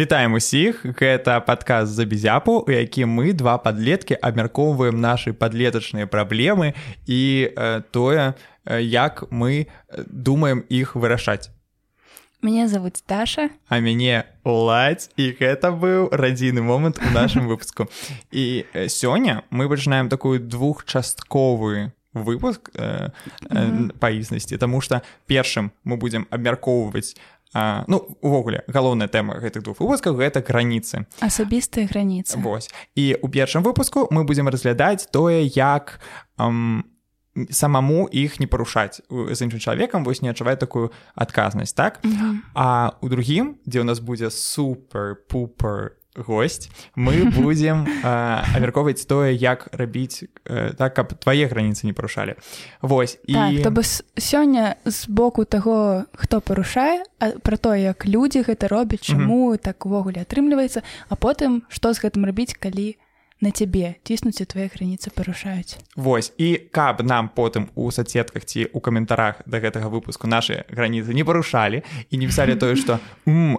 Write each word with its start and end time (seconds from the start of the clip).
Вітаем 0.00 0.32
усіх. 0.32 0.80
Гэта 0.96 1.44
падказ 1.44 1.92
за 1.92 2.06
безяпу 2.08 2.64
у 2.64 2.72
якім 2.72 3.12
мы 3.20 3.36
два 3.36 3.60
падлеткі 3.60 4.16
абмяркоўваем 4.16 4.96
нашы 4.96 5.36
падлетачныя 5.36 6.08
праблемы 6.08 6.72
і 7.04 7.52
э, 7.52 7.84
тое 7.92 8.32
як 8.64 9.28
мы 9.28 9.68
думаем 10.08 10.64
іх 10.72 10.96
вырашаць. 10.96 11.52
Мяне 12.40 12.64
зовут 12.64 13.04
Даша. 13.04 13.52
А 13.68 13.76
мяне 13.84 14.24
уладзь 14.40 15.12
і 15.20 15.36
гэта 15.36 15.68
быў 15.68 16.08
радзійны 16.08 16.64
момант 16.64 16.96
у 16.96 17.12
нашым 17.12 17.44
выпуску. 17.44 17.92
І 18.32 18.64
сёння 18.88 19.44
мы 19.50 19.68
пачынаем 19.68 20.08
такую 20.08 20.40
двухчастковую 20.40 21.92
выпуск 22.14 22.70
э, 22.74 23.12
э, 23.50 23.88
па 24.00 24.10
існасці 24.10 24.56
Таму 24.56 24.80
што 24.80 25.02
першым 25.26 25.70
мы 25.84 25.96
будзем 25.96 26.26
абмяркоўваць 26.30 27.20
А, 27.52 27.84
ну 27.88 28.16
увогуле 28.22 28.62
галоўная 28.68 29.08
тэма 29.08 29.42
гэтых 29.42 29.62
двух 29.66 29.80
выпускаў 29.80 30.14
гэта 30.14 30.38
граніцы. 30.38 31.06
Асабістыя 31.18 31.90
граніцы. 31.90 32.38
Вось. 32.38 32.70
І 32.94 33.18
у 33.22 33.28
першым 33.28 33.66
выпуску 33.66 34.06
мы 34.10 34.22
будзем 34.24 34.48
разглядаць 34.48 35.10
тое 35.10 35.42
як 35.42 35.98
ам, 36.38 36.84
самому 37.50 38.06
іх 38.06 38.40
не 38.40 38.46
парушаць. 38.46 39.02
З 39.10 39.38
іншым 39.42 39.58
чалавекам 39.58 40.04
вось 40.04 40.22
не 40.22 40.30
адчувае 40.30 40.56
такую 40.56 40.90
адказнасць 41.14 41.74
так? 41.74 41.98
Mm 42.04 42.10
-hmm. 42.10 42.36
а 42.54 42.92
у 43.00 43.08
другім 43.08 43.56
дзе 43.66 43.80
ў 43.80 43.84
нас 43.84 43.98
будзе 43.98 44.30
супер 44.30 45.16
пупер 45.28 45.99
гость 46.16 46.70
мы 46.94 47.24
будем 47.36 47.86
абмяркоўваць 48.02 49.06
тое 49.06 49.32
як 49.34 49.68
рабіць 49.72 50.24
э, 50.44 50.74
так 50.74 50.94
каб 50.94 51.14
твае 51.14 51.46
граніцы 51.46 51.86
не 51.86 51.92
парушалі 51.92 52.34
Вось 52.82 53.18
і 53.26 53.34
так, 53.34 53.62
то 53.62 53.70
бы 53.70 53.82
сёння 54.18 54.76
з 54.84 55.08
боку 55.08 55.44
таго 55.44 56.04
хто 56.14 56.40
парушае 56.40 57.04
пра 57.42 57.56
тое 57.56 57.82
як 57.82 58.06
людзі 58.06 58.42
гэта 58.42 58.68
робяць 58.68 59.06
чаму 59.06 59.50
mm 59.50 59.54
-hmm. 59.54 59.62
так 59.62 59.86
увогуле 59.86 60.20
атрымліваецца 60.22 60.82
а 61.08 61.14
потым 61.14 61.62
што 61.68 61.92
з 61.94 62.04
гэтым 62.04 62.26
рабіць 62.26 62.54
калі 62.54 62.96
на 63.40 63.50
цябе 63.50 63.96
ціснуць 64.04 64.44
твае 64.44 64.68
граніцы 64.68 65.10
парушаюць 65.10 65.80
Вось. 65.96 66.32
І 66.38 66.56
каб 66.70 67.02
нам 67.02 67.28
потым 67.28 67.68
у 67.74 67.90
соцсетках 67.90 68.44
ці 68.44 68.68
у 68.72 68.80
каментарах 68.80 69.42
да 69.46 69.60
гэтага 69.60 69.88
выпуску 69.88 70.28
наши 70.28 70.64
граніцы 70.68 71.14
не 71.16 71.24
парушалі 71.24 71.82
і 72.10 72.14
не 72.16 72.26
пісалі 72.26 72.56
тое 72.56 72.76
што 72.76 73.00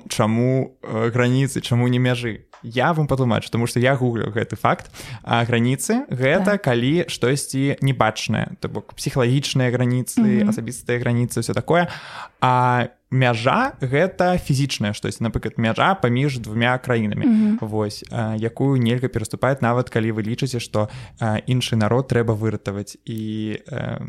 чаму 0.09 0.77
э, 0.81 1.09
граніцы 1.09 1.61
чаму 1.61 1.87
не 1.87 1.99
мяжы? 1.99 2.45
Я 2.63 2.93
вам 2.93 3.07
патлумачу 3.07 3.49
тому 3.51 3.67
что 3.67 3.79
я 3.79 3.95
гуглю 3.95 4.29
гэты 4.29 4.55
факт. 4.55 4.91
А 5.23 5.43
граніцы 5.45 6.05
гэта 6.09 6.57
так. 6.57 6.61
калі 6.61 7.09
штосьці 7.09 7.77
небачнае 7.81 8.55
то 8.61 8.69
бок 8.69 8.93
псіхалагічныя 8.93 9.71
граніцы 9.71 10.21
mm 10.21 10.45
-hmm. 10.45 10.49
асабістыя 10.49 10.99
граніцы 10.99 11.41
все 11.41 11.53
такое. 11.53 11.87
А 12.41 12.87
мяжа 13.11 13.75
гэта 13.81 14.39
фізічная 14.39 14.93
штось 14.95 15.19
напрыклад 15.19 15.59
мяжа 15.59 15.95
паміж 15.95 16.39
двумя 16.39 16.77
краінамі. 16.77 17.25
Mm 17.25 17.35
-hmm. 17.35 17.65
Вось 17.65 18.05
а, 18.11 18.35
якую 18.39 18.81
нельга 18.81 19.07
пераступаць 19.07 19.61
нават 19.61 19.89
калі 19.89 20.11
вы 20.11 20.23
лічыце 20.23 20.59
што 20.59 20.89
іншы 21.47 21.75
народ 21.75 22.07
трэба 22.07 22.33
выратаваць 22.33 22.97
і 23.05 23.59
а, 23.71 23.99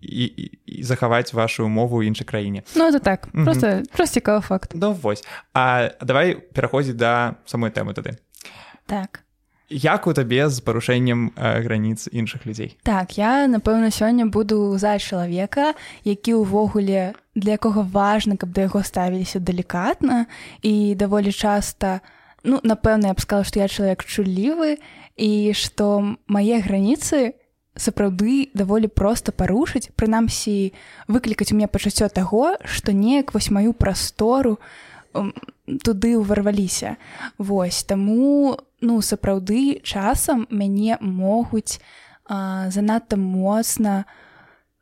і, 0.00 0.24
і, 0.24 0.50
і 0.66 0.82
захаваць 0.82 1.34
вашу 1.34 1.68
мову 1.68 2.00
ў 2.00 2.06
іншай 2.06 2.26
краіне. 2.26 2.62
Ну 2.76 2.88
это 2.88 3.00
так. 3.00 3.28
Mm 3.32 3.40
-hmm. 3.40 3.44
просто 3.44 3.82
просто 3.92 4.20
цікавы 4.20 4.40
факт. 4.40 4.70
Ну 4.74 4.92
вось. 4.92 5.24
А 5.52 5.90
давай 6.00 6.34
пераходзіць 6.34 6.96
да 6.96 7.34
самой 7.44 7.70
тэмы 7.70 7.94
тады. 7.94 8.16
Так. 8.86 9.20
Як 9.68 10.06
у 10.06 10.12
табе 10.12 10.48
з 10.48 10.60
парушэннем 10.60 11.32
граніц 11.36 12.08
іншых 12.12 12.46
людзей? 12.46 12.78
Так 12.82 13.18
я 13.18 13.48
напэўна 13.48 13.90
сёння 13.90 14.26
буду 14.26 14.78
за 14.78 14.98
чалавека 14.98 15.74
які 16.04 16.34
ўвогуле 16.34 17.14
для 17.36 17.60
якога 17.60 17.84
важна 17.84 18.40
каб 18.40 18.50
да 18.56 18.66
яго 18.66 18.82
ставіліся 18.82 19.38
далікатна 19.38 20.26
і 20.64 20.96
даволі 20.96 21.30
часта 21.30 22.00
ну 22.42 22.58
напэўна 22.64 23.12
я 23.12 23.14
б 23.14 23.20
сказала 23.20 23.44
што 23.44 23.60
я 23.60 23.68
чалавек 23.68 24.02
чулівы 24.02 24.80
і 25.16 25.52
што 25.52 26.16
мае 26.26 26.64
граніцы 26.64 27.36
сапраўды 27.76 28.48
даволі 28.56 28.88
проста 28.88 29.32
парушыць. 29.32 29.92
Прынамсі 29.96 30.72
выклікаць 31.08 31.52
у 31.52 31.56
меня 31.56 31.68
пачуццё 31.68 32.08
таго 32.08 32.56
што 32.64 32.96
неяк 32.96 33.36
вось 33.36 33.52
маю 33.52 33.76
прастору 33.76 34.58
туды 35.84 36.16
ўварваліся. 36.16 36.96
Вось 37.38 37.84
таму 37.84 38.56
ну 38.80 39.00
сапраўды 39.00 39.80
часам 39.84 40.48
мяне 40.50 40.96
могуць 41.00 41.80
а, 42.24 42.68
занадта 42.72 43.16
моцна 43.16 44.04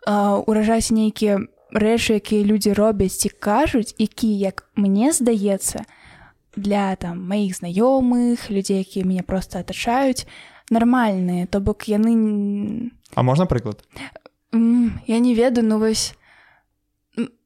уражаць 0.07 0.91
нейкія 0.91 1.41
рэчы 1.75 2.23
якія 2.23 2.47
людзі 2.47 2.73
робяць 2.73 3.19
ці 3.19 3.29
кажуць 3.29 3.95
які 3.99 4.31
як 4.31 4.71
мне 4.79 5.13
здаецца 5.13 5.85
для 6.57 6.95
там 6.97 7.27
маіх 7.27 7.59
знаёмых 7.59 8.49
людзей 8.49 8.87
якія 8.87 9.05
мяне 9.05 9.27
просто 9.27 9.59
атачаюць 9.59 10.27
нармальныя. 10.71 11.47
То 11.47 11.61
бок 11.61 11.91
яны 11.91 12.91
А 13.15 13.23
можна 13.23 13.47
прыклад? 13.47 13.83
Я 14.53 15.19
не 15.19 15.35
ведаю 15.35 15.67
ну 15.67 15.79
вось 15.79 16.15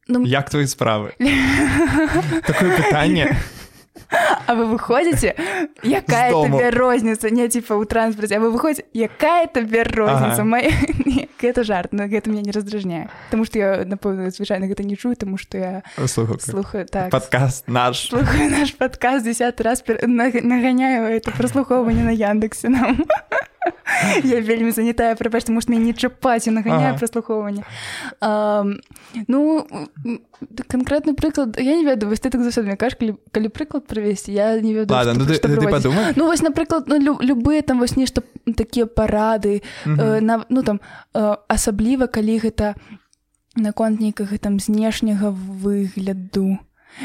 ну... 0.06 0.24
як 0.24 0.50
твои 0.50 0.66
справы? 0.66 1.16
Такое 2.46 2.76
пытанне 2.76 3.36
А 4.46 4.54
вы 4.54 4.66
выходите? 4.66 5.34
Якая 5.82 6.32
табе 6.32 6.70
розніца 6.70 7.30
не 7.30 7.48
типа 7.48 7.74
у 7.74 7.84
транспорте 7.84 8.36
а 8.36 8.40
вы 8.40 8.50
выходите? 8.50 8.84
Якая 8.92 9.46
табе 9.46 9.82
розніца 9.84 10.42
ага. 10.42 10.44
моя 10.44 10.70
гэта 11.40 11.64
жарт 11.64 11.92
но 11.92 12.06
гэта 12.06 12.30
меня 12.30 12.42
не 12.42 12.52
раздражняе 12.52 13.10
потому 13.26 13.44
что 13.44 13.58
я 13.58 13.84
напэўна 13.84 14.30
звычайна 14.30 14.66
гэта 14.66 14.82
не 14.84 14.96
чую 14.96 15.16
тому 15.16 15.36
что 15.36 15.58
я 15.58 15.82
слухаю 16.06 16.86
так. 16.86 17.10
Подкаст 17.10 17.68
наш. 17.68 18.08
Слухаю 18.08 18.50
наш 18.50 18.74
подкаст 18.74 19.24
десят 19.24 19.60
раз 19.60 19.84
наганяю 19.86 21.08
это 21.08 21.30
прослухоўванне 21.30 22.04
на 22.04 22.10
яндексе 22.10 22.68
нам. 22.68 23.04
Я 24.24 24.40
вельмі 24.40 24.70
занятая 24.70 25.14
прабач 25.14 25.44
тому 25.44 25.60
что 25.60 25.72
не 25.72 25.94
чапаць 25.94 26.46
наганяю 26.46 26.90
ага. 26.90 26.98
прослухоўванне 26.98 27.64
ну 29.26 29.66
конкретны 30.68 31.14
прыклад 31.14 31.58
я 31.58 31.76
не 31.76 31.84
ведаю 31.84 32.10
вось 32.10 32.20
ты 32.20 32.30
так 32.30 32.42
заўсёды 32.42 32.76
каш 32.76 32.94
калі, 32.94 33.16
калі 33.32 33.48
прыклад 33.48 33.87
правесці 33.88 34.32
я 34.32 34.60
не 34.60 34.74
ведаю 34.74 34.98
Ладно, 34.98 35.14
што, 35.14 35.24
ну, 35.24 35.34
што 35.34 35.48
ты, 35.48 35.56
ты 35.56 36.14
ну 36.16 36.26
вось 36.26 36.42
напрыклад 36.42 36.86
ну, 36.86 36.98
лю, 37.00 37.18
любыя 37.20 37.62
там 37.62 37.80
вось 37.80 37.96
нешта 37.96 38.22
такія 38.56 38.86
парады 38.86 39.62
э, 39.86 40.20
на 40.20 40.44
ну 40.48 40.62
там 40.62 40.80
э, 41.14 41.36
асабліва 41.48 42.06
калі 42.06 42.38
гэта 42.38 42.74
наконт 43.56 44.00
нейкага 44.00 44.38
там 44.38 44.60
знешняга 44.60 45.30
выгляду. 45.30 46.58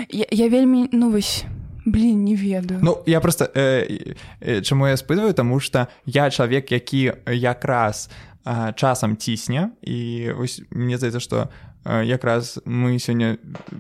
Я, 0.10 0.26
я 0.32 0.50
вельмі 0.50 0.90
ну 0.92 1.12
вось 1.12 1.46
блин 1.86 2.24
не 2.24 2.36
ведаю. 2.36 2.80
Ну 2.82 3.04
я 3.06 3.20
просто 3.20 3.52
э, 3.54 4.16
э, 4.40 4.62
чаму 4.62 4.88
я 4.88 4.98
спытваю 4.98 5.34
тому 5.34 5.60
что 5.60 5.88
я 6.06 6.30
чалавек 6.30 6.72
які 6.72 7.14
якраз 7.28 8.10
э, 8.46 8.74
часам 8.76 9.18
цісне 9.18 9.72
і 9.82 10.32
ось 10.38 10.62
мне 10.70 10.98
здаецца 10.98 11.20
что 11.20 11.38
э, 11.38 11.73
якраз 11.86 12.60
мы 12.66 13.00
сёння 13.00 13.38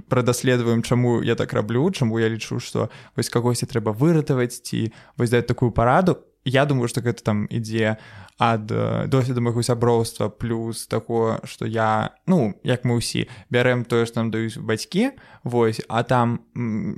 прадаследуем 0.09 0.83
чаму 0.83 1.21
я 1.21 1.35
так 1.35 1.53
раблю 1.53 1.91
чаму 1.91 2.19
я 2.19 2.29
лічу 2.29 2.59
что 2.59 2.89
вось 3.15 3.29
кагосьці 3.29 3.65
трэба 3.65 3.93
выратаваць 3.93 4.61
ці 4.61 4.91
вось 5.17 5.29
даць 5.29 5.47
такую 5.47 5.71
параду. 5.71 6.19
Я 6.45 6.65
думаю 6.65 6.87
что 6.87 7.01
гэта 7.01 7.23
там 7.23 7.47
ідзе 7.49 7.97
ад 8.37 8.71
э, 8.71 9.07
досведу 9.07 9.41
майго 9.41 9.63
сяброўства 9.63 10.27
плюс 10.27 10.87
такое 10.87 11.39
что 11.43 11.65
я 11.65 12.11
ну 12.27 12.59
як 12.63 12.83
мы 12.83 12.99
ўсі 12.99 13.29
бярэм 13.49 13.85
тое 13.85 14.05
што 14.05 14.19
нам 14.19 14.31
даюць 14.31 14.59
бацькі 14.59 15.15
Вось 15.43 15.79
а 15.87 16.03
там 16.03 16.43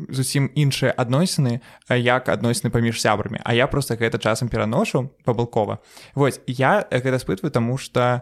зусім 0.09 0.49
іншыя 0.55 0.93
адносіны 0.97 1.61
як 1.89 2.29
адносіны 2.29 2.69
паміж 2.69 3.01
сябрамі. 3.01 3.41
А 3.43 3.53
я 3.53 3.67
просто 3.67 3.95
гэта 3.95 4.17
часам 4.17 4.49
пераношу 4.49 5.13
пабылкова. 5.25 5.79
Вось 6.15 6.41
я 6.47 6.85
гэта 6.89 7.19
спытваю 7.19 7.51
тому 7.51 7.77
что 7.77 8.21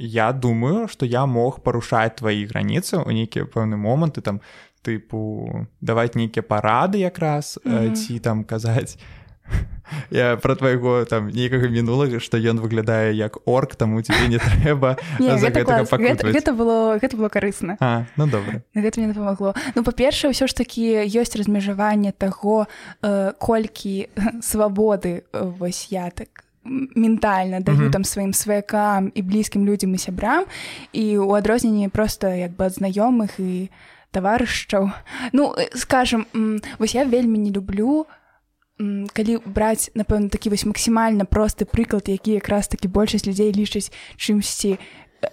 я 0.00 0.32
думаю 0.32 0.88
что 0.88 1.06
я 1.06 1.26
мог 1.26 1.62
парушаць 1.62 2.16
твои 2.16 2.46
граніцы 2.46 3.04
у 3.04 3.10
нейкія 3.10 3.44
пэўны 3.44 3.76
моманты 3.76 4.24
там 4.24 4.40
тыпу 4.82 5.66
даваць 5.80 6.16
нейкія 6.16 6.42
парады 6.42 6.98
якраз 6.98 7.60
mm 7.64 7.72
-hmm. 7.72 7.92
ці 7.94 8.18
там 8.18 8.44
казаць 8.44 8.98
я 10.10 10.36
про 10.36 10.54
твайго 10.54 11.04
там 11.04 11.28
нейкага 11.28 11.68
мінулага 11.68 12.20
што 12.20 12.38
ён 12.38 12.60
выглядае 12.60 13.12
як 13.12 13.38
орк 13.44 13.74
таму 13.74 14.02
тебе 14.02 14.28
не 14.28 14.38
трэба 14.48 14.96
гэта 16.32 16.52
было 16.52 16.98
гэта 16.98 17.16
было 17.16 17.28
карысна 17.28 18.06
ну 18.16 18.26
добра 18.26 18.62
гэта 18.74 19.00
мне 19.00 19.12
дапамагло 19.12 19.54
ну 19.74 19.82
па-першае 19.82 20.30
ўсё 20.32 20.46
ж 20.46 20.54
такі 20.54 21.04
ёсць 21.04 21.36
размежаванне 21.36 22.12
таго 22.12 22.66
э, 23.02 23.32
колькі 23.38 24.08
свабоды 24.40 25.22
вось 25.32 25.92
я 25.92 26.10
так 26.10 26.49
ментальна 26.64 27.60
даю 27.60 27.78
mm 27.78 27.86
-hmm. 27.86 27.90
там 27.90 28.04
сваім 28.04 28.34
сваякам 28.34 29.12
і 29.14 29.22
блізкім 29.22 29.66
людзям 29.66 29.94
і 29.94 29.98
сябрам 29.98 30.44
і 30.92 31.18
у 31.18 31.30
адрозненні 31.30 31.88
просто 31.88 32.28
як 32.28 32.52
бы 32.52 32.64
ад 32.64 32.72
знаёмых 32.72 33.40
і 33.40 33.70
таварышчаў 34.12 34.90
ну 35.32 35.54
э, 35.58 35.76
скажем 35.76 36.26
вось 36.78 36.94
я 36.94 37.04
вельмі 37.04 37.38
не 37.38 37.50
люблю 37.50 38.06
калі 39.12 39.38
браць 39.44 39.90
напэўна 39.94 40.28
такі 40.28 40.50
вось 40.50 40.66
максімальна 40.66 41.24
просты 41.24 41.64
прыклад 41.64 42.08
які 42.08 42.32
якраз 42.32 42.68
такі 42.68 42.88
большасць 42.88 43.26
людзей 43.26 43.52
лічаць 43.52 43.92
чымсьці 44.16 44.78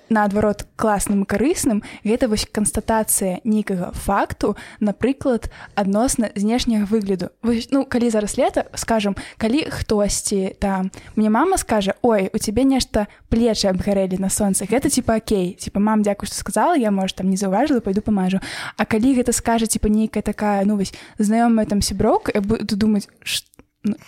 наадварот 0.10 0.66
класным 0.76 1.26
карысным 1.26 1.84
гэта 2.04 2.28
вось 2.28 2.48
канстатацыя 2.50 3.40
нейкага 3.44 3.92
факту 3.94 4.56
напрыклад 4.80 5.52
адносна 5.76 6.32
знешняга 6.36 6.86
выгляду. 6.86 7.30
Вось, 7.42 7.70
ну 7.72 7.86
калі 7.86 8.10
зараз 8.10 8.38
лета 8.38 8.66
скажем 8.76 9.16
калі 9.38 9.68
хтосьці 9.70 10.56
там 10.60 10.92
мне 11.16 11.30
мама 11.30 11.58
скажа 11.58 11.96
ой 12.02 12.30
у 12.34 12.38
тебе 12.38 12.64
нешта 12.64 13.08
плечы 13.30 13.68
абгарэлі 13.68 14.18
на 14.20 14.30
сонца 14.30 14.66
гэта 14.66 14.90
типа 14.90 15.16
Окей 15.18 15.54
типа 15.54 15.80
мам 15.80 16.04
дзякую 16.04 16.28
што 16.28 16.38
сказала 16.38 16.76
я 16.78 16.92
может 16.92 17.18
там 17.18 17.30
не 17.30 17.38
заўважыла 17.38 17.80
пойду 17.80 18.02
памажу 18.02 18.40
А 18.78 18.86
калі 18.86 19.16
гэта 19.16 19.32
скажа 19.32 19.68
типа 19.68 19.88
нейкая 19.88 20.24
такая 20.24 20.66
ну 20.66 20.78
вось 20.78 20.94
знаёмая 21.18 21.66
там 21.66 21.82
сяброк 21.82 22.30
буду 22.42 22.76
думаць 22.76 23.10
что 23.24 23.57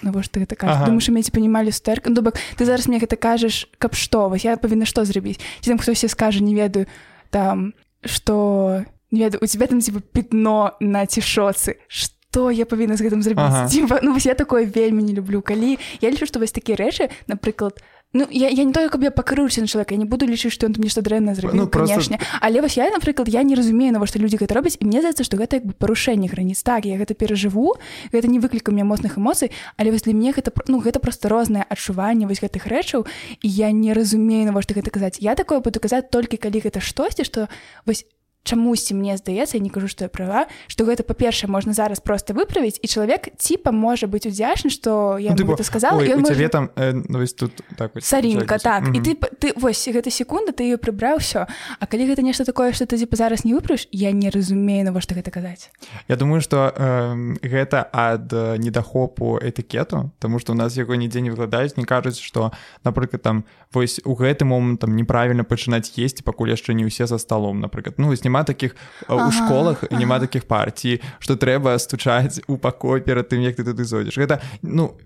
навошта 0.02 0.40
гэта 0.40 0.56
кажа 0.56 0.84
ага. 0.84 0.86
думаю 0.86 1.02
мець 1.14 1.32
панімалі 1.32 1.72
стэрка 1.72 2.10
ну 2.10 2.22
бок 2.22 2.36
ты 2.58 2.66
зараз 2.66 2.88
мне 2.88 3.00
гэта 3.00 3.16
кажаш 3.16 3.68
каб 3.78 3.96
што 3.96 4.30
вось 4.30 4.46
я 4.46 4.58
павінна 4.58 4.86
што 4.86 5.06
зрабіць 5.06 5.40
ці 5.62 5.72
там 5.72 5.80
хтось 5.80 6.06
скажа 6.08 6.44
не 6.44 6.56
ведаю 6.56 6.88
там 7.30 7.74
что 8.04 8.86
не 9.12 9.24
ведаю 9.24 9.44
у 9.44 9.48
тебя 9.48 9.68
там 9.68 9.82
типа 9.82 10.00
пятно 10.00 10.76
на 10.80 11.06
цішоцы 11.06 11.80
что 11.88 12.52
я 12.52 12.66
павінна 12.66 12.94
з 12.94 13.02
гэтым 13.02 13.26
зрабіць? 13.26 13.50
Ага. 13.50 13.70
типа, 13.70 14.00
ну 14.04 14.14
вось 14.14 14.26
я 14.30 14.36
такое 14.38 14.66
вельмі 14.70 15.02
не 15.02 15.14
люблю. 15.18 15.42
Калі 15.42 15.80
я 15.98 16.12
лічу 16.14 16.30
што 16.30 16.38
вось 16.38 16.54
такія 16.54 16.78
рэчы 16.78 17.10
напрыклад 17.26 17.82
у 17.82 17.99
Ну 18.12 18.28
я, 18.32 18.50
я 18.50 18.64
не 18.64 18.74
тое 18.74 18.90
каб 18.90 19.04
я 19.04 19.12
пакрыўся 19.12 19.62
на 19.62 19.68
чалавека 19.68 19.94
я 19.94 20.02
не 20.02 20.06
буду 20.10 20.26
лічыць 20.26 20.50
што 20.50 20.66
ён 20.66 20.74
нешта 20.82 21.06
дрэнна 21.06 21.36
зрабіў 21.38 21.62
ну, 21.62 21.68
канешне 21.70 22.18
просто... 22.18 22.40
але 22.42 22.62
вось 22.62 22.78
я 22.78 22.90
напрыклад 22.90 23.30
я 23.30 23.44
не 23.44 23.54
разумею 23.54 23.94
навошта 23.94 24.18
людзі 24.18 24.42
гэта 24.42 24.58
робяць 24.58 24.82
і 24.82 24.86
мне 24.90 25.06
здаецца 25.06 25.22
што 25.22 25.38
гэта 25.38 25.62
як 25.62 25.70
бы 25.70 25.74
парушэнне 25.78 26.26
граніц 26.26 26.66
так 26.66 26.90
я 26.90 26.98
гэта 26.98 27.14
перажыву 27.14 27.78
гэта 28.10 28.26
не 28.26 28.42
выклікам 28.42 28.74
мне 28.74 28.84
моцных 28.84 29.22
эмоцый 29.22 29.54
але 29.78 29.94
вось 29.94 30.10
для 30.10 30.18
мне 30.18 30.34
гэта 30.34 30.50
ну 30.66 30.82
гэта 30.82 30.98
просто 30.98 31.30
рознае 31.30 31.70
адчуванне 31.70 32.26
вось 32.26 32.42
гэтых 32.42 32.66
рэчаў 32.66 33.06
і 33.46 33.48
я 33.48 33.70
не 33.70 33.94
разумею 33.94 34.50
навошта 34.50 34.74
гэта 34.74 34.90
казаць 34.90 35.22
я 35.22 35.38
такое 35.38 35.62
буду 35.62 35.78
казаць 35.78 36.10
толькі 36.10 36.42
калі 36.42 36.66
гэта 36.66 36.82
штосьці 36.82 37.30
што 37.30 37.46
вось 37.86 38.10
чамусьці 38.50 38.98
мне 38.98 39.18
здаецца 39.18 39.58
я 39.58 39.64
не 39.64 39.70
кажу 39.70 39.88
што 39.88 40.06
я 40.06 40.10
права 40.10 40.48
што 40.68 40.86
гэта 40.90 41.06
па-першае 41.06 41.50
можна 41.50 41.74
зараз 41.74 42.02
просто 42.02 42.34
выправіць 42.34 42.82
і 42.82 42.88
чалавек 42.90 43.30
ціпа 43.38 43.72
можа 43.72 44.10
быць 44.10 44.26
удзячны 44.26 44.74
што 44.74 45.18
я 45.22 45.36
ну, 45.38 45.58
сказала 45.62 46.02
можа... 46.02 46.50
там 46.50 46.70
э, 46.76 46.94
ну, 46.94 47.26
тут 47.28 47.62
так, 47.78 47.92
сарінка 48.02 48.58
так 48.58 48.84
mm 48.84 48.92
-hmm. 48.92 48.98
і 48.98 49.00
ты 49.00 49.12
ты 49.40 49.60
вось 49.60 49.88
гэта 49.88 50.10
секунда 50.10 50.52
ты 50.52 50.64
ее 50.64 50.78
прыбраў 50.78 51.18
все 51.18 51.48
А 51.80 51.86
калі 51.86 52.10
гэта 52.10 52.22
нешта 52.22 52.44
такое 52.44 52.74
што 52.74 52.86
ты 52.86 52.98
дзіпа 52.98 53.16
зараз 53.16 53.46
не 53.46 53.54
выправіш 53.54 53.88
я 53.92 54.12
не 54.12 54.30
разумею 54.30 54.84
навошта 54.84 55.16
гэта 55.16 55.32
казаць 55.32 55.70
Я 56.08 56.16
думаю 56.16 56.42
что 56.42 56.74
э, 56.76 57.36
гэта 57.44 57.86
ад 57.94 58.32
недахопу 58.60 59.38
этыкету 59.38 60.12
тому 60.20 60.40
что 60.40 60.54
у 60.54 60.56
нас 60.56 60.78
яго 60.78 60.96
нідзе 60.96 61.22
не 61.22 61.32
выкладаюць 61.32 61.78
не 61.78 61.86
кажуць 61.86 62.20
что 62.20 62.52
напрыклад 62.84 63.22
там 63.22 63.44
вось 63.74 64.02
у 64.06 64.16
гэты 64.16 64.46
момант 64.46 64.80
там 64.80 64.96
неправільна 64.96 65.44
пачынаць 65.44 65.94
есці 65.98 66.24
пакуль 66.24 66.50
яшчэ 66.50 66.74
не 66.74 66.86
ўсе 66.86 67.06
за 67.06 67.18
столом 67.18 67.60
напрыклад 67.60 67.96
ну 67.98 68.08
вось 68.08 68.24
няма 68.24 68.39
таких 68.44 68.76
ага, 69.08 69.28
у 69.28 69.32
школах 69.32 69.84
ага. 69.84 70.00
няма 70.00 70.20
таких 70.20 70.46
партій 70.46 71.02
что 71.20 71.36
трэба 71.36 71.78
стучаць 71.80 72.42
у 72.48 72.58
пакой 72.58 73.02
перад 73.02 73.30
тым 73.30 73.42
як 73.42 73.56
ты 73.56 73.64
туды 73.64 73.84
зойдзеш 73.84 74.18
гэта 74.18 74.42
ну 74.62 74.98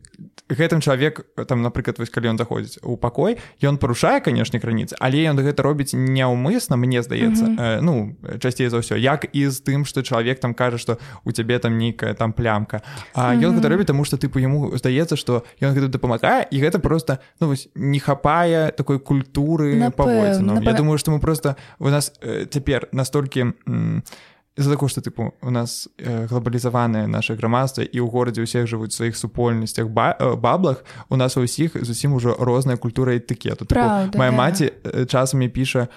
гэтым 0.49 0.81
чалавек 0.81 1.25
там 1.47 1.61
напрыклад 1.61 1.97
вось 1.97 2.09
калі 2.09 2.35
ён 2.35 2.37
заходзіць 2.37 2.79
у 2.83 2.97
пакой 2.97 3.39
ён 3.63 3.77
парушае 3.77 4.19
канешне 4.21 4.59
крыніцы 4.59 4.95
але 4.99 5.23
ён 5.25 5.39
гэта 5.39 5.63
робіць 5.63 5.95
няўмысна 5.95 6.77
мне 6.77 7.01
здаецца 7.01 7.45
mm 7.45 7.55
-hmm. 7.55 7.79
э, 7.79 7.81
ну 7.81 8.15
часцей 8.39 8.69
за 8.69 8.77
ўсё 8.77 8.95
як 8.97 9.25
і 9.33 9.49
з 9.49 9.63
тым 9.63 9.85
что 9.85 10.03
чалавек 10.03 10.39
там 10.39 10.53
кажа 10.53 10.77
что 10.77 10.97
у 11.23 11.31
цябе 11.31 11.59
там 11.59 11.77
нейкая 11.77 12.13
там 12.13 12.33
плямка 12.33 12.81
А 13.13 13.33
ён 13.33 13.39
mm 13.39 13.41
-hmm. 13.41 13.59
гэта 13.59 13.69
робіць 13.69 13.87
тому 13.87 14.05
что 14.05 14.17
тыпу 14.17 14.39
яму 14.39 14.77
здаецца 14.77 15.15
что 15.15 15.43
ён 15.61 15.73
гэта 15.73 15.87
дапамагае 15.87 16.47
і 16.51 16.61
гэта 16.61 16.79
просто 16.79 17.17
ну 17.41 17.47
вось 17.47 17.69
не 17.75 17.99
хапае 17.99 18.71
такой 18.77 18.99
культуры 18.99 19.91
паводзіну 19.91 20.61
Я 20.61 20.73
думаю 20.73 20.97
что 20.97 21.11
мы 21.11 21.19
просто 21.19 21.55
у 21.79 21.89
нас 21.89 22.13
э, 22.21 22.45
цяпер 22.45 22.87
настолькі 23.13 23.53
из-за 24.55 24.69
таго 24.69 24.87
што 24.87 25.01
тыпу 25.01 25.33
у 25.41 25.49
нас 25.49 25.89
э, 25.97 26.27
глобалізаванае 26.27 27.07
наше 27.07 27.33
грамадства 27.33 27.81
і 27.81 27.97
ў 27.97 28.05
горадзе 28.05 28.45
ўсіх 28.45 28.69
жывуць 28.69 28.93
сваіх 28.93 29.17
супольнасцях 29.17 29.89
ба 29.89 30.13
э, 30.13 30.37
баблах 30.37 30.85
у 31.09 31.17
нас 31.17 31.37
у 31.37 31.41
ўсіх 31.41 31.73
зусім 31.81 32.13
ужо 32.13 32.37
розная 32.37 32.77
культура 32.77 33.17
этыкету 33.17 33.65
моя 34.13 34.29
да. 34.29 34.37
маці 34.37 34.69
э, 34.69 35.05
часамі 35.09 35.49
піша 35.49 35.89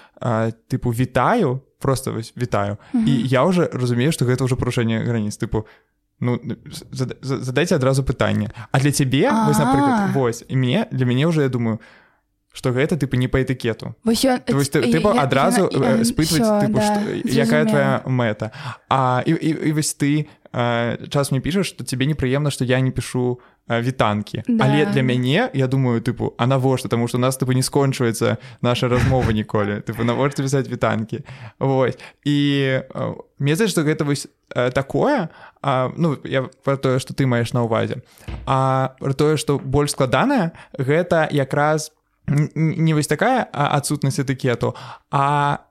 тыпу 0.73 0.89
вітаю 0.89 1.61
просто 1.79 2.17
вось 2.17 2.33
вітаю 2.33 2.81
mm 2.93 3.05
-hmm. 3.05 3.09
і 3.09 3.29
я 3.29 3.45
уже 3.45 3.69
разумею 3.73 4.13
што 4.13 4.25
гэта 4.25 4.45
ўжо 4.45 4.57
парушэнне 4.57 5.05
граніц 5.05 5.37
тыпу 5.37 5.69
ну 6.21 6.41
задайце 7.21 7.77
адразу 7.77 8.03
пытанне 8.03 8.49
а 8.73 8.81
для 8.81 8.93
цябе 8.93 9.29
вось 9.47 9.61
напрыклад 9.61 10.13
вось 10.17 10.45
і 10.49 10.57
мне 10.57 10.87
для 10.93 11.05
мяне 11.05 11.27
уже 11.27 11.43
я 11.43 11.49
думаю 11.49 11.79
что 12.57 12.73
гэта 12.73 12.97
тыпу 12.97 13.17
не 13.17 13.29
по 13.29 13.37
этыкету 13.37 13.95
ты 14.81 14.99
адразу 15.05 15.69
спытваць 16.05 16.73
якая 17.29 17.65
твоя 17.69 18.03
мэта 18.07 18.51
а 18.89 19.23
і, 19.27 19.37
і, 19.37 19.69
і 19.69 19.73
вось 19.73 19.93
ты 19.95 20.27
а, 20.53 20.97
час 21.13 21.31
мне 21.31 21.41
пішаш 21.41 21.69
что 21.69 21.85
тебе 21.85 22.07
непрыемна 22.07 22.51
что 22.51 22.65
я 22.65 22.81
не 22.81 22.91
пишу 22.91 23.41
вітанкі 23.69 24.43
да. 24.49 24.65
але 24.65 24.87
для 24.87 25.03
мяне 25.03 25.51
я 25.53 25.67
думаю 25.67 26.01
тыпу 26.01 26.35
а 26.39 26.47
навошта 26.47 26.89
тому 26.89 27.09
что 27.09 27.19
у 27.19 27.21
нас 27.21 27.37
тыпу 27.37 27.53
не 27.53 27.63
скончваецца 27.63 28.39
наша 28.63 28.89
размова 28.89 29.33
ніколі 29.33 29.85
тыпу 29.85 30.05
навошта 30.05 30.43
пісаць 30.43 30.69
вітанкі 30.69 31.21
Вось 31.59 31.99
і 32.25 32.81
мне 33.39 33.55
здаецца 33.55 33.69
что 33.69 33.83
гэта 33.83 34.05
вось 34.05 34.29
такое 34.73 35.29
а, 35.63 35.91
ну 35.97 36.17
я 36.25 36.49
про 36.65 36.77
тое 36.77 36.99
что 36.99 37.13
ты 37.13 37.27
маеш 37.27 37.53
на 37.53 37.65
увазе. 37.65 38.03
А 38.47 38.95
про 39.01 39.13
тое 39.13 39.37
что 39.37 39.59
больш 39.59 39.91
складанае 39.91 40.53
гэта 40.79 41.29
якраз 41.31 41.93
не 42.27 42.95
вось 42.95 43.07
такая 43.07 43.47
адсутнасць 43.53 44.19
этыкету 44.19 44.75
а 45.11 45.67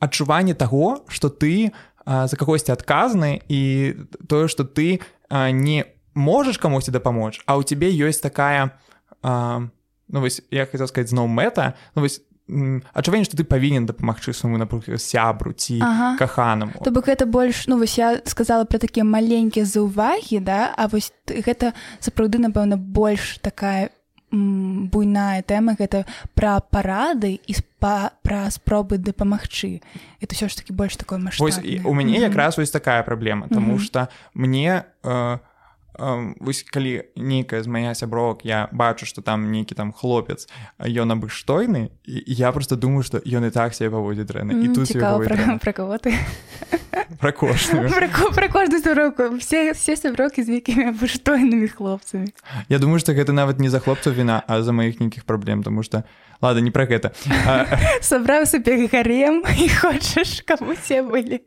адчуванне 0.00 0.54
таго 0.54 1.04
что 1.08 1.28
ты 1.28 1.72
за 2.06 2.36
кагосьці 2.36 2.72
адказны 2.72 3.40
і 3.48 3.94
тое 4.28 4.48
что 4.48 4.64
ты 4.64 5.00
не 5.30 5.84
можаш 6.14 6.58
камусьці 6.58 6.90
дапамочь 6.90 7.42
а 7.46 7.56
у 7.56 7.62
тебе 7.62 7.90
ёсць 7.90 8.20
такая 8.20 8.76
ну 9.22 9.70
вось 10.20 10.42
я 10.50 10.66
хотел 10.66 10.86
сказать 10.88 11.08
зноў 11.08 11.26
мэта 11.26 11.74
ну 11.94 12.02
вось 12.02 12.20
адчуванне 12.92 13.24
что 13.24 13.36
ты 13.36 13.44
павінен 13.44 13.86
дапамагчы 13.86 14.32
суму 14.32 14.58
напрыклад 14.58 15.00
сябру 15.00 15.52
ці 15.52 15.80
ага. 15.80 16.16
каханаму 16.18 16.72
то 16.84 16.90
бок 16.90 17.08
гэта 17.08 17.24
больш 17.24 17.66
ну 17.66 17.78
вось 17.78 17.96
я 17.96 18.20
сказала 18.24 18.64
про 18.64 18.78
такія 18.78 19.04
маленькія 19.04 19.64
заўвагі 19.64 20.44
да 20.44 20.74
а 20.76 20.88
вось 20.88 21.12
гэта 21.24 21.72
сапраўды 22.00 22.38
напэўна 22.38 22.76
больш 22.76 23.40
такая 23.40 23.88
буйная 24.34 25.42
тэма 25.46 25.76
гэта 25.78 26.04
пра 26.34 26.58
парады 26.60 27.38
і 27.38 27.52
спа 27.54 28.10
пра 28.26 28.50
спробы 28.50 28.98
дапамагчы 28.98 29.80
это 30.20 30.34
ўсё 30.34 30.50
ж 30.50 30.58
таки 30.58 30.74
больш 30.74 30.98
такое 30.98 31.18
масштаб 31.18 31.64
у 31.84 31.94
мяне 31.94 32.18
якраз 32.18 32.58
вось 32.58 32.70
такая 32.74 33.02
праблема 33.02 33.48
тому 33.48 33.78
что 33.78 34.08
мне 34.34 34.84
э, 35.02 35.38
вось 36.40 36.62
калі 36.62 37.06
нейкая 37.16 37.62
з 37.62 37.66
мая 37.70 37.94
сябровак 37.94 38.44
я 38.44 38.68
бачу 38.72 39.06
что 39.06 39.22
там 39.22 39.52
нейкі 39.52 39.74
там 39.74 39.92
хлопец 39.92 40.48
ён 40.78 41.14
абыштойны 41.14 41.90
і 42.04 42.22
я 42.26 42.52
просто 42.52 42.76
думаю 42.76 43.02
что 43.02 43.18
ён 43.18 43.46
і 43.46 43.50
так 43.50 43.74
себе 43.74 43.90
паводзіць 43.90 44.26
дрэнна 44.26 44.58
і 44.58 44.74
тут 44.74 44.90
пра 45.62 45.72
кого 45.72 45.98
ты 45.98 46.14
пра 47.20 47.32
кожную 47.32 47.90
пра 48.34 48.48
кожную 48.48 48.82
сяброку 48.82 49.36
все 49.38 49.72
все 49.72 49.96
сяброкі 49.96 50.42
з 50.42 50.60
якімі 50.60 50.94
абыштойнымі 50.94 51.68
хлопцамі 51.68 52.28
Я 52.68 52.78
думаю 52.78 52.98
что 53.00 53.12
гэта 53.12 53.32
нават 53.32 53.60
не 53.60 53.68
за 53.68 53.80
хлопцаў 53.80 54.12
віна 54.12 54.42
а 54.46 54.62
за 54.62 54.72
маіх 54.72 55.00
нейкіх 55.00 55.24
праблем 55.24 55.62
тому 55.62 55.82
что 55.82 56.04
ладно 56.40 56.60
не 56.60 56.70
пра 56.70 56.86
гэта 56.86 57.12
сабраў 58.00 58.46
сабе 58.46 58.86
гарем 58.88 59.44
і 59.44 59.68
хочаш 59.68 60.42
кому 60.46 60.74
все 60.74 61.02
былі 61.02 61.40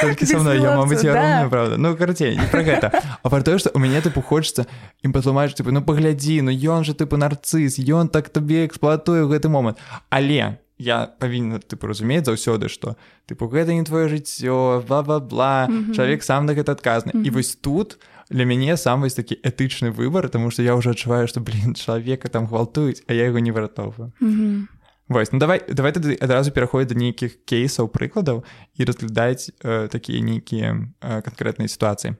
Толькі 0.00 0.26
са 0.26 0.38
мной 0.38 0.60
я 0.60 0.76
мабыць 0.76 1.00
да. 1.00 1.48
правда. 1.48 1.76
Ну 1.80 1.96
карацей 1.96 2.36
не 2.36 2.46
пра 2.52 2.62
гэта 2.62 2.92
а 3.22 3.28
пра 3.28 3.40
тое 3.40 3.58
што 3.58 3.72
у 3.74 3.78
мяне 3.78 4.04
тыпу 4.04 4.20
хочацца 4.20 4.66
ім 5.02 5.12
патлумач 5.12 5.56
тыпу 5.56 5.72
ну 5.72 5.80
паглядзі 5.80 6.42
ну 6.42 6.52
ён 6.52 6.84
жа 6.84 6.92
тыпу 6.92 7.16
нарцыс 7.16 7.80
ён 7.80 8.12
так 8.12 8.28
табе 8.28 8.66
эксплуатуе 8.68 9.24
ў 9.24 9.32
гэты 9.32 9.48
момант 9.48 9.80
але 10.10 10.61
я 10.82 11.06
павінна 11.06 11.62
тыпу 11.62 11.86
разумець 11.86 12.26
заўсёды 12.26 12.66
што 12.68 12.96
тыпу 13.30 13.46
гэта 13.46 13.70
не 13.70 13.86
твоё 13.86 14.10
жыццё 14.10 14.82
бла-бла-бла 14.82 15.70
mm 15.70 15.70
-hmm. 15.70 15.94
чалавек 15.94 16.22
сам 16.22 16.46
на 16.46 16.54
гэта 16.54 16.74
адказны 16.74 17.12
mm 17.14 17.22
-hmm. 17.22 17.26
і 17.26 17.30
вось 17.30 17.54
тут 17.54 17.98
для 18.30 18.44
мяне 18.44 18.76
сам 18.76 19.00
вось 19.00 19.14
такі 19.14 19.38
этычны 19.44 19.90
выбар 19.90 20.28
тому 20.28 20.50
што 20.50 20.62
я 20.62 20.74
ўжо 20.74 20.90
адчуваю 20.90 21.26
што 21.26 21.40
блин 21.40 21.74
чалавека 21.74 22.28
там 22.28 22.46
гвалтуюць 22.46 23.02
а 23.06 23.12
я 23.12 23.24
яго 23.24 23.38
не 23.38 23.52
выратоўваю 23.52 24.12
mm 24.20 24.32
-hmm. 24.32 24.66
Вось, 25.08 25.32
ну 25.32 25.38
давай 25.38 25.60
давай 25.68 25.92
тады 25.92 26.16
адразу 26.24 26.50
пераходзіць 26.50 26.94
да 26.94 26.94
нейкіх 26.94 27.44
кейсаў 27.44 27.88
прыкладаў 27.88 28.44
і 28.78 28.84
разглядаць 28.84 29.50
э, 29.60 29.88
такія 29.88 30.20
нейкія 30.20 30.88
э, 31.00 31.22
канкрэтныя 31.22 31.68
сітуацыі 31.68 32.14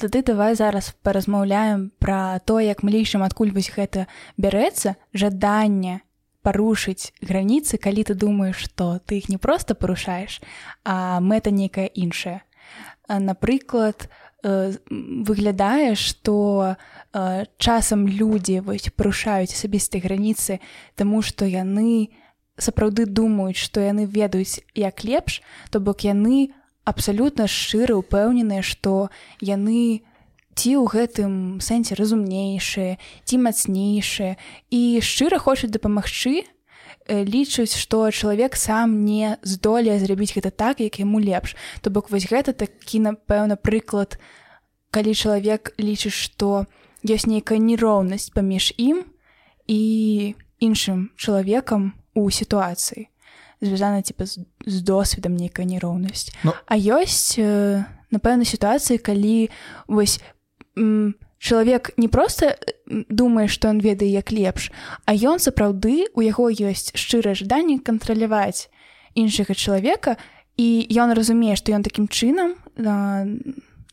Тады 0.00 0.22
давай 0.22 0.54
зараз 0.54 0.94
паразмаўляем 1.02 1.92
пра 1.98 2.40
то 2.44 2.60
як 2.60 2.82
мы 2.82 2.90
лічым 2.90 3.22
адкуль 3.22 3.52
вось 3.52 3.70
гэта 3.70 4.06
бярэцца 4.36 4.96
жаданне 5.14 6.00
парушыць 6.42 7.12
граніцы 7.20 7.76
калі 7.76 8.04
ты 8.04 8.14
думаеш 8.14 8.70
што 8.70 9.00
ты 9.04 9.18
іх 9.18 9.28
не 9.28 9.38
проста 9.38 9.74
парушаеш 9.74 10.40
а 10.84 11.20
мэта 11.20 11.50
нейкая 11.50 11.86
іншая. 11.86 12.42
Напрыклад 13.08 14.08
э, 14.42 14.72
выглядае 14.88 15.94
што 15.94 16.76
Э, 17.12 17.44
часам 17.58 18.06
людзі 18.06 18.60
вось 18.62 18.86
парушаюць 18.94 19.50
асабістыя 19.50 19.98
граніцы 19.98 20.60
таму 20.94 21.26
што 21.26 21.42
яны 21.42 22.14
сапраўды 22.54 23.02
думаюць 23.02 23.58
што 23.58 23.82
яны 23.82 24.06
ведаюць 24.06 24.62
як 24.78 25.02
лепш 25.02 25.42
то 25.74 25.82
бок 25.82 26.06
яны 26.06 26.54
абсалютна 26.86 27.50
шчыры 27.50 27.98
ўпэўненыя 27.98 28.62
што 28.62 29.10
яны 29.42 30.06
ці 30.60 30.76
ў 30.76 30.84
гэтым 30.92 31.32
сэнсе 31.64 31.96
разумнейшыя 31.96 33.00
ці 33.24 33.34
мацнейшыя. 33.40 34.36
І 34.68 35.00
шчыра 35.00 35.40
хочуць 35.40 35.72
дапамагчы 35.72 36.44
лічуць 37.08 37.72
што 37.80 38.12
чалавек 38.12 38.60
сам 38.60 39.08
не 39.08 39.40
здолее 39.40 39.96
зрабіць 39.96 40.36
гэта 40.36 40.52
так 40.52 40.84
як 40.84 41.00
яму 41.00 41.16
лепш. 41.16 41.56
То 41.80 41.88
бок 41.88 42.12
вось 42.12 42.28
гэта 42.28 42.52
такі 42.52 43.00
напэўна 43.00 43.56
прыклад 43.56 44.20
калі 44.92 45.16
чалавек 45.16 45.72
лічыць 45.80 46.12
што 46.12 46.68
ёсць 47.08 47.24
нейкая 47.24 47.56
нероўнасць 47.56 48.28
паміж 48.36 48.76
ім 48.76 49.08
і 49.64 49.80
іншым 50.60 51.08
чалавекам 51.16 51.96
у 52.12 52.28
сітуацыі 52.28 53.08
звязана 53.60 54.02
типа 54.02 54.26
з, 54.26 54.44
з 54.66 54.80
досведам 54.84 55.36
нейкая 55.36 55.64
нероўнасць. 55.64 56.32
Ну... 56.44 56.52
а 56.52 56.74
ёсць 56.76 57.40
напэўна 58.12 58.44
сітуацыі 58.44 59.00
калі 59.00 59.48
вось 59.88 60.20
чалавек 61.40 61.90
не 61.96 62.08
просто 62.08 62.56
думае 62.86 63.48
што 63.48 63.72
ён 63.72 63.80
ведае 63.80 64.10
як 64.12 64.30
лепш 64.30 64.70
а 65.06 65.14
ён 65.14 65.40
сапраўды 65.40 66.06
у 66.14 66.20
яго 66.20 66.50
ёсць 66.52 66.92
шчырае 66.94 67.34
жаданне 67.34 67.80
кантраляваць 67.80 68.68
іншага 69.14 69.54
чалавека 69.54 70.16
і 70.60 70.86
ён 70.92 71.16
разумее 71.16 71.56
што 71.56 71.72
ён 71.72 71.82
такім 71.82 72.06
чынам 72.12 72.60
а, 72.76 73.24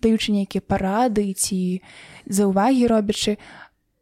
даючы 0.03 0.35
нейкія 0.35 0.61
парады 0.61 1.31
ці 1.33 1.81
заўвагі 2.27 2.91
робячы 2.91 3.39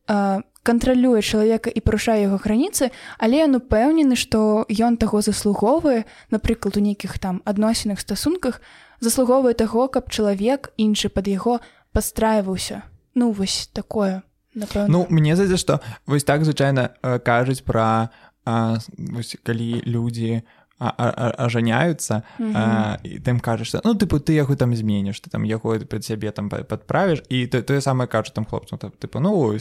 а, 0.09 0.41
кантралюе 0.65 1.21
чалавека 1.21 1.69
і 1.69 1.79
парушае 1.85 2.25
яго 2.25 2.41
граніцы 2.41 2.89
але 3.21 3.45
ён 3.45 3.61
упэўнены 3.61 4.17
што 4.17 4.65
ён 4.73 4.97
таго 4.97 5.21
заслугоўвае 5.21 6.09
напрыклад 6.33 6.81
у 6.81 6.81
нейкіх 6.81 7.21
там 7.21 7.45
адносіных 7.45 8.01
стасунках 8.01 8.57
заслугоўвае 9.05 9.53
таго 9.53 9.85
каб 9.87 10.09
чалавек 10.09 10.73
іншы 10.81 11.13
пад 11.13 11.29
яго 11.29 11.61
пастраиваўся 11.95 12.83
ну 13.15 13.31
вось 13.31 13.71
такое 13.71 14.21
напэўна. 14.51 14.91
ну 14.91 15.07
мне 15.09 15.35
зайдзе 15.39 15.57
што 15.57 15.79
вось 16.05 16.27
так 16.27 16.43
звычайна 16.43 16.91
э, 17.01 17.19
кажуць 17.19 17.63
пра 17.63 18.11
вось, 18.45 19.37
калі 19.41 19.81
людзі 19.89 20.43
ажаняюцца 20.77 22.21
mm 22.39 22.53
-hmm. 22.53 22.97
і 23.03 23.19
тым 23.19 23.39
кажаш 23.39 23.73
ну 23.83 23.93
тыпу 23.93 24.19
ты 24.19 24.31
яго 24.33 24.55
там 24.55 24.75
зменіш 24.75 25.21
ты 25.21 25.29
там 25.29 25.45
яго 25.45 25.79
пред 25.79 26.05
сябе 26.05 26.31
там 26.31 26.49
падправіш 26.49 27.23
і 27.29 27.47
то 27.47 27.61
тое 27.61 27.81
самае 27.81 28.07
кажу 28.07 28.31
там 28.33 28.45
хлопцу 28.45 28.77
там, 28.77 28.91
тыпу 28.91 29.19
ну 29.19 29.57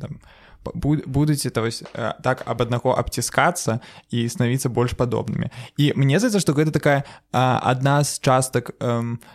там, 0.00 0.18
будуце 1.06 1.50
то 1.50 1.62
вось 1.62 1.84
так 2.22 2.42
аб 2.46 2.62
аднаго 2.62 2.90
абціскацца 2.90 3.80
і 4.10 4.28
станавіцца 4.28 4.68
больш 4.68 4.92
падобнымі 4.92 5.50
і 5.76 5.92
мне 5.96 6.18
здаецца 6.18 6.40
што 6.40 6.52
гэта 6.52 6.70
такая 6.70 7.04
адна 7.32 8.04
з 8.04 8.20
частак 8.20 8.70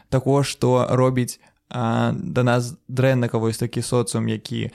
таго 0.10 0.43
што 0.43 0.88
робіць 0.89 1.39
да 1.74 2.44
нас 2.44 2.77
дрэнна 2.88 3.30
вось 3.34 3.58
такі 3.58 3.82
соцыум 3.82 4.30
які 4.30 4.70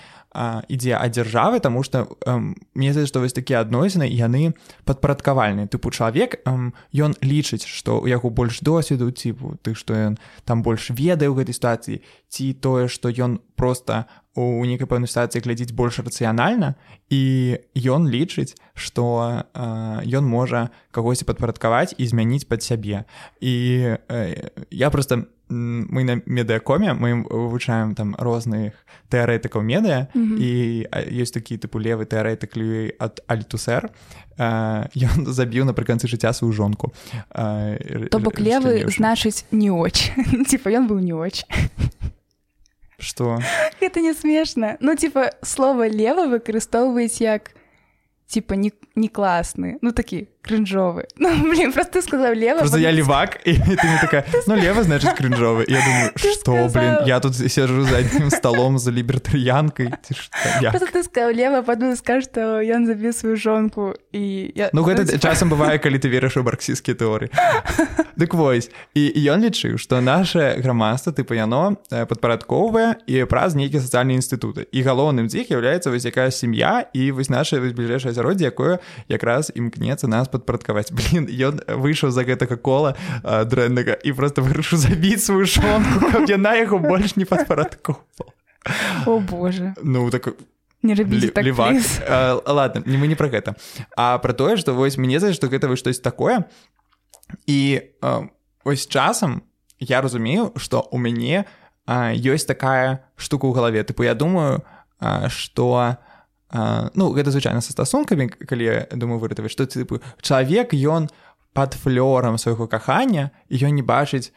ідзе 0.69 0.93
ад 0.99 1.15
дзяржавы 1.15 1.61
тому 1.61 1.83
что 1.83 2.19
мне 2.75 2.93
здаецца 2.93 3.09
што 3.09 3.21
вось 3.21 3.33
такія 3.33 3.63
адносіны 3.63 4.05
яны 4.05 4.53
падпарадкавальныя 4.85 5.71
тыпу 5.71 5.91
чалавек 5.95 6.43
ён 6.45 7.15
лічыць 7.23 7.65
што 7.65 8.03
ў 8.03 8.11
яго 8.13 8.31
больш 8.31 8.61
досведу 8.61 9.11
типу 9.11 9.57
ты 9.63 9.75
што 9.75 9.95
ён 9.95 10.19
там 10.45 10.63
больш 10.63 10.91
ведае 10.91 11.31
ў 11.31 11.39
гэтай 11.39 11.55
сітуацыі 11.55 12.03
ці 12.29 12.53
тое 12.59 12.91
што 12.91 13.09
ён 13.09 13.41
просто 13.57 14.11
у 14.35 14.63
нейкай 14.67 14.87
пэўнай 14.91 15.09
сітуацыі 15.09 15.43
глядзіць 15.43 15.73
больш 15.73 16.03
рацыянальна 16.03 16.77
і 17.09 17.57
ён 17.79 18.11
лічыць 18.11 18.59
што 18.75 19.47
ён 19.55 20.25
можа 20.27 20.69
кагосьці 20.91 21.25
падпарадкаваць 21.25 21.97
і 21.97 22.05
змяніць 22.05 22.51
пад 22.51 22.61
сябе 22.63 23.07
і 23.41 23.55
я 24.71 24.91
просто 24.91 25.31
мы 25.49 26.05
на 26.05 26.23
медыакоме 26.27 26.93
мы 26.95 27.25
вывучаем 27.25 27.95
там 27.95 28.15
розных 28.19 28.73
тэарэтыкаў 29.11 29.63
медыа 29.63 30.09
mm 30.15 30.25
-hmm. 30.25 30.39
і 30.39 30.87
ёсць 31.23 31.33
такі 31.33 31.57
тыпу 31.57 31.81
левы 31.81 32.05
тэарэтык 32.05 32.57
лі 32.57 32.93
ад 32.99 33.21
альтусер. 33.27 33.91
Ён 34.39 35.27
забіў 35.39 35.65
напрыканцы 35.67 36.07
жыцця 36.07 36.33
сваю 36.33 36.53
жонку 36.53 36.93
то 38.11 38.19
бок 38.19 38.39
левы 38.39 38.87
значыць 38.87 39.45
не 39.51 39.71
оч 39.71 40.15
типа 40.51 40.71
ён 40.71 40.87
быў 40.87 41.03
не 41.03 41.13
оч 41.13 41.45
что? 42.99 43.39
Это 43.81 44.01
не 44.01 44.15
смешна 44.15 44.77
ну 44.81 44.95
типа 44.95 45.35
слова 45.43 45.89
лева 45.89 46.27
выкарыстоўваюць 46.31 47.21
як 47.21 47.51
типа 48.27 48.55
не 48.55 48.71
не 48.95 49.09
классны 49.09 49.79
ну 49.83 49.93
такі 49.93 50.29
кринжовы 50.49 51.07
ну 51.17 51.29
блин 51.51 51.73
просто 51.73 52.03
сказал 52.03 52.33
лево 52.33 52.59
просто 52.59 52.79
я 52.79 52.91
левак 52.91 53.41
и 53.45 53.55
ты 53.81 53.89
не 53.89 53.99
такая 54.01 54.25
ну 54.47 54.57
лево 54.57 54.83
значит 54.83 55.13
кринжовый 55.15 55.67
я 55.69 55.81
думаю 55.85 56.13
что 56.17 56.69
блин 56.73 57.07
я 57.07 57.21
тут 57.21 57.37
сижу 57.37 57.83
за 57.83 57.99
одним 57.99 58.31
столом 58.31 58.79
за 58.79 58.91
либертарианкой 58.91 59.93
ты 60.05 61.03
сказал 61.03 61.31
лево 61.31 61.63
подумал 61.63 61.97
скажешь 61.97 62.25
что 62.31 62.61
я 62.61 62.85
забил 62.85 63.13
свою 63.13 63.37
жонку 63.37 63.95
и 64.13 64.55
ну 64.73 64.83
гэта 64.83 65.19
часам 65.19 65.51
бывае 65.51 65.79
калі 65.79 65.99
ты 65.99 66.09
верыш 66.09 66.37
у 66.37 66.43
марксійскія 66.43 66.97
тэорыі 66.97 67.31
дык 68.17 68.35
вось 68.35 68.71
і 68.95 69.13
ён 69.29 69.45
лічыў 69.45 69.79
что 69.79 70.01
наше 70.01 70.57
грамадства 70.59 71.13
тыпа 71.13 71.37
яно 71.37 71.77
падпарадковае 71.91 72.97
і 73.07 73.25
праз 73.29 73.55
нейкія 73.55 73.83
сацыяльныя 73.85 74.19
інстытуты 74.19 74.67
і 74.73 74.83
галоўным 74.83 75.29
з 75.29 75.45
іх 75.45 75.51
является 75.51 75.91
вось 75.91 76.09
якая 76.09 76.31
сям'я 76.31 76.89
і 76.93 77.13
вось 77.13 77.29
наша 77.29 77.61
бліжэйшае 77.61 78.13
асяроддзе 78.13 78.49
якое 78.49 78.79
якраз 79.09 79.53
імкнецца 79.55 80.09
нас 80.09 80.29
падпарадкаваць 80.39 80.95
блин 80.99 81.29
ён 81.29 81.61
выйшаў 81.67 82.15
за 82.15 82.25
гэтага 82.25 82.57
кола 82.57 82.95
дрэннага 83.23 83.99
і 84.03 84.13
просто 84.15 84.43
вырашыў 84.43 84.79
забіць 84.79 85.23
сваю 85.27 85.47
шонку 85.47 86.25
яна 86.31 86.55
яго 86.59 86.79
больш 86.79 87.17
не 87.17 87.27
падпарадку 87.29 87.99
о 89.07 89.19
боже. 89.21 89.75
Ну 89.83 90.11
так 90.11 90.35
не 90.83 90.95
рабіць 90.95 91.33
так, 91.33 91.45
uh, 91.45 92.43
ладно 92.47 92.83
не 92.87 92.97
мы 92.97 93.09
не 93.09 93.15
про 93.15 93.29
гэта 93.29 93.57
а 93.97 94.19
про 94.19 94.33
тое 94.33 94.57
что 94.57 94.75
вось 94.75 94.97
мне 94.97 95.21
за 95.21 95.33
што 95.33 95.49
гэта 95.49 95.69
вы 95.69 95.77
штось 95.77 96.01
такое. 96.01 96.45
І 97.47 97.83
uh, 98.03 98.29
ось 98.65 98.87
часам 98.87 99.43
я 99.79 100.01
разумею 100.01 100.53
что 100.57 100.87
у 100.91 100.99
мяне 100.99 101.47
ёсць 101.89 102.47
такая 102.47 103.11
штука 103.17 103.47
ў 103.47 103.55
галаве 103.55 103.83
тыпу 103.83 104.05
я 104.05 104.15
думаю 104.15 104.63
что 105.29 105.99
uh, 105.99 106.08
А, 106.51 106.89
ну 106.95 107.13
гэта 107.13 107.29
звычайна 107.31 107.61
са 107.61 107.73
стасункамі 107.77 108.29
калі 108.29 108.65
я 108.65 108.89
думаю 108.97 109.21
выратаваць 109.21 109.53
што 109.53 109.69
тыпу 109.69 110.01
чалавек 110.25 110.73
ён 110.73 111.13
пад 111.53 111.77
флёрам 111.77 112.41
свайго 112.41 112.65
кахання 112.65 113.31
ён 113.53 113.77
не 113.77 113.85
бачыць 113.85 114.33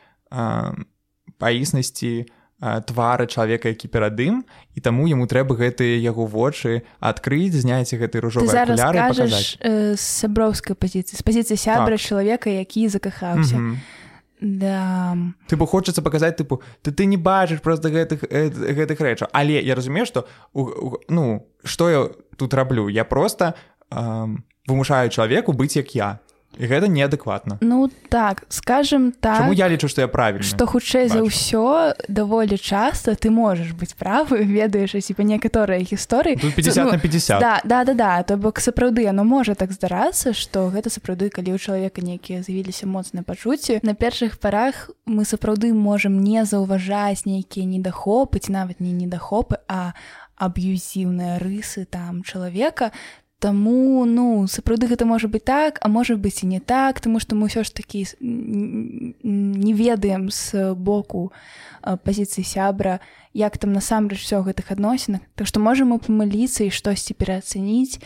паіснасці 1.39 2.27
твары 2.60 3.25
чалавека 3.32 3.72
які 3.72 3.88
перад 3.88 4.20
ім 4.20 4.44
і 4.75 4.80
таму 4.84 5.08
яму 5.08 5.24
трэба 5.24 5.56
гэтыя 5.56 6.03
яго 6.03 6.27
вочы 6.27 6.84
адкрыць 7.00 7.56
зняць 7.56 7.96
гэты 7.96 8.20
ружовы 8.20 8.51
з 9.96 10.03
сяброўскай 10.03 10.75
пазіцыі 10.75 11.15
з 11.15 11.24
пазіцыі 11.24 11.56
сябра 11.56 11.96
так. 11.96 12.03
чалавека 12.03 12.51
які 12.51 12.91
закахаўся 12.91 13.56
mm 13.56 13.72
-hmm. 13.72 14.00
Да. 14.41 15.15
Тыпу 15.48 15.67
хочацца 15.69 16.01
паказаць 16.01 16.33
тыпу 16.38 16.62
ты 16.81 16.91
ты 16.91 17.05
не 17.05 17.17
бачыш 17.17 17.62
просто 17.62 17.93
гэтых 17.93 18.25
гэтых 18.25 19.00
рэчаў 19.00 19.29
але 19.31 19.62
я 19.62 19.75
разумею 19.75 20.05
што 20.10 20.25
ну 21.07 21.45
што 21.63 21.89
я 21.89 22.10
тут 22.38 22.53
раблю 22.53 22.88
я 22.89 23.05
просто 23.05 23.53
вымушаю 24.65 25.13
чалавеку 25.13 25.53
быць 25.53 25.77
як 25.77 25.93
я 25.93 26.19
і 26.58 26.67
гэта 26.67 26.88
неадэкватна 26.88 27.58
ну 27.62 27.89
так 28.10 28.43
скажем 28.50 29.12
так 29.12 29.38
Чаму 29.38 29.53
я 29.53 29.70
лічу 29.70 29.88
што 29.88 30.01
я 30.01 30.08
правільна 30.08 30.43
што 30.43 30.67
хутчэй 30.67 31.08
за 31.08 31.24
ўсё 31.24 31.96
даволі 32.12 32.58
часта 32.60 33.15
ты 33.15 33.31
можаш 33.31 33.72
быць 33.72 33.96
правы 33.96 34.43
ведаеш 34.60 35.00
типа 35.00 35.24
некаторыя 35.24 35.79
гісторыі 35.79 36.36
50 36.36 36.86
ну, 36.86 36.91
на 36.91 37.00
50 37.00 37.39
да 37.39 37.62
да 37.63 37.84
да 37.84 37.93
да 37.93 38.24
то 38.24 38.38
бок 38.38 38.60
сапраўды 38.60 39.08
оно 39.08 39.24
можа 39.24 39.55
так 39.55 39.72
здарацца 39.72 40.34
што 40.34 40.67
гэта 40.67 40.91
сапраўды 40.91 41.31
калі 41.31 41.55
ў 41.55 41.60
чалавека 41.60 42.03
нейкія 42.03 42.43
з'явіліся 42.43 42.88
моцныя 42.88 43.24
пачуцці 43.24 43.79
на 43.84 43.96
першых 43.96 44.39
парах 44.39 44.91
мы 45.05 45.24
сапраўды 45.24 45.72
можам 45.74 46.20
не 46.20 46.43
заўважаць 46.43 47.24
нейкія 47.25 47.65
недахопы 47.65 48.39
ці 48.39 48.51
нават 48.51 48.84
не 48.84 48.91
недахопы 48.91 49.63
а 49.67 49.93
аб'юзіўныя 50.41 51.38
рысы 51.38 51.86
там 51.86 52.24
чалавека 52.25 52.89
Таму 53.41 54.05
ну 54.05 54.45
сапраўды 54.45 54.86
гэта 54.86 55.10
можа 55.10 55.25
быць 55.25 55.41
так, 55.41 55.81
а 55.81 55.89
можа 55.89 56.13
быць 56.13 56.45
і 56.45 56.50
не 56.53 56.62
так, 56.62 57.01
таму 57.01 57.17
што 57.17 57.33
мы 57.33 57.50
ўсё 57.50 57.65
ж 57.65 57.74
такі 57.74 58.05
не 58.21 59.74
ведаем 59.74 60.29
з 60.29 60.77
боку 60.77 61.33
пазіцыі 61.81 62.45
сябра, 62.45 63.01
як 63.33 63.57
там 63.57 63.74
насамрэч 63.74 64.21
усё 64.21 64.45
гэтых 64.45 64.69
адносінах. 64.69 65.25
Так 65.33 65.50
што 65.50 65.57
можам 65.57 65.89
мы 65.89 65.98
памыліцца 65.98 66.69
і 66.69 66.69
штосьці 66.69 67.17
пераацаніць. 67.17 67.98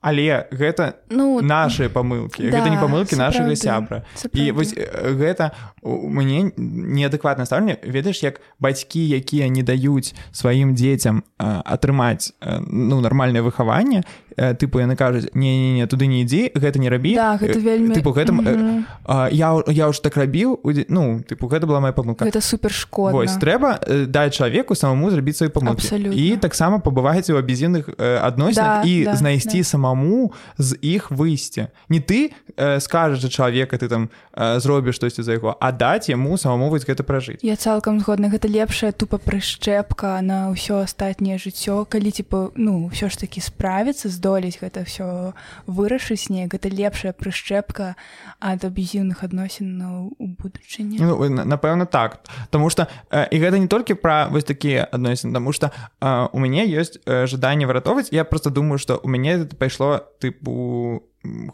Але 0.00 0.46
гэта 0.54 1.02
ну, 1.10 1.40
нашыя 1.42 1.90
памылкі 1.90 2.46
да, 2.46 2.60
гэта 2.60 2.70
не 2.70 2.78
памылкі 2.78 3.16
нашага 3.18 3.56
сябра 3.58 4.04
і 4.32 4.52
вось 4.54 4.70
гэта 4.72 5.50
у 5.86 6.10
мяне 6.10 6.50
неадэкватна 6.56 7.46
стаўленне 7.46 7.78
ведаеш 7.86 8.22
як 8.26 8.40
бацькі 8.58 8.98
якія 8.98 9.48
не 9.48 9.62
даюць 9.62 10.14
сваім 10.34 10.74
дзецям 10.74 11.22
атрымаць 11.38 12.34
ну 12.66 13.00
нармальнае 13.00 13.46
выхаванне 13.46 14.02
тыпу 14.36 14.82
яны 14.82 14.96
кажуць 14.98 15.30
не 15.32 15.54
не 15.56 15.70
не 15.80 15.86
туды 15.86 16.10
не 16.10 16.26
ідзі 16.26 16.52
гэта 16.58 16.82
не 16.82 16.90
рабі 16.90 17.14
да, 17.14 17.38
гэта 17.40 17.56
вельмі 17.62 17.94
тыпу 17.94 18.12
гэтым 18.12 18.42
mm 18.42 18.46
-hmm. 18.46 19.32
я 19.32 19.48
я 19.68 19.88
ўж 19.88 20.00
так 20.00 20.16
рабіў 20.16 20.60
ну 20.88 21.22
тыпу 21.22 21.48
гэта 21.48 21.66
была 21.66 21.80
моя 21.80 21.92
памылка. 21.92 22.26
Это 22.26 22.40
супер 22.40 22.72
шкода 22.72 23.16
Вось 23.16 23.36
трэба 23.38 23.80
даць 24.06 24.34
чалавеку 24.34 24.74
самому 24.74 25.10
зрабіць 25.10 25.36
свой 25.36 25.50
памылкі. 25.50 26.12
І 26.12 26.36
таксама 26.36 26.78
пабываеце 26.78 27.32
ў 27.32 27.38
абезінных 27.38 27.88
адносінах 27.98 28.82
да, 28.82 28.88
і 28.88 29.04
да, 29.04 29.16
знайсці 29.16 29.58
да. 29.58 29.64
самому 29.64 30.32
з 30.58 30.76
іх 30.82 31.10
выйсці 31.10 31.68
не 31.88 32.00
ты 32.00 32.32
скажаш 32.80 33.20
за 33.20 33.28
чалавека 33.28 33.76
ты 33.76 33.88
там 33.88 34.08
зробіш 34.36 34.96
штосьці 34.96 35.22
за 35.22 35.32
яго 35.32 35.56
а 35.60 35.72
даць 35.76 36.08
яму 36.08 36.36
самому 36.40 36.70
вось 36.72 36.88
гэта 36.88 37.04
пражыць 37.04 37.40
я 37.44 37.56
цалкам 37.56 38.00
згодна 38.00 38.32
гэта 38.32 38.48
лепшая 38.48 38.92
тупа 38.92 39.20
прышчэпка 39.20 40.18
на 40.24 40.50
ўсё 40.50 40.82
астатняе 40.82 41.36
жыццё 41.36 41.84
калі 41.84 42.10
типа 42.10 42.50
ну 42.56 42.88
ўсё 42.88 43.12
ж 43.12 43.20
такі 43.20 43.44
справіцца 43.44 44.08
здолець 44.08 44.58
гэта 44.60 44.88
ўсё 44.88 45.36
вырашыць 45.68 46.32
неяк 46.32 46.56
гэта 46.56 46.72
лепшая 46.72 47.12
прышчэпка 47.12 47.94
ад 48.40 48.64
аб'езіўных 48.64 49.22
адносінаў 49.22 50.16
у 50.16 50.26
будучыні 50.26 50.98
ну, 51.00 51.16
напэўна 51.28 51.86
так. 51.86 52.24
Таму 52.50 52.70
что 52.70 52.88
э, 53.10 53.28
і 53.30 53.36
гэта 53.38 53.58
не 53.58 53.68
толькі 53.68 53.94
пра 53.94 54.28
вось 54.28 54.44
такія 54.44 54.88
адносіны 54.90 55.32
Таму 55.32 55.52
что 55.52 55.70
э, 56.00 56.28
у 56.32 56.38
мяне 56.38 56.64
ёсць 56.66 56.98
э, 57.04 57.26
жаданне 57.26 57.66
выратоўваць 57.66 58.08
я 58.10 58.24
просто 58.24 58.50
думаю 58.50 58.78
что 58.78 58.96
у 59.02 59.08
мяне 59.08 59.44
пайшло 59.58 60.02
тыпу 60.20 61.02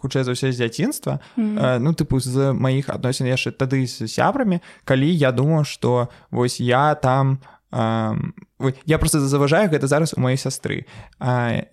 хутчэй 0.00 0.24
за 0.24 0.32
ўсё 0.32 0.52
з 0.52 0.56
дзяцінства 0.56 1.20
mm 1.36 1.44
-hmm. 1.44 1.58
э, 1.58 1.78
ну 1.78 1.92
тыпу 1.92 2.20
з 2.20 2.52
маіх 2.52 2.88
адносін 2.88 3.26
яшчэ 3.26 3.50
тады 3.52 3.86
з 3.86 4.08
сябрамі 4.08 4.60
калі 4.84 5.08
я 5.16 5.32
думаю 5.32 5.64
что 5.64 6.08
вось 6.30 6.60
я 6.60 6.94
там 6.94 7.38
э, 7.72 8.32
я 8.86 8.98
просто 8.98 9.20
заважаю 9.20 9.68
гэта 9.68 9.86
зараз 9.86 10.14
у 10.16 10.20
маёй 10.20 10.36
сястры 10.36 10.84
э, 11.20 11.64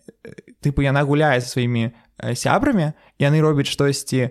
тыпу 0.62 0.82
яна 0.82 1.04
гуляе 1.04 1.42
са 1.42 1.48
сваімі 1.48 1.92
сябрамі 2.34 2.94
яны 3.20 3.42
робяць 3.42 3.68
штосьці 3.68 4.30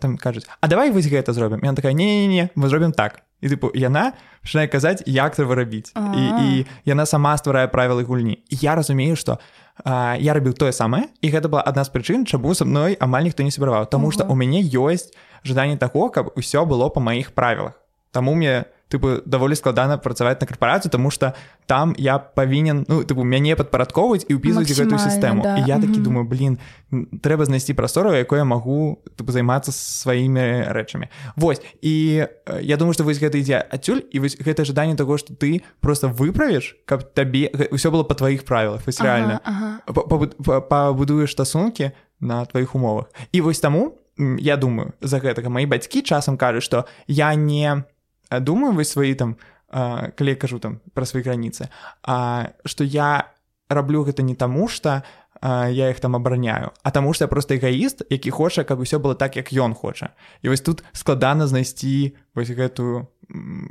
там 0.00 0.16
кажуць 0.16 0.46
А 0.60 0.68
давай 0.68 0.90
вось 0.90 1.06
гэта 1.06 1.32
зробім 1.32 1.60
я 1.62 1.72
такая 1.72 1.92
не 1.92 2.26
не 2.26 2.48
мы 2.56 2.68
зробім 2.68 2.92
так 2.92 3.20
і 3.40 3.48
тыпу 3.48 3.70
яна 3.74 4.12
пачынае 4.42 4.68
казаць 4.68 5.02
як 5.06 5.36
трэба 5.36 5.54
рабіць 5.54 5.92
і, 5.96 6.22
і 6.44 6.66
яна 6.84 7.06
сама 7.06 7.36
стварае 7.36 7.68
правілы 7.68 8.04
гульні 8.04 8.44
я 8.50 8.74
разумею 8.74 9.16
што 9.16 9.32
я 9.32 9.65
рабіў 9.84 10.54
тое 10.54 10.72
самае 10.72 11.12
і 11.20 11.28
гэта 11.28 11.48
была 11.52 11.62
адна 11.66 11.84
з 11.84 11.92
прычын 11.92 12.24
чаму 12.24 12.54
са 12.54 12.64
мной 12.64 12.96
амаль 13.00 13.28
ніхто 13.28 13.42
не 13.42 13.50
сябраваў 13.50 13.90
Таму 13.92 14.10
што 14.10 14.24
у 14.24 14.34
мяне 14.34 14.62
ёсць 14.62 15.12
жаданне 15.44 15.76
таго 15.76 16.08
каб 16.08 16.32
усё 16.36 16.64
было 16.64 16.88
па 16.88 17.00
маіх 17.00 17.34
правілах 17.34 17.76
Таму 18.12 18.34
мне 18.34 18.64
тыпу 18.88 19.22
даволі 19.26 19.54
складана 19.54 19.98
працаваць 19.98 20.40
на 20.40 20.46
карпорацыю 20.46 20.90
тому 20.90 21.10
что 21.10 21.34
там 21.66 21.94
я 21.98 22.18
павінен 22.18 22.84
ну 22.88 23.02
тыпу 23.02 23.24
мяне 23.24 23.56
падпарадковаць 23.56 24.26
і 24.28 24.38
ўпісваць 24.38 24.70
гэтую 24.70 24.98
сістэму 24.98 25.42
да. 25.42 25.58
і 25.58 25.66
я 25.66 25.82
такі 25.82 25.98
думаю 25.98 26.26
блин 26.26 26.58
трэба 26.92 27.50
знайсці 27.50 27.74
прастору 27.74 28.14
якое 28.14 28.46
магу 28.46 29.02
тыпу 29.18 29.34
займацца 29.34 29.74
сваімі 29.74 30.70
рэчамі 30.70 31.10
Вось 31.34 31.60
і 31.82 32.26
я 32.62 32.76
думаю 32.76 32.94
что 32.94 33.02
вось 33.02 33.18
гэта 33.18 33.42
ідзе 33.42 33.58
адсюль 33.58 34.06
і 34.06 34.22
вось 34.22 34.38
гэта 34.38 34.64
жаданне 34.64 34.94
таго 34.94 35.18
что 35.18 35.34
ты 35.34 35.66
просто 35.80 36.06
выправіш 36.06 36.78
каб 36.86 37.02
табе 37.10 37.50
ўсё 37.74 37.90
было 37.90 38.06
па 38.06 38.14
тваіх 38.14 38.46
правілах 38.46 38.86
вось 38.86 39.02
рэальна 39.02 39.42
ага, 39.42 39.82
ага. 39.82 40.60
пабудуеш 40.62 41.34
стасункі 41.34 41.90
на 42.20 42.44
тваіх 42.46 42.78
умовах 42.78 43.10
і 43.32 43.42
вось 43.42 43.58
таму 43.58 43.98
я 44.38 44.56
думаю 44.56 44.94
за 45.00 45.18
гэтага 45.18 45.50
мои 45.50 45.66
бацькі 45.66 46.06
часам 46.06 46.38
кажуць 46.38 46.62
что 46.62 46.86
я 47.10 47.34
не 47.34 47.84
думаю 48.30 48.72
вы 48.72 48.84
свои 48.84 49.14
там 49.14 49.36
калі 49.70 50.28
я 50.30 50.36
кажу 50.36 50.58
там 50.58 50.80
про 50.94 51.04
свои 51.04 51.22
границы. 51.22 51.68
А 52.02 52.52
что 52.64 52.84
я 52.84 53.32
раблю 53.68 54.04
гэта 54.04 54.22
не 54.22 54.34
таму 54.34 54.68
что 54.68 55.02
я 55.42 55.90
их 55.90 56.00
там 56.00 56.16
абараняю 56.16 56.72
а 56.82 56.90
таму 56.90 57.12
что 57.12 57.24
я 57.24 57.28
просто 57.28 57.56
эгоіст 57.56 58.02
які 58.10 58.30
хоча 58.30 58.64
каб 58.64 58.80
усё 58.80 58.98
было 58.98 59.14
так 59.14 59.36
як 59.36 59.52
ён 59.52 59.74
хоча 59.74 60.08
і 60.42 60.48
вось 60.48 60.60
тут 60.60 60.84
складана 60.92 61.46
знайсці 61.46 62.14
вось 62.34 62.50
гэтую 62.50 63.06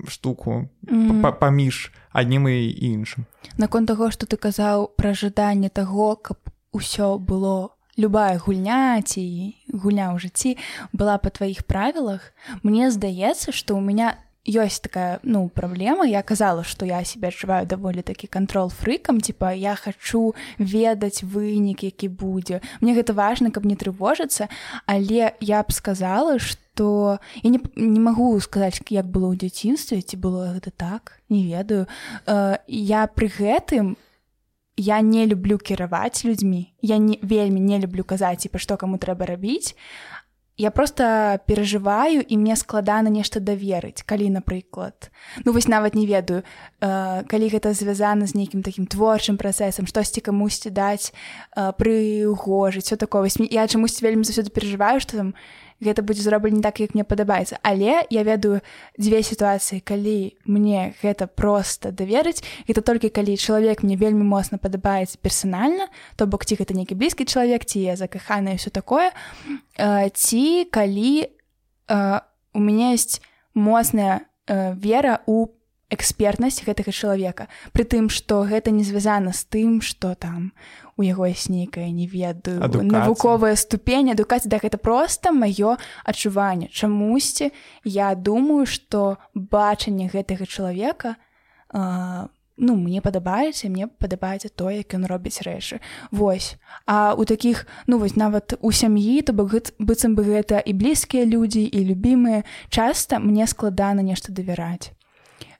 штуку 0.07 0.69
mm 0.83 1.11
-hmm. 1.11 1.33
паміж 1.39 1.91
аднім 2.11 2.47
і 2.47 2.77
іншым 2.81 3.25
наконт 3.57 3.87
таго 3.87 4.11
что 4.11 4.25
ты 4.25 4.37
казаў 4.37 4.89
пра 4.97 5.13
жаданне 5.13 5.69
таго 5.69 6.15
каб 6.15 6.37
усё 6.73 7.17
было 7.17 7.69
любая 7.97 8.37
гульня 8.37 9.01
ці 9.01 9.55
гульня 9.73 10.13
ў 10.13 10.19
жыцці 10.19 10.57
была 10.93 11.17
па 11.17 11.29
тваіх 11.29 11.63
правілах 11.63 12.33
мне 12.63 12.91
здаецца 12.91 13.51
что 13.51 13.75
у 13.75 13.81
меня 13.81 14.17
ёсць 14.45 14.79
такая 14.79 15.19
ну 15.23 15.49
праблема 15.49 16.05
я 16.05 16.21
казала 16.21 16.63
что 16.63 16.85
я 16.85 17.03
себе 17.03 17.27
адчуваю 17.27 17.65
даволі 17.65 18.01
такі 18.01 18.27
контрол 18.27 18.69
фрыкам 18.69 19.21
типа 19.21 19.53
я 19.53 19.75
хочу 19.75 20.35
ведаць 20.57 21.23
вынік 21.23 21.83
які 21.83 22.09
будзе 22.09 22.61
мне 22.81 22.93
гэта 22.93 23.13
важно 23.13 23.51
каб 23.51 23.65
не 23.65 23.75
трывожыцца 23.75 24.49
але 24.85 25.33
я 25.41 25.63
б 25.63 25.71
сказала 25.71 26.39
что 26.39 27.19
я 27.43 27.49
не, 27.49 27.59
не 27.75 27.99
магу 27.99 28.39
сказаць 28.39 28.81
як 28.89 29.05
было 29.05 29.33
ў 29.33 29.41
дзяцінстве 29.41 30.01
ці 30.01 30.17
было 30.17 30.53
гэта 30.53 30.71
так 30.71 31.19
не 31.29 31.47
ведаю. 31.47 31.87
Э, 32.27 32.57
я 32.67 33.07
пры 33.07 33.27
гэтым 33.27 33.97
я 34.77 34.99
не 35.01 35.25
люблю 35.25 35.57
кіраваць 35.57 36.25
людзьмі. 36.25 36.73
Я 36.81 36.97
не 36.97 37.17
вельмі 37.21 37.61
не 37.61 37.79
люблю 37.79 38.03
казаць 38.03 38.45
і 38.45 38.49
па 38.49 38.59
што 38.59 38.75
каму 38.77 38.99
трэба 38.99 39.25
рабіць 39.25 39.75
я 40.57 40.71
просто 40.71 41.39
перажываю 41.47 42.21
і 42.21 42.37
мне 42.37 42.55
складана 42.55 43.09
нешта 43.09 43.39
даверыць 43.39 44.03
калі 44.07 44.29
напрыклад 44.29 45.11
ну 45.43 45.51
вось 45.51 45.67
нават 45.67 45.95
не 45.95 46.05
ведаю 46.07 46.43
э, 46.79 47.23
калі 47.27 47.45
гэта 47.51 47.73
звязана 47.73 48.25
з 48.25 48.35
нейкім 48.35 48.63
такім 48.63 48.87
творчым 48.87 49.37
працэсам 49.37 49.87
штосьці 49.87 50.21
камусьці 50.21 50.69
даць 50.71 51.11
э, 51.55 51.73
прыгожыць 51.75 52.87
все 52.87 52.95
такое. 52.95 53.29
Я 53.51 53.67
чамусь 53.67 54.01
вельмі 54.01 54.23
заўсёды 54.23 54.49
перажываю 54.49 54.99
што 54.99 55.17
там 55.17 55.33
гэта 55.81 56.01
будзе 56.01 56.21
зроблена 56.21 56.61
так 56.61 56.79
як 56.79 56.95
мне 56.95 57.03
падабаецца 57.03 57.59
але 57.63 58.05
я 58.09 58.23
ведаю 58.23 58.61
дзве 58.99 59.23
сітуацыі 59.23 59.79
калі 59.79 60.35
мне 60.45 60.93
гэта 61.03 61.27
просто 61.27 61.91
даверыць 61.91 62.43
гэта 62.67 62.81
толькі 62.81 63.09
калі 63.09 63.37
чалавек 63.37 63.83
мне 63.83 63.95
вельмі 63.95 64.23
моцна 64.23 64.57
падабаецца 64.57 65.19
персанальна 65.21 65.87
то 66.15 66.27
бок 66.27 66.45
ці 66.45 66.55
гэта 66.55 66.73
нейкі 66.73 66.95
блізкі 66.95 67.25
чалавек 67.25 67.65
ці 67.65 67.79
я 67.79 67.95
закаханая 67.95 68.57
все 68.57 68.69
такое. 68.69 69.11
Ці 70.13 70.67
калі 70.71 71.29
у 71.89 72.59
меня 72.59 72.91
есть 72.91 73.21
моцная 73.53 74.21
вера 74.47 75.21
у 75.25 75.47
экспертнасць 75.93 76.65
гэтага 76.65 76.89
чалавека 76.89 77.45
пры 77.73 77.85
тым 77.85 78.09
што 78.09 78.41
гэта 78.49 78.73
не 78.73 78.83
звязана 78.83 79.33
з 79.33 79.45
тым 79.45 79.81
што 79.85 80.15
там 80.17 80.49
у 80.97 81.05
яго 81.05 81.29
ёсць 81.29 81.49
нейкая 81.53 81.91
не 81.93 82.07
ведаю 82.09 82.57
навуковая 82.81 83.53
ступень 83.55 84.09
адукацыя 84.15 84.49
да 84.49 84.57
гэта 84.57 84.77
просто 84.81 85.31
маё 85.31 85.77
адчуванне. 86.03 86.69
Чамусьці 86.73 87.51
я 87.83 88.15
думаю 88.15 88.65
что 88.65 89.17
бачанне 89.35 90.09
гэтага 90.09 90.49
чалавека 90.49 91.15
а, 91.69 92.29
ну 92.57 92.75
мне 92.75 93.01
падабаецца 93.05 93.69
мне 93.69 93.85
падабаецца 93.85 94.49
тое 94.49 94.81
як 94.81 94.97
ён 94.97 95.05
робіць 95.05 95.45
рэчы. 95.45 95.85
Вось. 96.09 96.57
А 96.87 97.13
у 97.13 97.25
такіх 97.29 97.67
ну 97.85 98.01
вось 98.01 98.15
нават 98.15 98.57
у 98.61 98.71
сям'і 98.71 99.21
то 99.21 99.37
бок 99.37 99.53
быццам 99.77 100.17
бы 100.17 100.25
гэта 100.25 100.65
і 100.65 100.73
блізкія 100.73 101.29
людзі 101.29 101.61
і 101.61 101.79
любімыя. 101.93 102.41
Часта 102.69 103.19
мне 103.19 103.45
складана 103.45 104.01
нешта 104.01 104.31
давяраць 104.31 104.95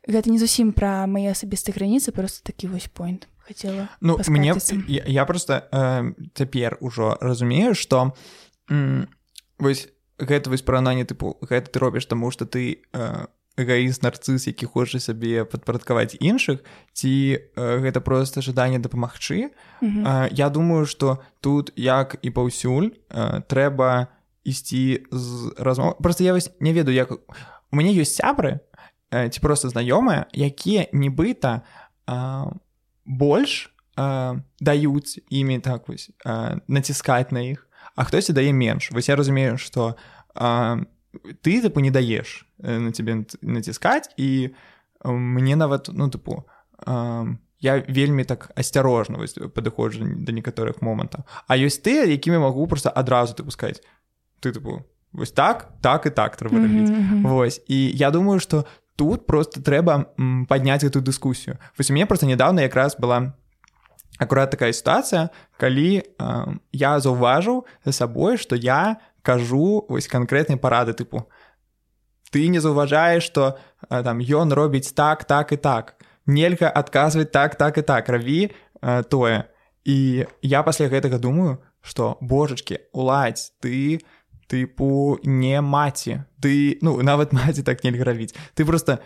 гэта 0.08 0.30
не 0.30 0.39
зусім 0.39 0.74
пра 0.74 1.06
мае 1.08 1.32
асабістыя 1.32 1.76
граніцы 1.76 2.12
просто 2.12 2.46
такі 2.46 2.68
вось 2.68 2.88
пойнт 2.88 3.28
хотела 3.48 3.89
ну 4.02 4.20
мне 4.28 4.54
я, 4.88 5.04
я 5.06 5.26
просто 5.26 5.68
э, 5.72 6.13
цяпер 6.34 6.78
ужо 6.80 7.18
разумею 7.22 7.76
что 7.76 8.15
вось 9.60 9.89
гэта 10.18 10.50
вось 10.50 10.62
параўнанне 10.62 11.06
тыпу 11.06 11.38
гэта 11.41 11.72
ты 11.72 11.80
робіш 11.80 12.06
таму 12.06 12.32
что 12.32 12.46
ты 12.46 12.82
э, 12.94 13.26
эгоіст 13.58 14.04
нарцыс 14.04 14.48
які 14.48 14.65
хоча 14.65 15.00
сабе 15.00 15.46
падпарадкаваць 15.46 16.20
іншых 16.20 16.63
ці 16.94 17.39
э, 17.39 17.80
гэта 17.80 18.02
просто 18.02 18.41
жаданне 18.41 18.80
дапамагчы. 18.80 19.52
Mm 19.82 19.89
-hmm. 19.89 20.04
э, 20.04 20.30
я 20.32 20.50
думаю 20.50 20.86
что 20.86 21.20
тут 21.41 21.72
як 21.76 22.18
і 22.22 22.30
паўсюль 22.32 22.91
э, 23.10 23.41
трэба 23.48 24.08
ісці 24.44 25.04
з 25.12 25.54
размов 25.58 25.98
просто 25.98 26.24
я 26.24 26.34
вось 26.34 26.52
не 26.60 26.74
ведаю 26.74 26.96
як 26.96 27.12
у 27.12 27.76
мяне 27.76 27.94
ёсць 27.94 28.22
сябры 28.22 28.52
э, 28.52 28.60
ці 29.30 29.39
просто 29.39 29.69
знаёмыя 29.69 30.25
якія 30.34 30.88
нібыта 30.91 31.62
э, 32.08 32.51
больш 33.06 33.71
э, 33.97 34.41
даюць 34.60 35.19
імі 35.30 35.60
так 35.60 35.88
вось 35.88 36.12
э, 36.25 36.60
націскаць 36.67 37.32
на 37.32 37.41
іх 37.41 37.67
а 37.95 38.04
хтосьці 38.04 38.34
дае 38.34 38.54
менш. 38.54 38.91
Вось 38.91 39.10
я 39.10 39.15
разумею 39.15 39.58
что 39.58 39.95
э, 40.36 40.86
ты 41.41 41.62
тыпу 41.62 41.80
не 41.80 41.91
даеш 41.91 42.45
на 42.58 42.91
тебе 42.91 43.25
націскаць 43.41 44.10
і 44.17 44.49
э, 44.49 45.12
мне 45.12 45.56
нават 45.56 45.89
ну 45.93 46.10
тыпу 46.10 46.43
э, 46.86 47.36
я 47.60 47.80
вельмі 47.88 48.23
так 48.23 48.51
асцярожна 48.56 49.17
падыходжу 49.56 50.04
да 50.04 50.32
некаторых 50.32 50.82
момантаў. 50.82 51.23
А 51.47 51.58
ёсць 51.58 51.80
ты 51.80 52.04
якімі 52.04 52.38
магу 52.43 52.67
просто 52.67 52.89
адразу 52.89 53.34
ты 53.34 53.43
пускаць 53.43 53.82
ты 54.41 54.51
тыпу 54.51 54.84
вось 55.13 55.32
так 55.32 55.71
так 55.82 56.06
і 56.06 56.10
так 56.10 56.36
трэба 56.36 56.60
рабіць 56.60 56.89
mm 56.89 57.10
-hmm. 57.12 57.28
Вось 57.28 57.62
і 57.67 57.97
я 57.97 58.12
думаю 58.12 58.39
что 58.39 58.65
тут 58.95 59.25
просто 59.27 59.62
трэба 59.62 60.15
падняць 60.47 60.84
эту 60.84 61.01
дыскусію 61.01 61.58
вось 61.77 61.89
у 61.89 61.93
мне 61.93 62.05
просто 62.05 62.25
недавно 62.25 62.60
якраз 62.62 62.97
была 62.99 63.34
акурат 64.19 64.51
такая 64.51 64.73
сітуацыя 64.73 65.29
калі 65.58 66.01
э, 66.01 66.03
я 66.71 66.99
заўважыў 66.99 67.65
за 67.86 67.91
сабой 67.91 68.38
что 68.38 68.55
я 68.55 68.97
кажу 69.21 69.86
вось 69.89 70.08
канкрэтнай 70.08 70.58
парады 70.58 70.93
тыпу 70.93 71.27
ты 72.31 72.47
не 72.47 72.60
заўважаеш 72.60 73.23
что 73.23 73.58
э, 73.89 74.03
там 74.03 74.19
ён 74.19 74.53
робіць 74.53 74.91
так 74.91 75.23
так 75.23 75.51
і 75.51 75.58
так. 75.58 75.95
Нельга 76.25 76.67
адказваць 76.67 77.31
так 77.31 77.55
так 77.55 77.77
і 77.77 77.81
так. 77.81 78.10
Рабі 78.10 78.51
э, 78.81 79.03
тое 79.03 79.47
і 79.86 80.25
я 80.41 80.63
пасля 80.63 80.89
гэтага 80.89 81.19
думаю 81.19 81.63
что 81.81 82.17
божачки 82.21 82.79
уладзь 82.91 83.53
ты 83.62 84.01
тыпу 84.47 85.19
не 85.23 85.62
маці. 85.62 86.23
Ты 86.41 86.77
ну 86.81 87.01
нават 87.01 87.34
маці 87.34 87.63
так 87.63 87.84
нельга 87.84 88.03
рабіць. 88.03 88.36
Ты 88.55 88.65
просто 88.65 88.99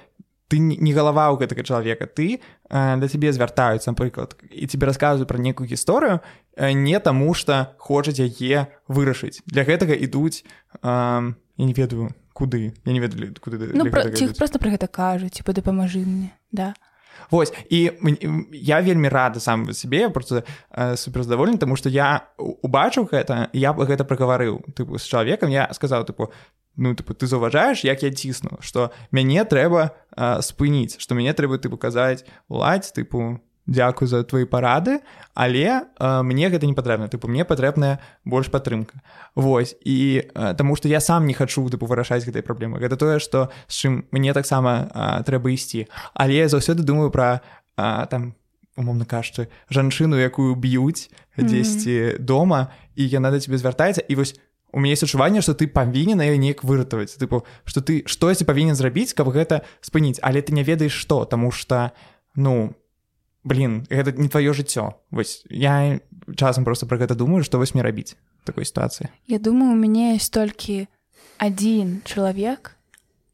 ты 0.50 0.58
не 0.58 0.92
галава 0.94 1.30
ў 1.30 1.40
гэтага 1.46 1.64
чалавека. 1.64 2.10
Ты 2.10 2.42
э, 2.42 2.98
да 2.98 3.06
цябе 3.08 3.32
звяртаюцца 3.32 3.94
напрыклад 3.94 4.36
і 4.50 4.66
тебе 4.68 4.90
рассказываю 4.90 5.30
про 5.30 5.38
некую 5.38 5.70
гісторыю 5.70 6.20
э, 6.58 6.74
не 6.74 7.00
таму 7.00 7.34
что 7.34 7.78
хочуць 7.78 8.20
яе 8.20 8.68
вырашыць. 8.90 9.46
Для 9.46 9.64
гэтага 9.64 9.94
ідуць 9.94 10.44
э, 10.44 10.84
я 10.84 11.66
не 11.66 11.74
ведаю 11.74 12.10
куды. 12.34 12.74
Я 12.86 12.92
не 12.92 13.00
ведаю 13.00 13.36
куды 13.40 13.70
ну, 13.74 13.86
про, 13.86 14.10
просто 14.36 14.60
про 14.60 14.70
гэта 14.74 14.88
кажуць 14.88 15.38
типа 15.38 15.54
дапамажы 15.54 16.02
мне 16.02 16.34
да 16.52 16.74
Вось 17.32 17.54
і 17.70 17.92
я 18.52 18.82
вельмі 18.82 19.10
рада 19.10 19.40
сам 19.40 19.74
сабе 19.74 20.10
просто 20.10 20.44
э, 20.72 20.96
суперздаволены 20.96 21.58
тому 21.58 21.76
что 21.76 21.90
я 21.90 22.30
убачыў 22.38 23.10
гэта 23.12 23.50
я 23.54 23.74
бы 23.74 23.86
гэта 23.86 24.04
прагаварыў 24.04 24.62
тыпу 24.76 24.98
з 24.98 25.06
чалавекам 25.06 25.50
я 25.50 25.70
сказаў 25.74 26.06
тыпу 26.06 26.32
ну 26.76 26.96
тыпу 26.96 27.14
ты 27.14 27.28
заўважаеш 27.28 27.84
як 27.84 28.04
я 28.04 28.12
цісну 28.12 28.60
что 28.62 28.92
мяне 29.12 29.46
трэба 29.46 29.92
э, 30.16 30.42
спыніць 30.42 31.00
что 31.00 31.16
мяне 31.16 31.34
трэба 31.34 31.58
ты 31.58 31.70
паказаць 31.70 32.26
уладзь 32.48 32.92
тыпу 32.92 33.40
дзякую 33.70 34.08
за 34.10 34.24
твои 34.24 34.46
парады 34.46 35.00
але 35.40 35.88
э, 36.00 36.22
мне 36.22 36.50
гэта 36.50 36.66
не 36.66 36.74
патрэбна. 36.74 37.08
Тыпу 37.08 37.30
мне 37.30 37.46
патрэбная 37.46 38.00
больш 38.26 38.52
падтрымка. 38.52 39.00
Вось 39.36 39.76
і 39.86 40.28
э, 40.28 40.54
таму 40.58 40.76
что 40.76 40.90
я 40.90 41.00
сам 41.00 41.26
не 41.26 41.34
хачу 41.34 41.70
тыпу 41.70 41.86
вырашаць 41.86 42.26
гэтай 42.26 42.42
праблемы. 42.42 42.80
Гэта 42.80 42.98
тое 42.98 43.20
что 43.20 43.50
з 43.68 43.74
чым 43.74 44.06
мне 44.12 44.34
таксама 44.34 44.92
э, 44.92 45.24
трэба 45.24 45.54
ісці. 45.54 45.88
Але 46.14 46.36
я 46.44 46.48
заўсёды 46.50 46.84
думаю 46.84 47.12
про 47.12 47.40
э, 47.78 48.08
там 48.12 48.36
умоўна 48.76 49.06
кажучы 49.06 49.48
жанчыну 49.70 50.20
якую 50.20 50.56
б'юць 50.56 51.12
дзесьці 51.38 51.92
mm 51.92 52.12
-hmm. 52.12 52.20
дома 52.20 52.68
і 52.96 53.08
яна 53.08 53.32
да 53.32 53.40
тебе 53.40 53.58
звяртаецца 53.58 54.04
і 54.08 54.16
вось 54.16 54.36
у 54.72 54.80
мяне 54.80 54.94
есть 54.94 55.04
адчуванне 55.04 55.42
что 55.42 55.54
ты 55.54 55.68
павінен 55.68 56.22
яе 56.22 56.38
неяк 56.38 56.64
выратаваць. 56.64 57.18
Тыпу 57.20 57.44
что 57.66 57.82
ты 57.82 58.08
штосьці 58.08 58.46
павінен 58.46 58.76
зрабіць 58.76 59.14
каб 59.14 59.28
гэта 59.28 59.62
спыніць. 59.82 60.20
Але 60.22 60.42
ты 60.42 60.54
не 60.54 60.64
ведаеш 60.64 60.94
што 60.94 61.26
тому 61.26 61.52
что 61.52 61.92
ну 62.36 62.76
блин 63.44 63.86
гэта 63.90 64.12
не 64.12 64.30
твоё 64.30 64.54
жыццё 64.54 65.00
вось 65.12 65.44
я 65.50 66.00
часам 66.36 66.66
просто 66.66 66.86
про 66.86 66.98
гэта 66.98 67.16
думаю 67.16 67.44
что 67.44 67.58
вось 67.58 67.74
мне 67.74 67.84
рабіць 67.84 68.16
такой 68.44 68.66
сітуацыі 68.66 69.08
я 69.28 69.40
думаю 69.40 69.74
у 69.74 69.80
мяне 69.80 70.14
есть 70.16 70.34
толькі 70.34 70.88
один 71.38 72.02
чалавек 72.06 72.76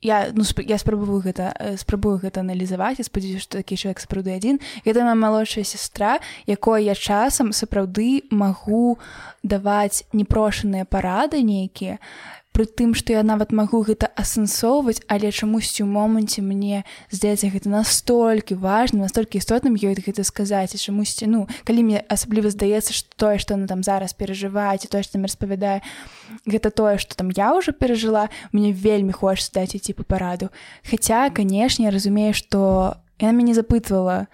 я 0.01 0.29
ну 0.33 0.43
я 0.57 0.77
спрабую 0.77 1.21
гэта 1.21 1.53
э, 1.59 1.77
спрабую 1.77 2.19
гэта 2.21 2.41
аналізаваць 2.41 3.01
спадзяюсь 3.01 3.41
что 3.41 3.57
такі 3.57 3.77
чалавек 3.77 3.99
сапраўды 3.99 4.37
адзін 4.37 4.59
гэта 4.85 5.01
моя 5.01 5.15
малодшая 5.15 5.65
сестра 5.65 6.19
якой 6.45 6.85
я 6.85 6.93
часам 6.93 7.51
сапраўды 7.51 8.23
магу 8.29 8.99
даваць 9.41 10.05
непрошаныя 10.13 10.85
парады 10.85 11.41
нейкія 11.41 11.97
пры 12.55 12.65
тым 12.65 12.95
што 12.95 13.11
я 13.11 13.21
нават 13.27 13.51
магу 13.51 13.83
гэта 13.83 14.07
асэнсоўваць 14.15 15.03
але 15.11 15.27
чамусьці 15.35 15.83
ў 15.83 15.91
моманце 15.91 16.39
мне 16.39 16.87
здаецца 17.11 17.51
гэта 17.51 17.67
настолькі 17.67 18.55
важным 18.55 19.03
настолькі 19.03 19.43
істотным 19.43 19.75
ёй 19.75 19.99
гэта 19.99 20.23
сказаць 20.23 20.71
і 20.71 20.79
чамусьці 20.79 21.27
ну 21.27 21.45
калі 21.67 21.83
мне 21.83 21.99
асабліва 22.07 22.47
здаецца 22.55 22.95
што 22.95 23.11
тое 23.19 23.37
што 23.43 23.59
на 23.59 23.67
там 23.67 23.83
зараз 23.83 24.15
перажываеце 24.15 24.87
тое 24.87 25.03
што 25.03 25.19
распавядае 25.19 25.83
гэта 26.47 26.71
тое 26.71 26.95
што 26.97 27.19
там 27.19 27.29
я 27.35 27.51
ўжо 27.51 27.75
перажыла 27.75 28.31
мне 28.55 28.71
вельмі 28.71 29.11
хочаш 29.11 29.51
даць 29.51 29.75
ці 29.75 29.93
па 29.93 30.03
параду. 30.03 30.49
Хаця 30.87 31.29
канешне 31.29 31.89
разумею 31.89 32.33
што 32.33 32.95
яна 33.19 33.33
мяне 33.35 33.53
запытвала. 33.57 34.27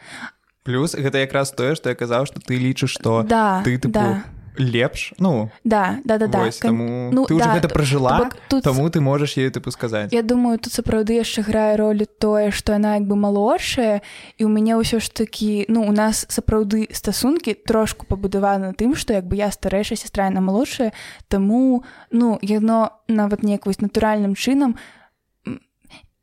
Плюс 0.63 0.93
гэта 0.93 1.25
якраз 1.25 1.51
тое 1.57 1.73
што 1.73 1.89
я 1.89 1.97
казаў 1.97 2.29
што 2.29 2.37
ты 2.37 2.61
лічыш 2.61 3.01
што 3.01 3.23
да 3.25 3.65
ты 3.65 3.77
тыпу... 3.81 3.97
да 3.97 4.40
лепш 4.61 5.13
ну 5.17 5.49
да 5.63 5.99
да 6.05 6.17
да 6.17 6.27
да. 6.27 6.49
таму 6.61 7.11
ну, 7.11 7.25
ты 7.25 7.37
да, 7.37 7.55
гэта 7.55 7.69
пражыла 7.69 8.29
тут 8.47 8.63
таму 8.63 8.89
ты 8.89 9.01
можаш 9.01 9.37
ей 9.37 9.49
тыпу 9.49 9.71
сказаць 9.71 10.13
Я 10.13 10.21
думаю 10.21 10.59
тут 10.59 10.73
сапраўды 10.73 11.17
яшчэ 11.17 11.41
грае 11.41 11.75
ролю 11.75 12.05
тое 12.05 12.51
што 12.51 12.73
яна 12.73 12.95
як 12.95 13.09
бы 13.09 13.15
малодшая 13.15 14.01
і 14.37 14.41
ў 14.45 14.49
мяне 14.49 14.77
ўсё 14.77 15.01
ж 15.01 15.09
такі 15.11 15.65
ну 15.67 15.83
у 15.87 15.91
нас 15.91 16.25
сапраўды 16.29 16.87
стасункі 16.93 17.53
трошку 17.53 18.05
пабудаваны 18.05 18.73
тым 18.73 18.95
што 18.95 19.13
як 19.13 19.25
бы 19.25 19.35
я 19.35 19.51
старэйшая 19.51 19.97
сестра 19.97 20.29
на 20.29 20.41
малодшая 20.41 20.93
таму 21.27 21.83
ну 22.11 22.37
яно 22.41 23.01
нават 23.07 23.43
неяк 23.43 23.65
вось 23.65 23.81
натуральным 23.81 24.35
чынам 24.35 24.77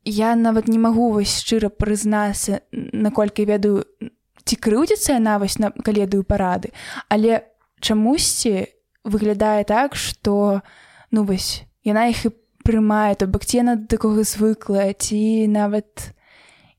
я 0.05 0.37
нават 0.37 0.68
не 0.68 0.79
магу 0.79 1.12
вось 1.12 1.42
шчыра 1.42 1.68
прызнацца 1.68 2.62
наколькі 2.72 3.44
ведаю 3.44 3.85
ці 4.48 4.57
крыўдзіцца 4.57 5.20
яна 5.20 5.37
вось 5.38 5.59
на 5.59 5.70
каледую 5.70 6.24
парады 6.24 6.72
але 7.09 7.44
у 7.44 7.58
чамусьці 7.80 8.66
выглядае 9.04 9.64
так 9.64 9.96
что 9.96 10.62
ну 11.10 11.24
вось 11.24 11.64
яна 11.84 12.08
іх 12.12 12.26
і 12.26 12.30
прымае 12.64 13.16
то 13.16 13.26
бок 13.26 13.44
ці 13.44 13.64
яна 13.64 13.76
такога 13.76 14.24
звыклая 14.24 14.92
ці 14.92 15.48
нават 15.48 16.12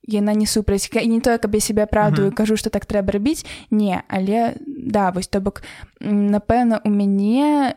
яна 0.09 0.33
не 0.33 0.45
супраць. 0.45 0.89
Не 0.93 1.21
тое 1.21 1.37
каб 1.37 1.53
я 1.53 1.61
себе 1.61 1.85
правдую 1.85 2.31
кажу 2.31 2.57
что 2.57 2.69
так 2.69 2.85
трэба 2.85 3.11
рабіць 3.11 3.45
не 3.71 4.01
але 4.07 4.57
да 4.65 5.11
вось 5.11 5.27
то 5.27 5.41
бок 5.41 5.61
напэўна 5.99 6.81
у 6.83 6.89
мяне 6.89 7.75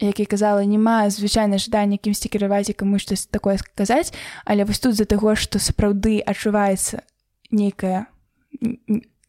як 0.00 0.18
я 0.18 0.26
казала 0.26 0.64
не 0.64 0.78
мае 0.78 1.10
звычайна 1.10 1.58
жадання 1.58 1.96
кімсьці 1.96 2.28
кіраваць 2.28 2.70
і 2.70 2.72
каму 2.72 2.98
штось 2.98 3.26
такое 3.26 3.58
сказаць 3.58 4.12
але 4.44 4.64
вось 4.64 4.80
тут 4.80 4.94
з-за 4.94 5.04
таго 5.04 5.34
што 5.34 5.58
сапраўды 5.58 6.20
адчуваецца 6.20 7.02
нейкая 7.50 8.06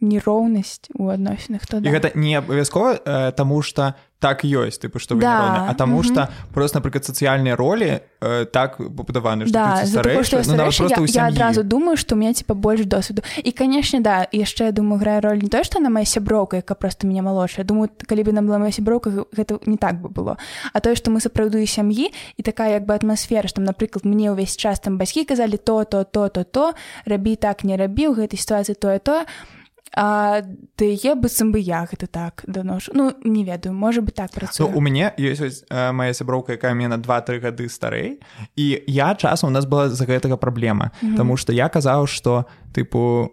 нероўнасць 0.06 0.86
у 0.94 1.10
адносінах 1.10 1.66
то 1.66 1.82
да. 1.82 1.90
гэта 1.90 2.14
не 2.16 2.38
абавязкова 2.38 3.02
э, 3.02 3.32
таму 3.34 3.62
что 3.62 3.96
так 4.20 4.42
ёсць 4.42 4.80
тыпу 4.80 5.00
што 5.00 5.16
да. 5.20 5.68
а 5.70 5.74
таму 5.76 6.02
что 6.04 6.30
просто 6.54 6.80
напрыклад 6.80 7.06
сацыяльныя 7.06 7.56
ролі 7.56 8.00
э, 8.22 8.46
так 8.46 8.78
пабудаваны 8.78 9.46
да, 9.46 9.84
ну, 9.86 11.06
я 11.06 11.28
адразу 11.28 11.64
думаю 11.64 11.98
что 11.98 12.16
мне 12.16 12.34
типа 12.34 12.54
больш 12.54 12.86
досведу. 12.86 13.22
І 13.38 13.52
канешне 13.52 14.00
да 14.00 14.26
яшчэ 14.32 14.66
я 14.66 14.72
думаю 14.72 15.00
грае 15.00 15.20
роль 15.20 15.42
не 15.44 15.50
то 15.50 15.64
что 15.64 15.80
на 15.80 15.90
моя 15.90 16.06
сяброўка 16.06 16.58
яка 16.58 16.76
просто 16.76 17.08
меня 17.08 17.22
малодшая 17.22 17.66
думаю 17.66 17.90
калі 18.08 18.24
бы 18.24 18.32
нам 18.32 18.48
была 18.48 18.58
моя 18.58 18.72
сяброўка 18.72 19.12
гэта 19.36 19.60
не 19.66 19.78
так 19.78 20.02
бы 20.02 20.10
было. 20.10 20.38
А 20.74 20.80
тое 20.80 20.96
что 20.96 21.12
мы 21.12 21.20
сапраўды 21.20 21.66
сям'і 21.68 22.10
і 22.38 22.42
такая 22.42 22.80
як 22.80 22.86
бы 22.86 22.96
атмасфера 22.96 23.48
что 23.48 23.62
напрыклад 23.62 24.06
мне 24.06 24.32
ўвесь 24.32 24.56
час 24.56 24.80
там 24.80 24.98
бацькі 24.98 25.26
казалі 25.26 25.58
то 25.58 25.84
то 25.84 26.04
то 26.04 26.30
то 26.30 26.44
то 26.44 26.74
рабі 27.06 27.36
так 27.36 27.64
не 27.64 27.78
рабіў 27.78 28.16
гэтай 28.16 28.40
сітуацыі 28.40 28.76
тое 28.76 29.00
то 29.00 29.06
то 29.06 29.55
А 29.94 30.42
ты 30.76 30.98
е 30.98 31.16
быццам 31.16 31.52
бы 31.52 31.60
я 31.60 31.86
гэта 31.86 32.08
так 32.08 32.44
даношу 32.48 32.92
Ну 32.94 33.14
не 33.24 33.44
ведаю 33.44 33.76
можа 33.76 34.02
бы 34.02 34.12
так 34.12 34.32
працую 34.32 34.70
ну, 34.70 34.78
у 34.78 34.82
мяне 34.82 35.14
ёсць 35.18 35.64
э, 35.70 35.92
моя 35.92 36.14
сяброўка 36.14 36.54
якая 36.54 36.74
мне 36.74 36.88
на 36.88 36.98
два-тры 36.98 37.40
гады 37.40 37.70
старэй 37.70 38.20
і 38.56 38.84
я 38.88 39.16
часам 39.16 39.50
у 39.50 39.54
нас 39.54 39.66
была 39.66 39.90
з-за 39.90 40.06
гэтага 40.06 40.38
праблема 40.38 40.92
mm 41.02 41.10
-hmm. 41.10 41.18
Таму 41.18 41.38
што 41.38 41.54
я 41.54 41.70
казаў 41.70 42.08
што 42.08 42.46
тыпу 42.74 43.30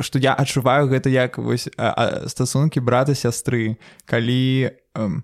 што 0.00 0.18
я 0.18 0.34
адчуваю 0.38 0.88
гэта 0.88 1.08
як 1.08 1.38
вось 1.38 1.68
стасункі 2.26 2.80
брата 2.80 3.12
сястры 3.12 3.76
калі 4.04 4.70
эм, 4.94 5.22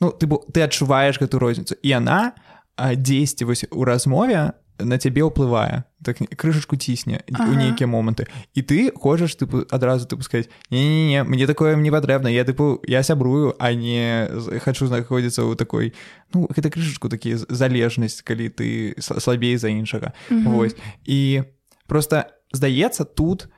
ну 0.00 0.10
ты 0.10 0.26
ты 0.52 0.62
адчуваеш 0.62 1.20
гэту 1.20 1.38
розніцу 1.38 1.74
і 1.82 1.88
яна 1.88 2.32
дзесьці 2.76 3.44
вось 3.44 3.64
у 3.70 3.84
размове 3.84 4.52
на 4.78 4.98
цябе 4.98 5.24
ўплывае 5.24 5.84
так 6.04 6.20
крышачку 6.36 6.76
цісне 6.76 7.24
ага. 7.32 7.50
у 7.50 7.54
нейкія 7.56 7.88
моманты 7.88 8.28
і 8.54 8.60
ты 8.62 8.92
хочаш 8.92 9.34
тыпу 9.36 9.64
адразу 9.70 10.06
ты 10.06 10.16
пускаць 10.16 10.48
не, 10.70 10.80
не, 10.84 11.04
не 11.10 11.22
мне 11.24 11.46
такое 11.46 11.76
не 11.76 11.90
патрэбна 11.90 12.28
я 12.28 12.44
тыпу 12.44 12.80
я 12.86 13.02
сябрую 13.02 13.56
а 13.58 13.72
не 13.72 14.28
хочу 14.60 14.86
знаходзіцца 14.86 15.42
ў 15.42 15.56
такой 15.56 15.94
ну 16.34 16.46
гэта 16.52 16.70
крышачку 16.70 17.08
такі 17.08 17.36
залежнасць 17.36 18.20
калі 18.22 18.48
ты 18.52 18.94
слабей 19.00 19.56
за 19.56 19.68
іншага 19.68 20.12
Вось 20.30 20.76
і 21.04 21.42
просто 21.86 22.26
здаецца 22.52 23.04
тут 23.04 23.48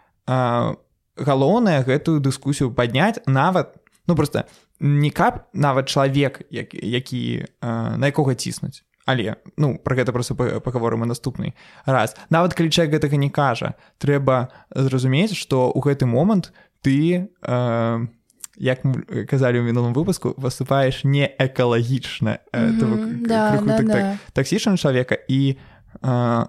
галоўнае 1.19 1.83
гэтую 1.83 2.21
дыскусію 2.23 2.71
падняць 2.73 3.19
нават 3.27 3.75
ну 4.07 4.15
просто 4.15 4.47
не 4.81 5.11
каб 5.11 5.51
нават 5.53 5.89
чалавек 5.89 6.43
як, 6.51 6.75
які 6.75 7.47
а, 7.61 7.97
на 7.99 8.07
якога 8.07 8.35
ціснуць 8.35 8.85
але 9.09 9.41
ну 9.57 9.81
про 9.81 9.97
гэта 9.97 10.13
просто 10.13 10.37
паговорым 10.37 11.09
наступны 11.09 11.57
раз 11.89 12.13
нават 12.29 12.53
калі 12.53 12.69
чалавек 12.69 13.01
гэтага 13.01 13.17
не 13.17 13.33
кажа 13.33 13.73
трэба 13.97 14.53
зразумець 14.77 15.33
что 15.33 15.73
у 15.73 15.81
гэты 15.81 16.05
момант 16.05 16.53
ты 16.85 17.25
э, 17.25 18.07
як 18.59 18.85
казалі 19.31 19.65
ў 19.65 19.65
мінулым 19.65 19.97
выпуску 19.97 20.37
выступаеш 20.37 21.09
не 21.09 21.25
экалагічна 21.41 22.45
mm 22.53 22.77
-hmm. 22.77 23.27
да, 23.27 23.61
да, 23.65 23.77
так, 23.77 23.87
да. 23.87 23.93
так, 23.93 24.17
таксічна 24.33 24.77
чалавека 24.77 25.17
і 25.29 25.57
а, 26.03 26.47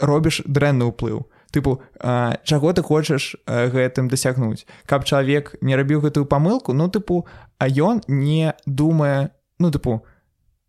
робіш 0.00 0.42
дрэнны 0.46 0.84
ўплыў 0.94 1.26
тыпу 1.50 1.80
а, 2.00 2.38
чаго 2.44 2.72
ты 2.72 2.82
хочаш 2.82 3.36
гэтым 3.46 4.08
дасягнуць 4.08 4.66
каб 4.86 5.04
чалавек 5.04 5.56
не 5.60 5.76
рабіў 5.76 6.00
гэтую 6.00 6.26
памылку 6.26 6.72
ну 6.72 6.88
тыпу 6.88 7.26
а 7.58 7.66
ён 7.66 8.00
не 8.06 8.54
думае 8.66 9.30
ну 9.58 9.70
тыпу 9.70 10.06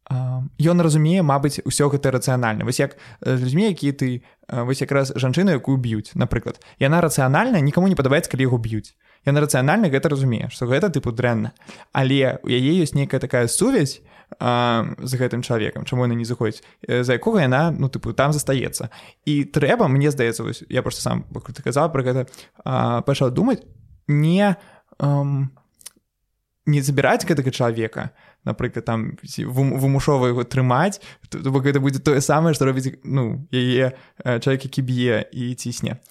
ён 0.09 0.81
разумее 0.81 1.21
мабыць 1.21 1.61
усё 1.65 1.89
гэта 1.89 2.09
рацыянальна. 2.11 2.65
Вось 2.65 2.79
як 2.79 2.97
людзьмі 3.21 3.69
які 3.69 3.91
ты 3.91 4.23
вось 4.49 4.81
якраз 4.81 5.13
жанчыну 5.15 5.53
якую 5.53 5.77
б'юць 5.77 6.15
напрыклад. 6.15 6.57
Яна 6.79 7.01
рацыянальна 7.01 7.61
нікому 7.61 7.87
не 7.87 7.95
падабаецца 7.95 8.31
калі 8.31 8.49
яго 8.49 8.57
б'юць. 8.57 8.97
Яна 9.25 9.45
рацыянальна 9.45 9.89
гэта 9.89 10.09
разумее 10.09 10.49
што 10.49 10.65
гэта 10.65 10.89
тыпу 10.89 11.13
дрэнна. 11.13 11.53
Але 11.93 12.41
у 12.41 12.49
яе 12.49 12.81
ёсць 12.81 12.97
нейкая 12.97 13.21
такая 13.21 13.47
сувязь 13.47 14.01
а, 14.39 14.89
з 14.97 15.13
гэтым 15.13 15.45
чалавекам 15.45 15.85
чаму 15.85 16.09
яна 16.09 16.17
не 16.17 16.25
заходзіць 16.25 16.65
за 16.81 17.13
якога 17.13 17.45
яна 17.45 17.69
ну 17.69 17.85
тыпу 17.85 18.13
там 18.17 18.33
застаецца. 18.33 18.89
І 19.29 19.45
трэба 19.45 19.85
мне 19.87 20.09
здаецца 20.09 20.41
вось 20.41 20.65
я 20.69 20.81
просто 20.81 21.01
сам 21.01 21.25
казаў 21.63 21.93
про 21.93 22.01
гэта 22.01 22.25
пачаў 23.05 23.29
думаць 23.29 23.61
не 24.09 24.57
ам, 24.97 25.53
не 26.65 26.81
забіраць 26.81 27.25
гэтага 27.29 27.53
чалавека 27.53 28.09
напрыклад 28.49 28.89
там 28.89 29.15
вымушова 29.21 30.33
яго 30.33 30.43
трымаць 30.43 30.97
бок 31.29 31.63
гэта 31.69 31.79
будзе 31.79 32.01
тое 32.01 32.19
самае 32.25 32.57
што 32.57 32.65
робіць 32.69 32.97
ну 33.05 33.45
яе 33.53 33.93
чалавек 34.25 34.65
які 34.65 34.81
б'е 34.81 35.23
і 35.29 35.53
цісне 35.53 36.01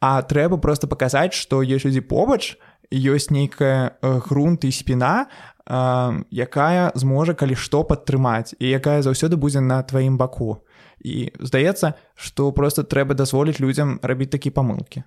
а 0.00 0.18
трэба 0.24 0.58
просто 0.58 0.88
паказаць 0.88 1.36
што 1.36 1.60
ёсць 1.62 1.84
людзі 1.86 2.02
побач 2.02 2.56
ёсць 2.92 3.30
нейкая 3.30 3.96
грунт 4.02 4.64
і 4.64 4.72
спіна 4.72 5.30
якая 5.68 6.92
зможа 6.94 7.34
калі 7.34 7.54
што 7.54 7.84
падтрымаць 7.84 8.54
і 8.58 8.66
якая 8.66 9.02
заўсёды 9.02 9.36
будзе 9.36 9.60
на 9.60 9.82
тваім 9.82 10.18
баку. 10.18 10.66
І 11.02 11.30
здаецца 11.38 11.94
што 12.14 12.52
просто 12.52 12.82
трэба 12.82 13.14
дазволіць 13.14 13.60
людзям 13.60 13.98
рабіць 14.02 14.30
такі 14.30 14.50
памылкі 14.50 15.02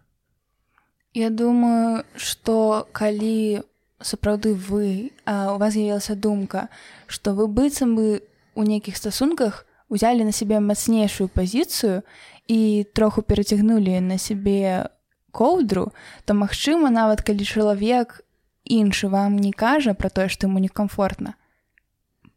Я 1.13 1.29
думаю 1.29 2.03
што 2.15 2.87
калі 2.91 3.63
сапраўды 4.05 4.53
вы 4.53 5.11
а, 5.25 5.53
у 5.53 5.57
вас 5.57 5.73
з'явілася 5.73 6.15
думка 6.15 6.69
што 7.07 7.33
вы 7.33 7.47
быццам 7.47 7.95
бы 7.97 8.21
у 8.53 8.63
нейкіх 8.63 8.97
стасунках 8.97 9.65
узялі 9.89 10.23
на 10.23 10.31
сябе 10.31 10.59
мацнейшую 10.59 11.27
пазіцыю 11.29 12.03
і 12.47 12.85
троху 12.93 13.21
перацягнулі 13.21 13.99
на 14.01 14.17
сябе 14.17 14.89
коўдру 15.31 15.91
то 16.25 16.37
магчыма 16.37 16.93
нават 16.93 17.25
калі 17.25 17.43
чалавек 17.45 18.21
іншы 18.65 19.09
вам 19.09 19.37
не 19.37 19.51
кажа 19.51 19.93
пра 19.93 20.09
тое 20.09 20.29
што 20.29 20.47
ему 20.47 20.59
некамфортна. 20.59 21.35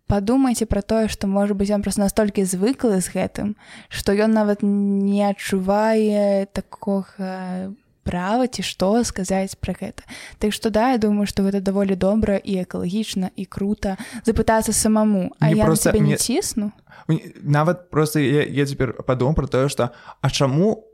Падумайце 0.08 0.64
пра 0.64 0.80
тое 0.80 1.08
што 1.12 1.28
можа 1.28 1.52
быць 1.52 1.72
ён 1.72 1.84
просто 1.84 2.00
настолькі 2.00 2.44
звыклы 2.44 3.00
з 3.00 3.12
гэтым 3.12 3.48
што 3.88 4.16
ён 4.16 4.32
нават 4.32 4.64
не 4.64 5.24
адчувае 5.28 6.48
такога 6.52 7.72
права 8.08 8.48
ці 8.48 8.64
што 8.64 9.04
сказаць 9.04 9.52
пра 9.60 9.76
гэта. 9.76 10.08
Так 10.40 10.56
што 10.56 10.72
да 10.72 10.96
я 10.96 10.98
думаю 10.98 11.28
што 11.28 11.44
гэта 11.44 11.60
даволі 11.60 11.92
добра 11.92 12.40
і 12.40 12.64
экалагічна 12.64 13.28
і 13.36 13.44
круто 13.44 14.00
запытацца 14.24 14.72
самому. 14.72 15.36
А 15.38 15.52
не 15.52 15.60
я 15.60 15.68
просто 15.68 15.92
не 15.92 16.16
цісну? 16.16 16.72
Нават 17.44 17.90
просто 17.90 18.24
я, 18.24 18.48
я 18.48 18.64
цяпер 18.64 18.96
падумаў 19.04 19.36
про 19.36 19.46
тое 19.46 19.68
што 19.68 19.92
а 20.24 20.30
чаму 20.32 20.88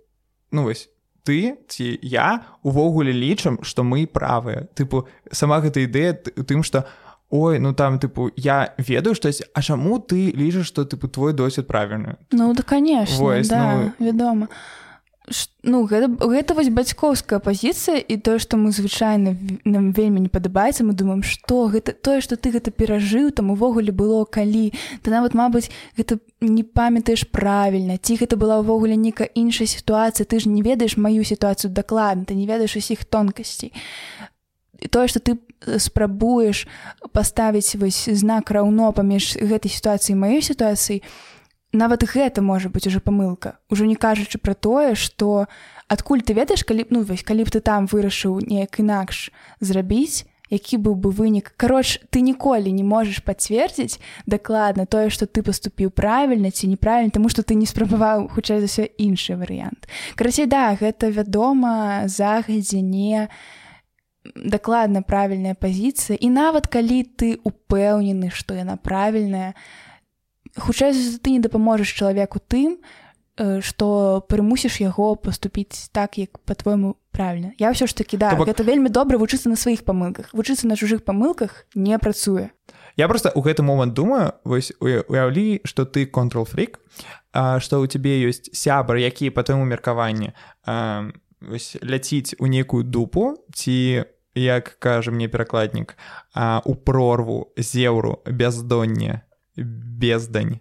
ну 0.51 0.67
вось 0.67 0.91
ты 1.23 1.55
ці 1.71 1.87
я 2.03 2.43
увогуле 2.67 3.15
лічым 3.15 3.63
што 3.63 3.87
мы 3.87 4.11
правыя? 4.11 4.67
Тыпу 4.75 5.07
сама 5.31 5.63
гэта 5.63 5.87
ідэя 5.87 6.19
тым 6.43 6.67
што 6.67 6.83
ой 7.31 7.63
ну 7.63 7.75
там 7.79 8.03
тыпу 8.03 8.35
я 8.35 8.75
ведаю 8.79 9.15
штось 9.15 9.43
а 9.55 9.63
чаму 9.63 10.03
ты 10.03 10.35
лічыш 10.35 10.67
што 10.67 10.83
тыпу 10.83 11.07
твой 11.07 11.33
досвед 11.33 11.71
правільны? 11.71 12.19
Ну 12.35 12.55
да 12.55 12.63
конечно 12.67 13.23
Вось, 13.23 13.49
да, 13.49 13.95
ну... 13.95 14.03
вядома 14.03 14.51
а 14.51 14.84
ну 15.63 15.87
гэта 15.89 16.09
гэта 16.21 16.53
вось 16.53 16.69
бацькоўская 16.69 17.41
пазіцыя 17.41 17.97
і 17.97 18.17
тое 18.21 18.37
што 18.37 18.61
мы 18.61 18.73
звычайна 18.77 19.33
нам 19.65 19.89
вельмі 19.97 20.21
не 20.21 20.29
падабаецца 20.29 20.85
мы 20.85 20.93
думаем 20.93 21.25
што 21.25 21.73
гэта 21.73 21.97
тое 21.97 22.21
што 22.21 22.37
ты 22.37 22.53
гэта 22.53 22.69
перажыў 22.69 23.33
там 23.33 23.49
увогуле 23.51 23.89
было 23.89 24.29
калі. 24.29 24.77
Ты 25.01 25.09
нават 25.09 25.33
мабыць 25.33 25.73
гэта 25.97 26.21
не 26.45 26.61
памятаеш 26.61 27.25
правільна 27.33 27.97
ці 27.97 28.21
гэта 28.21 28.37
была 28.37 28.61
ўвогуле 28.61 29.01
нейкая 29.01 29.33
іншая 29.33 29.65
сітуацыя 29.65 30.29
ты 30.29 30.45
ж 30.45 30.53
не 30.53 30.61
ведаеш 30.61 31.01
маю 31.01 31.25
сітуацыю 31.25 31.73
дакладна 31.73 32.29
ты 32.29 32.37
не 32.37 32.45
ведаеш 32.45 32.77
усіх 32.77 33.09
тонкасцей. 33.09 33.73
Тое 34.93 35.09
што 35.09 35.25
ты 35.25 35.41
спрабуеш 35.81 36.69
паставіць 37.17 37.81
вось 37.81 38.13
знак 38.13 38.53
раўно 38.53 38.93
паміж 38.93 39.41
гэтай 39.41 39.73
сітуацыі 39.73 40.21
маёй 40.21 40.45
сітуацыі 40.45 41.01
то 41.01 41.09
нават 41.75 42.07
гэта 42.07 42.43
можа 42.43 42.71
быць 42.71 42.87
уже 42.87 43.01
памылка. 43.01 43.59
Ужо 43.69 43.85
не 43.85 43.97
кажучы 43.99 44.39
пра 44.39 44.55
тое 44.55 44.95
што 44.95 45.47
адкуль 45.91 46.23
ты 46.23 46.33
ведаеш 46.33 46.65
калі 46.65 46.87
ну 46.91 47.03
вось 47.03 47.27
калі 47.27 47.45
б 47.45 47.51
ты 47.51 47.61
там 47.61 47.91
вырашыў 47.91 48.41
неяк 48.41 48.81
інакш 48.81 49.31
зрабіць 49.61 50.25
які 50.51 50.79
быў 50.79 50.95
бы 50.95 51.11
вынік. 51.11 51.53
Кароч 51.57 51.99
ты 52.11 52.21
ніколі 52.21 52.71
не 52.71 52.85
можаш 52.85 53.25
пацвердзіць 53.27 53.99
дакладна 54.27 54.87
тое 54.87 55.11
што 55.11 55.27
ты 55.27 55.43
паступіў 55.43 55.91
правільна 55.91 56.51
ці 56.51 56.71
неправільна 56.71 57.11
тому 57.11 57.29
што 57.29 57.43
ты 57.43 57.59
не 57.59 57.67
спрабаваў 57.67 58.31
хутчэй 58.31 58.63
за 58.63 58.71
ўсё 58.71 58.85
іншы 58.97 59.35
варыянт. 59.35 59.91
Карацей 60.15 60.47
да 60.47 60.77
гэта 60.79 61.11
вядома 61.11 62.07
загадзе 62.07 62.81
не 62.81 63.29
дакладна 64.25 65.03
правільная 65.03 65.55
пазіцыя. 65.55 66.17
І 66.17 66.31
нават 66.31 66.67
калі 66.67 67.05
ты 67.05 67.37
упэўнены 67.45 68.31
што 68.31 68.55
яна 68.55 68.77
правільная 68.77 69.55
хутчэй 70.57 70.95
ты 71.19 71.31
не 71.31 71.41
дапаможаш 71.41 71.89
чалавеку 71.91 72.39
тым 72.39 72.79
што 73.35 74.23
прымусіш 74.31 74.79
яго 74.79 75.17
паступіць 75.19 75.91
так 75.91 76.19
як 76.19 76.39
по-твойму 76.47 76.95
правільна. 77.11 77.51
Я 77.59 77.75
ўсё 77.75 77.91
ж 77.91 77.95
такі 77.95 78.17
да 78.17 78.35
бок... 78.39 78.47
гэта 78.47 78.63
вельмі 78.63 78.91
добра 78.95 79.19
вучыцца 79.19 79.51
на 79.51 79.59
сваіх 79.59 79.83
памылках. 79.83 80.31
Вучыцца 80.31 80.71
на 80.71 80.79
чужых 80.79 81.03
памылках 81.03 81.67
не 81.75 81.99
працуе. 81.99 82.55
Я 82.95 83.09
просто 83.09 83.35
у 83.35 83.43
гэты 83.43 83.67
момант 83.67 83.95
думаю 83.95 84.39
вось 84.45 84.71
уяўлі 84.79 85.67
што 85.67 85.83
ты 85.83 86.07
control 86.07 86.47
фрик 86.47 86.79
што 87.35 87.83
ў 87.83 87.91
цябе 87.91 88.23
ёсць 88.23 88.55
сябр 88.55 89.03
які 89.03 89.35
по 89.35 89.43
твайму 89.43 89.67
меркаванні 89.67 90.31
ляціць 91.83 92.39
у 92.39 92.47
нейкую 92.47 92.87
дупу 92.87 93.35
ці 93.51 94.07
як 94.39 94.79
кажа 94.79 95.11
мне 95.11 95.27
перакладнік 95.27 95.99
у 96.65 96.75
прорву 96.75 97.51
зеўру 97.59 98.23
бяздонне 98.31 99.24
бездань 99.57 100.61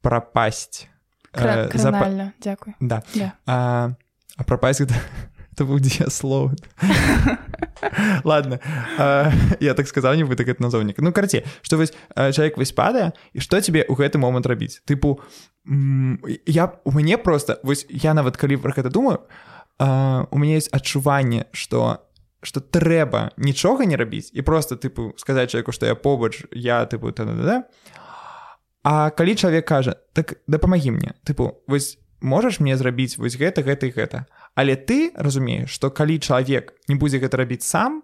пропасть. 0.00 0.88
Э, 1.34 1.68
Зап... 1.74 1.96
дзякую 2.40 2.74
да, 2.80 3.02
да. 3.14 3.34
А, 3.46 3.94
а 4.36 4.44
пропасть 4.44 4.80
это, 4.80 4.94
это 5.52 5.64
быў 5.64 5.80
дзеяслоў 5.80 6.54
ладно 8.24 8.60
а, 8.98 9.32
я 9.58 9.74
так 9.74 9.88
сказал 9.88 10.14
не 10.14 10.22
вы 10.22 10.36
так 10.36 10.46
это 10.46 10.62
назоўнік 10.62 10.98
ну 10.98 11.12
карце 11.12 11.42
что 11.62 11.76
вось 11.76 11.92
чалавек 12.14 12.56
вось 12.56 12.70
падае 12.70 13.12
і 13.32 13.40
что 13.40 13.60
тебе 13.60 13.82
ў 13.82 13.98
гэты 13.98 14.18
момант 14.18 14.46
рабіць 14.46 14.78
тыпу 14.86 15.20
я 16.46 16.78
у 16.84 16.92
мяне 16.92 17.18
просто 17.18 17.58
вось 17.64 17.86
я 17.88 18.14
нават 18.14 18.36
калі 18.36 18.56
про 18.56 18.70
гэта 18.70 18.90
думаю 18.90 19.26
а, 19.78 20.28
у 20.30 20.38
мяне 20.38 20.54
есть 20.54 20.70
адчуванне 20.70 21.46
что 21.50 22.06
что 22.44 22.60
трэба 22.60 23.32
нічога 23.36 23.84
не 23.84 23.96
рабіць 23.96 24.30
і 24.32 24.42
просто 24.42 24.76
тыпу 24.76 25.12
сказаць 25.16 25.50
чалавеку 25.50 25.72
што 25.72 25.86
я 25.86 25.94
побач 25.94 26.44
я 26.52 26.84
тыпу 26.84 27.12
та 27.12 27.24
-да 27.24 27.44
-да. 27.44 27.62
А 28.82 29.10
калі 29.10 29.34
чалавек 29.34 29.64
кажа 29.64 29.96
так 30.12 30.34
дапамагі 30.46 30.90
мне 30.90 31.14
тыпу 31.24 31.52
вось 31.66 31.98
можаш 32.20 32.60
мне 32.60 32.76
зрабіць 32.76 33.18
вось 33.18 33.36
гэта 33.36 33.64
гэта 33.64 33.86
і 33.86 33.92
гэта? 33.92 34.24
Але 34.54 34.76
ты 34.76 35.10
разумееш 35.16 35.70
што 35.70 35.90
калі 35.90 36.18
чалавек 36.18 36.72
не 36.88 36.94
будзе 36.94 37.18
гэта 37.18 37.36
рабіць 37.36 37.64
сам 37.64 38.02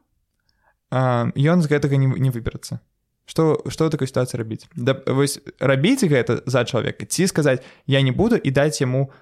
ён 0.90 1.62
з 1.62 1.66
гэтага 1.70 1.96
не, 1.96 2.06
не 2.06 2.30
выберацца. 2.30 2.80
Что 3.26 3.62
что 3.68 3.90
такой 3.90 4.06
сітуацыі 4.06 4.38
рабіць? 4.38 4.66
Да, 4.74 4.98
вось 5.06 5.40
рабіць 5.60 6.04
гэта 6.04 6.42
за 6.46 6.64
чалавека 6.64 7.06
ці 7.06 7.26
сказаць 7.26 7.62
я 7.86 8.02
не 8.02 8.12
буду 8.12 8.36
і 8.36 8.50
даць 8.50 8.80
яму 8.80 9.12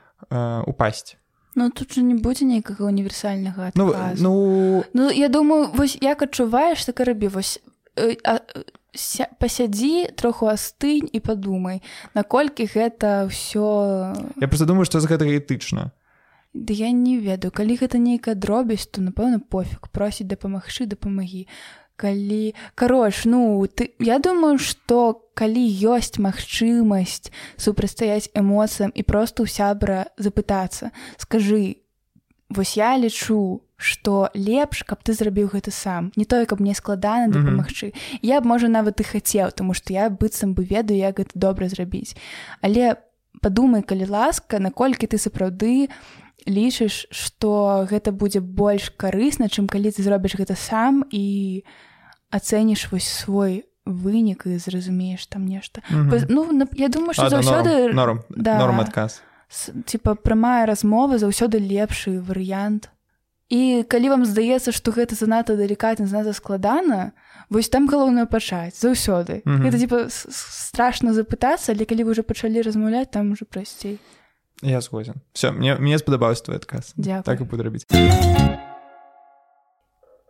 упасть 0.67 1.19
Ну 1.59 1.71
тут 1.71 1.93
же 1.93 2.03
не 2.07 2.15
будзе 2.15 2.47
нейкага 2.47 2.87
універсальнага 2.87 3.73
ну, 3.75 3.93
ну... 4.19 4.85
ну 4.95 5.11
я 5.11 5.29
думаю 5.29 5.67
вось 5.75 5.99
як 6.01 6.23
адчуваеш 6.23 6.85
так 6.87 7.01
рабі 7.01 7.27
вось 7.27 7.59
э, 7.99 8.15
а, 8.23 8.39
пасядзі 9.43 10.15
троху 10.15 10.47
астынь 10.47 11.11
і 11.11 11.19
падумай 11.19 11.83
наколькі 12.15 12.71
гэта 12.71 13.27
ўсё 13.27 14.15
Я 14.39 14.47
просто 14.47 14.71
думаю 14.71 14.87
што 14.87 15.03
з 15.03 15.11
гэтага 15.11 15.35
этычна. 15.35 15.91
Ды 16.55 16.79
я 16.79 16.95
не 16.95 17.19
ведаю 17.19 17.51
калі 17.51 17.75
гэта 17.75 17.99
нейкая 17.99 18.39
дробязь 18.39 18.87
то 18.87 19.03
напэўна 19.03 19.43
пофіг 19.43 19.91
просіць 19.91 20.31
дапамагчы 20.31 20.87
дапамагі 20.87 21.51
калі 21.99 22.55
карош 22.79 23.27
ну 23.27 23.67
ты 23.67 23.91
я 23.99 24.23
думаю 24.23 24.63
что 24.63 25.27
калі 25.35 25.63
ёсць 25.67 26.23
магчымасць 26.23 27.35
супрацьстаяць 27.59 28.31
эмоцыям 28.39 28.95
і 28.95 29.03
просто 29.03 29.43
ў 29.43 29.51
сябра 29.51 30.07
запытацца 30.17 30.95
скажы 31.19 31.83
вось 32.49 32.79
я 32.79 32.95
лічу 32.97 33.61
што 33.79 34.29
лепш 34.35 34.83
каб 34.83 35.07
ты 35.07 35.15
зрабіў 35.15 35.55
гэта 35.55 35.71
сам. 35.71 36.11
Не 36.19 36.27
тое 36.27 36.47
каб 36.51 36.59
мне 36.61 36.75
складана 36.75 37.31
дапамагчы. 37.31 37.87
Mm 37.87 37.93
-hmm. 37.95 38.19
я 38.23 38.41
б 38.41 38.47
можа 38.47 38.69
нават 38.69 39.01
і 39.01 39.05
хацеў 39.05 39.55
тому 39.55 39.75
што 39.75 39.93
я 39.93 40.11
быццам 40.11 40.55
бы 40.55 40.67
ведаю 40.67 40.99
як 40.99 41.19
гэта 41.19 41.31
добра 41.35 41.69
зрабіць. 41.69 42.17
Але 42.61 42.97
падумай 43.41 43.83
калі 43.83 44.07
ласка 44.07 44.59
наколькі 44.59 45.07
ты 45.07 45.17
сапраўды 45.19 45.89
лічыш 46.49 47.07
што 47.11 47.87
гэта 47.91 48.11
будзе 48.11 48.41
больш 48.41 48.91
карысна 48.91 49.49
чым 49.49 49.67
калі 49.67 49.91
ты 49.91 50.03
зробіш 50.03 50.37
гэта 50.37 50.57
сам 50.57 51.05
і 51.11 51.65
ацэніш 52.31 52.93
вось 52.93 53.09
свой 53.09 53.65
вынік 53.89 54.47
і 54.47 54.59
зразумееш 54.59 55.27
там 55.27 55.47
нешта. 55.47 55.83
Mm 55.91 56.11
-hmm. 56.11 56.27
ну 56.29 56.69
я 56.73 56.89
думаю 56.89 57.13
что 57.13 57.29
заўсёды 57.29 57.93
норм, 57.93 58.21
да, 58.31 58.59
норм 58.59 58.81
адказ. 58.81 59.23
Типа 59.85 60.15
прамая 60.15 60.67
размова 60.67 61.19
заўсёды 61.19 61.59
лепшы 61.59 62.21
варыянт. 62.21 62.89
І 63.49 63.85
калі 63.89 64.09
вам 64.09 64.25
здаецца 64.25 64.73
што 64.73 64.91
гэта 64.91 65.15
занадта 65.15 65.57
далікатна 65.57 66.07
занадта 66.07 66.33
складана 66.33 67.13
вось 67.51 67.69
там 67.69 67.89
галоўнае 67.89 68.27
пачаць 68.27 68.85
заўсёды. 68.85 69.43
Mm 69.45 69.57
-hmm. 69.57 69.63
гэта 69.65 69.79
типа 69.79 70.07
страшно 70.09 71.13
запытацца 71.13 71.73
але 71.73 71.85
калі 71.85 72.05
вы 72.05 72.11
уже 72.11 72.23
пачалі 72.23 72.63
размаўляць 72.63 73.11
там 73.11 73.33
уже 73.33 73.45
прасцей. 73.45 73.99
Я 74.63 74.81
згодзін. 74.81 75.15
Все 75.33 75.51
мне 75.53 75.77
мне 75.77 75.99
спадабаўся 75.99 76.45
твой 76.45 76.57
адказ. 76.57 76.95
Дякую. 76.97 77.23
так 77.23 77.41
і 77.41 77.45
буду 77.45 77.63
рабіць 77.63 77.87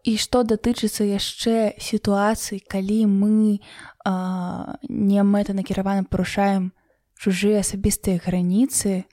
і 0.04 0.16
што 0.16 0.42
датычыцца 0.42 1.04
яшчэ 1.04 1.78
сітуацый 1.78 2.60
калі 2.60 3.06
мы 3.06 3.60
а, 4.04 4.78
не 4.88 5.22
мэтанакіравана 5.22 6.04
парушаем 6.04 6.72
чужыя 7.18 7.60
асабістыя 7.66 8.22
граніцы 8.22 9.04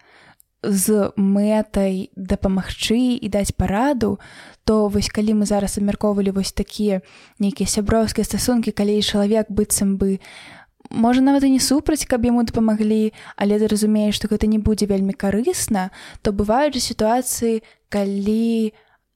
з 0.66 1.12
мэтай 1.18 2.10
дапамагчы 2.16 3.18
і 3.22 3.28
даць 3.30 3.54
параду 3.54 4.18
то 4.66 4.88
вось 4.90 5.10
калі 5.10 5.42
мы 5.42 5.46
зараз 5.46 5.78
абмяркоўвалі 5.78 6.34
вось 6.34 6.54
такія 6.54 7.02
нейкія 7.40 7.70
сяброўскія 7.70 8.26
стасункі 8.26 8.72
калі 8.72 9.02
чалавек 9.02 9.50
быццам 9.50 9.98
бы 9.98 10.20
можа 10.90 11.22
нават 11.22 11.44
і 11.44 11.54
не 11.58 11.62
супраць 11.62 12.06
каб 12.06 12.26
яму 12.26 12.46
дапамаглі 12.46 13.14
але 13.38 13.60
ты 13.62 13.70
разумееш 13.70 14.18
што 14.18 14.30
гэта 14.30 14.50
не 14.50 14.58
будзе 14.58 14.90
вельмі 14.90 15.14
карысна 15.14 15.90
то 16.22 16.34
бываюць 16.34 16.74
жа 16.78 16.82
сітуацыі 16.82 17.62
калі 17.90 18.74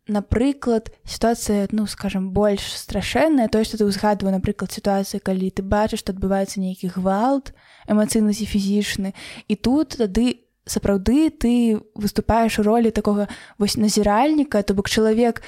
напрыклад 0.09 0.91
сітуацыя 1.05 1.67
ну 1.71 1.85
скажем 1.87 2.31
больш 2.35 2.65
страшэнная 2.75 3.47
тое 3.47 3.63
што 3.63 3.77
ты 3.77 3.85
ўзгадваю 3.85 4.33
напрыклад 4.35 4.73
сітуацыі 4.73 5.21
калі 5.21 5.49
ты 5.53 5.61
бачыш 5.63 6.03
што 6.03 6.11
адбываецца 6.11 6.59
нейкі 6.59 6.91
гвалт 6.97 7.53
эмацыйны 7.87 8.33
ці 8.33 8.45
фізічны 8.49 9.13
і 9.47 9.53
тут 9.55 10.01
тады 10.01 10.45
сапраўды 10.65 11.29
ты 11.29 11.79
выступаеш 11.95 12.59
у 12.59 12.65
ролі 12.65 12.91
такога 12.91 13.29
вось 13.57 13.77
назіральніка 13.77 14.61
то 14.63 14.73
бок 14.73 14.89
чалавек 14.89 15.41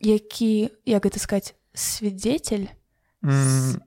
які 0.00 0.70
як 0.86 1.04
гэта 1.04 1.18
сказать 1.18 1.54
свидетель 1.74 2.70
mm. 3.22 3.82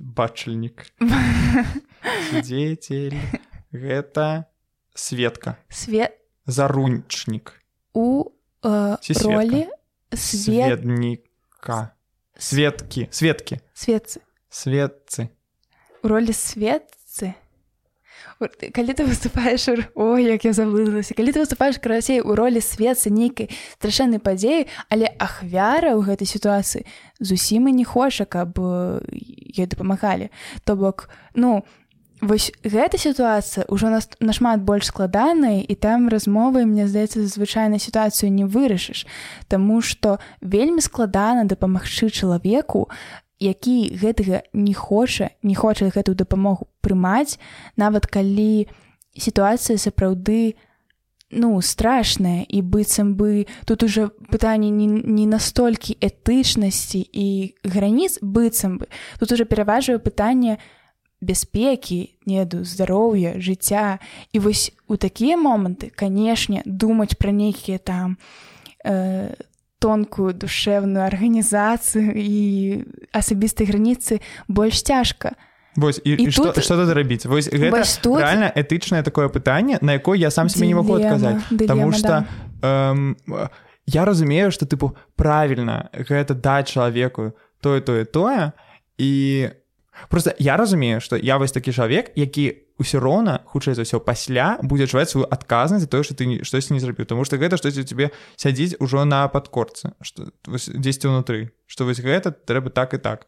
бачальнік 0.00 0.88
дзецель 2.42 3.16
гэта 3.72 4.46
светка. 4.94 5.58
Свет 5.68 6.12
зарунчнік 6.46 7.60
у 7.96 8.30
э, 8.62 8.96
ролі 9.24 9.66
светніка 10.12 11.96
светкі 12.36 13.08
светкі 13.10 13.60
светцы. 13.72 14.20
Светцы. 14.52 15.28
У 16.04 16.08
ролі 16.08 16.36
светцы. 16.36 17.32
Калі 18.36 18.92
ты 18.92 19.08
выступаеш 19.08 19.64
о 19.96 20.20
як 20.20 20.44
я 20.44 20.52
заблылася 20.52 21.16
калі 21.16 21.32
ты 21.32 21.40
выступаеш 21.40 21.80
карасей 21.80 22.20
у 22.20 22.36
ролі 22.36 22.60
светцы 22.60 23.08
нейкай 23.08 23.48
страшэннай 23.80 24.20
падзеі 24.20 24.68
але 24.92 25.08
ахвяра 25.16 25.96
ў 25.96 26.04
гэтай 26.04 26.28
сітуацыі 26.28 26.84
зусім 27.16 27.72
і 27.72 27.80
не 27.80 27.88
хоча 27.88 28.28
каб 28.28 28.60
ёй 28.60 29.64
дапамагалі. 29.64 30.28
То 30.68 30.76
бок 30.76 31.08
ну 31.32 31.64
вось 32.20 32.52
гэта 32.64 32.98
сітуацыя 32.98 33.66
ўжо 33.68 33.90
нас 33.92 34.08
нашмат 34.20 34.62
больш 34.62 34.88
складаная 34.88 35.60
і 35.60 35.74
там 35.74 36.08
размовы 36.08 36.64
мне 36.64 36.88
здаецца 36.88 37.26
звычайна 37.26 37.78
сітуацыю 37.78 38.32
не 38.32 38.44
вырашыш 38.44 39.06
Таму 39.48 39.80
што 39.80 40.18
вельмі 40.40 40.80
складана 40.80 41.44
дапамагчы 41.44 42.10
чалавеку 42.10 42.88
які 43.38 43.92
гэтага 43.92 44.42
не 44.52 44.74
хоча 44.74 45.30
не 45.42 45.54
хоча 45.54 45.92
гэтую 45.92 46.16
дапамогу 46.16 46.68
прымаць 46.80 47.38
нават 47.76 48.06
калі 48.06 48.68
сітуацыя 49.12 49.76
сапраўды 49.76 50.56
ну 51.30 51.60
страшная 51.60 52.46
і 52.48 52.62
быццам 52.62 53.14
бы 53.14 53.46
тут 53.66 53.82
уже 53.82 54.08
пытанне 54.30 54.70
не, 54.70 54.86
не 54.86 55.26
настолькі 55.26 55.98
этычнасці 56.00 57.02
і 57.02 57.54
граніц 57.64 58.18
быццам 58.22 58.78
бы. 58.78 58.86
Тут 59.18 59.32
уже 59.32 59.44
пераважвае 59.44 59.98
пытанне 59.98 60.58
бяспекі 61.20 62.16
неду 62.26 62.64
здароўя 62.64 63.40
жыцця 63.40 63.98
і 64.32 64.38
вось 64.38 64.72
у 64.88 64.96
такія 64.96 65.36
моманты 65.36 65.90
канешне 65.90 66.62
думаць 66.66 67.16
пра 67.16 67.32
нейкія 67.32 67.78
там 67.78 68.18
э, 68.84 69.32
тонкую 69.78 70.34
душевную 70.34 71.04
арганізацыю 71.04 72.12
і 72.16 72.40
асабістай 73.12 73.66
граніцы 73.66 74.20
больш 74.48 74.82
цяжка. 74.82 75.36
Вось, 75.76 76.00
і, 76.04 76.10
і, 76.10 76.22
і 76.22 76.30
тут... 76.32 76.56
што 76.64 76.76
тут 76.76 76.90
рабіць 76.92 77.26
вось 77.26 77.48
гэта 77.52 77.70
вось 77.70 77.96
тут... 78.00 78.20
реально 78.20 78.48
этычнае 78.48 79.02
такое 79.02 79.28
пытанне 79.28 79.78
на 79.80 80.00
якое 80.00 80.16
я 80.16 80.30
сам 80.30 80.48
себе 80.48 80.66
не 80.66 80.74
могу 80.74 80.96
адказаць 80.96 81.44
потому 81.52 81.92
что 81.92 82.24
да. 82.62 82.92
эм, 82.92 83.16
я 83.84 84.04
разумею 84.04 84.50
что 84.50 84.64
тыпу 84.64 84.96
правильно 85.16 85.90
гэта 85.92 86.32
даць 86.32 86.72
чалавеку 86.72 87.36
тое 87.60 87.80
тое 87.80 88.04
тое 88.04 88.52
і 88.96 89.50
просто 90.08 90.34
я 90.38 90.56
разумею 90.56 91.00
что 91.00 91.16
я 91.16 91.36
вось 91.36 91.52
такі 91.52 91.72
чалавек 91.72 92.12
які 92.16 92.66
ўсё 92.76 93.00
роўна 93.00 93.40
хутчэй 93.48 93.74
за 93.74 93.88
ўсё 93.88 94.00
пасля 94.04 94.60
будзе 94.60 94.84
адчуваць 94.84 95.08
сваю 95.08 95.24
адказнасць 95.32 95.88
за 95.88 95.88
тое 95.88 96.04
что 96.04 96.12
ты 96.12 96.44
штось 96.44 96.70
не 96.70 96.80
зрабіў. 96.80 97.08
Тому 97.08 97.24
что 97.24 97.40
гэта 97.40 97.56
штось 97.56 97.78
у 97.78 97.84
тебе 97.84 98.12
сядзіць 98.36 98.76
ужо 98.80 99.04
на 99.04 99.28
падкорцы 99.28 99.96
что 100.02 100.28
дзесьці 100.44 101.08
ўнутры 101.08 101.56
что 101.66 101.88
вось 101.88 102.00
гэта 102.00 102.36
трэба 102.36 102.70
так 102.70 102.94
і 102.94 102.98
так. 102.98 103.26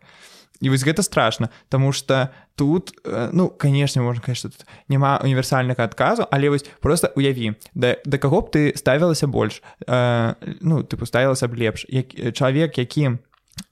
І 0.61 0.69
вось 0.69 0.85
гэта 0.85 1.03
страшно 1.03 1.49
тому 1.69 1.93
что 1.93 2.29
тут 2.57 2.93
э, 3.05 3.31
ну 3.33 3.49
конечно 3.49 4.03
можна 4.03 4.21
конечно 4.23 4.51
тут 4.51 4.67
няма 4.89 5.21
універсальнага 5.25 5.85
адказу 5.85 6.29
але 6.31 6.51
вось 6.51 6.69
просто 6.81 7.13
уяві 7.17 7.57
да 7.75 7.97
да 8.05 8.19
каго 8.19 8.45
б 8.45 8.51
ты 8.53 8.77
ставілася 8.77 9.27
больш 9.27 9.63
э, 9.87 10.35
ну 10.61 10.85
ты 10.85 10.97
поставілася 10.97 11.49
б 11.49 11.57
лепш 11.57 11.87
як 11.89 12.13
чалавек 12.37 12.77
якім 12.79 13.19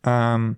э, 0.04 0.56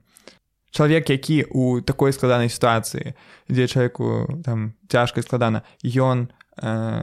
чалавек 0.79 1.11
які 1.11 1.43
у 1.51 1.81
такой 1.83 2.15
складанай 2.15 2.47
сітуацыі 2.47 3.19
дзе 3.51 3.67
чалавеку 3.67 4.31
там 4.47 4.79
цяжка 4.87 5.23
складана 5.27 5.67
ён 5.83 6.31
э, 6.63 7.03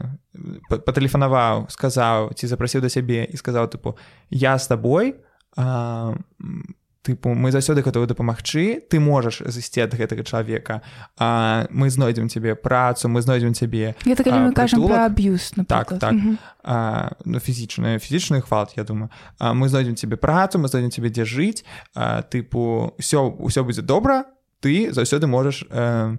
патэлефанаваў 0.72 1.68
сказаў 1.68 2.32
ці 2.40 2.48
запрасіў 2.48 2.80
да 2.80 2.90
сябе 2.90 3.28
і 3.28 3.36
сказаў 3.36 3.68
тыпу 3.68 4.00
я 4.32 4.56
з 4.56 4.72
табой 4.72 5.12
э, 5.12 6.16
тыпу 7.06 7.38
мы 7.38 7.54
заўсёды 7.54 7.86
гатовы 7.86 8.10
дапамагчы 8.10 8.82
ты 8.90 9.00
можаш 9.00 9.46
зайсці 9.46 9.86
ад 9.86 9.94
гэтага 9.94 10.26
чалавека 10.26 10.82
а, 11.18 11.70
мы 11.70 11.90
знойдзем 11.94 12.30
цябе 12.30 12.58
працу 12.58 13.08
мы 13.08 13.22
знойдзем 13.22 13.54
цябе 13.54 13.94
аб'юз 15.06 15.54
так 15.70 16.00
так. 16.00 16.14
А, 16.66 17.14
ну 17.26 17.38
фізічны 17.38 18.02
фізічны 18.02 18.42
хвалт 18.42 18.74
я 18.76 18.84
думаю. 18.84 19.10
А, 19.38 19.54
мы 19.54 19.70
знойдзем 19.70 19.96
цябе 19.96 20.18
працу 20.18 20.58
мы 20.58 20.68
знойдзем 20.68 20.92
цябе 20.92 21.10
дзе 21.10 21.26
жыць. 21.26 21.62
А, 21.94 22.26
тыпу 22.26 22.98
ўсё 22.98 23.38
ўсё 23.38 23.62
будзе 23.62 23.86
добра 23.86 24.26
ты 24.60 24.90
заўсёды 24.90 25.28
можаш 25.28 25.66
э, 25.70 26.18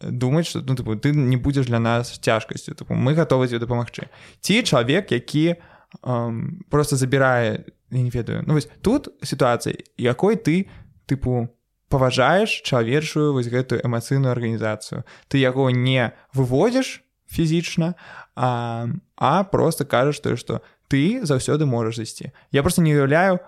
думаць 0.00 0.46
что 0.46 0.60
ну 0.66 0.74
тыпу, 0.74 0.96
ты 0.96 1.14
не 1.14 1.36
будзеш 1.36 1.66
для 1.66 1.78
нас 1.78 2.18
цяжкасцю. 2.18 2.74
Мы 2.88 3.14
гатовы 3.14 3.46
дзе 3.46 3.58
дапамагчы. 3.58 4.10
Ці 4.40 4.62
чалавек 4.62 5.12
які 5.12 5.56
эм, 6.02 6.66
просто 6.70 6.96
забірае 6.96 7.64
не 7.90 8.10
ведаю. 8.10 8.42
Ну 8.46 8.54
вось 8.54 8.68
тут 8.82 9.08
сітуацыя 9.22 9.76
якой 9.96 10.36
ты 10.36 10.68
тыпу 11.06 11.48
паважаеш 11.88 12.50
чалавечую 12.62 13.32
вось 13.32 13.48
гэтую 13.48 13.80
эмацыйную 13.86 14.32
арганізацыю 14.34 15.04
ты 15.28 15.38
яго 15.38 15.70
не 15.70 16.12
выводзіш 16.34 17.02
фізічна 17.30 17.94
а, 18.34 18.88
а 19.16 19.44
просто 19.44 19.84
кажаш 19.84 20.20
тое 20.20 20.36
што 20.36 20.62
ты 20.90 21.22
заўсёды 21.22 21.66
можаш 21.66 21.96
зайсці 21.96 22.32
я 22.50 22.62
просто 22.62 22.82
не 22.82 22.94
уяўляю 22.94 23.38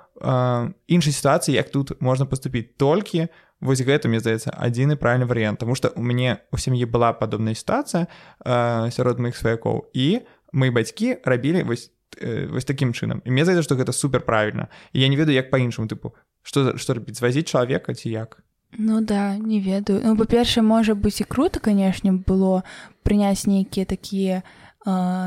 іншай 0.86 1.12
сітуацыі 1.12 1.55
як 1.55 1.70
тут 1.70 2.01
можна 2.01 2.26
паступіць 2.26 2.78
толькі 2.78 3.26
вось 3.61 3.82
гэта 3.82 4.07
мне 4.07 4.22
здаецца 4.22 4.55
адзіны 4.55 4.95
правільны 4.95 5.26
варыянт 5.26 5.59
тому 5.59 5.74
что 5.74 5.91
у 5.95 6.03
мяне 6.03 6.39
у 6.55 6.59
сям'і 6.59 6.86
была 6.86 7.12
падобная 7.12 7.55
сітуацыя 7.55 8.07
сярод 8.91 9.18
маіх 9.18 9.34
сваякоў 9.34 9.91
і 9.95 10.22
мы 10.55 10.70
бацькі 10.70 11.18
рабілі 11.26 11.62
вось 11.62 11.91
вось 12.50 12.64
такім 12.64 12.92
чынам 12.92 13.22
і 13.24 13.30
мне 13.30 13.44
здаецца 13.44 13.66
што 13.66 13.76
гэта 13.76 13.92
супер 13.92 14.24
правільна 14.24 14.68
я 14.92 15.09
не 15.09 15.16
ведаю 15.16 15.36
як 15.36 15.50
па-іншаму 15.50 15.88
тыпу 15.88 16.14
што 16.42 16.76
што 16.78 16.96
рабіць 16.98 17.18
звазіць 17.18 17.48
чалавека 17.48 17.94
ці 17.94 18.09
як? 18.11 18.40
Ну 18.76 19.00
да 19.00 19.36
не 19.36 19.61
ведаю 19.61 20.00
ну 20.04 20.16
па-першае 20.16 20.64
можа 20.64 20.94
быць 20.94 21.20
і 21.20 21.28
круто 21.28 21.61
канешне 21.61 22.12
было 22.12 22.64
прыняць 23.02 23.48
нейкія 23.48 23.84
такія 23.88 24.42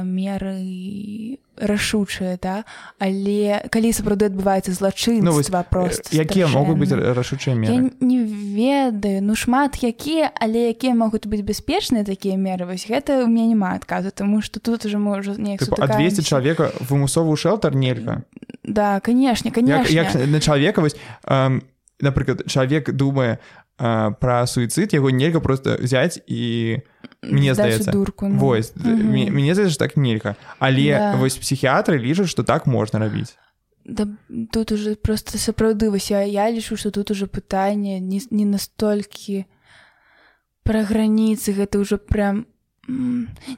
меры 0.04 1.38
рашучыя 1.62 2.40
да? 2.42 2.64
Але 2.98 3.62
калі 3.70 3.94
сапраўды 3.94 4.32
адбываецца 4.32 4.74
злачынства 4.74 5.62
ну, 5.62 5.66
просто 5.70 6.10
якія 6.16 6.48
могуць 6.50 6.78
быць 6.82 6.92
рашучыя 6.92 7.54
меры? 7.54 7.94
Не 8.02 8.26
ведаю. 8.26 9.22
Ну 9.22 9.36
шмат 9.36 9.78
якія 9.84 10.32
але 10.34 10.74
якія 10.74 10.98
могуць 10.98 11.30
быць 11.30 11.46
бяспечныя 11.46 12.02
такія 12.04 12.38
меры 12.38 12.66
вось 12.66 12.90
гэта 12.90 13.22
у 13.24 13.30
меня 13.30 13.54
няма 13.54 13.78
адказу 13.78 14.10
тому 14.12 14.42
что 14.42 14.60
тут 14.60 14.86
уже 14.86 14.98
можа 14.98 15.38
неяк 15.38 15.62
адвесці 15.78 16.26
чалавека 16.26 16.72
вымусовую 16.82 17.38
шэлтар 17.38 17.76
нельга? 17.76 18.24
Да 18.64 19.00
канешне 19.00 19.52
конечно 19.52 19.86
як, 19.94 20.16
як 20.16 20.28
на 20.28 20.40
чалавека 20.40 20.82
вось 20.82 20.98
эм, 21.26 21.62
напрыклад 22.02 22.50
чалавек 22.50 22.92
думае 22.92 23.40
пра 23.82 24.46
суіцид 24.48 24.94
яго 24.94 25.10
нельга 25.10 25.40
просто 25.40 25.78
взять 25.82 26.22
і 26.28 26.78
мне 27.22 27.54
здаецца 27.54 27.92
дурку 27.92 28.28
ну. 28.28 28.38
вось 28.38 28.74
угу. 28.78 28.94
мне 28.94 29.56
здаецца 29.56 29.80
так 29.80 29.98
нельга 29.98 30.36
але 30.60 30.94
да. 30.94 31.16
вось 31.18 31.38
псіхіатры 31.42 31.98
лічаць 31.98 32.30
что 32.30 32.44
так 32.44 32.68
можна 32.68 33.00
рабіць 33.00 33.34
да, 33.86 34.06
тут 34.54 34.72
уже 34.72 34.94
просто 34.96 35.38
сапраўды 35.42 35.90
вось 35.90 36.12
я, 36.12 36.22
я 36.22 36.52
лічу 36.52 36.78
что 36.78 36.92
тут 36.92 37.10
уже 37.10 37.26
пытанне 37.26 38.00
не, 38.00 38.22
не 38.30 38.46
настолькі 38.46 39.46
пра 40.62 40.86
граніцы 40.86 41.58
гэта 41.58 41.82
ўжо 41.82 41.98
прям 41.98 42.46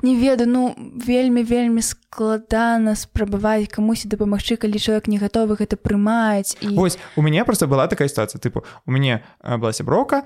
не 0.01 0.15
ведаю 0.15 0.49
ну 0.49 0.75
вельмі 0.77 1.43
вельмі 1.43 1.81
складана 1.81 2.95
спрабаваць 2.95 3.67
камусьці 3.67 4.07
дапамагчы 4.07 4.55
калі 4.55 4.79
чалавек 4.79 5.07
не 5.07 5.17
гатовы 5.17 5.57
гэта 5.57 5.75
прымаць 5.75 6.57
і 6.61 6.75
вось 6.77 6.97
у 7.15 7.21
мяне 7.21 7.45
просто 7.45 7.67
была 7.67 7.88
такая 7.88 8.07
сітуацыя. 8.07 8.39
Тыпу 8.39 8.63
у 8.86 8.91
мяне 8.91 9.23
была 9.41 9.73
сяброка 9.73 10.23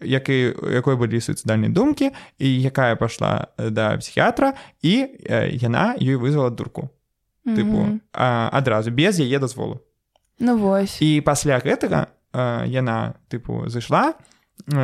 які 0.00 0.56
якой 0.80 0.96
былі 0.96 1.20
суіцыдальныя 1.20 1.72
думкі 1.72 2.10
і 2.38 2.48
якая 2.62 2.96
пайшла 2.96 3.48
да 3.58 3.96
псіхіатра 3.96 4.54
і 4.82 4.94
яна 5.52 5.94
ёй 6.00 6.16
вызвала 6.16 6.50
дурку. 6.50 6.90
Тыпу 7.44 8.00
адразу 8.12 8.90
без 8.90 9.20
яе 9.20 9.38
дазволу. 9.38 9.80
Ну 10.38 10.56
вось. 10.56 10.98
І 11.02 11.20
пасля 11.20 11.60
гэтага 11.60 12.08
яна 12.66 13.14
тыпу 13.30 13.68
зайшла 13.68 14.14
і 14.18 14.33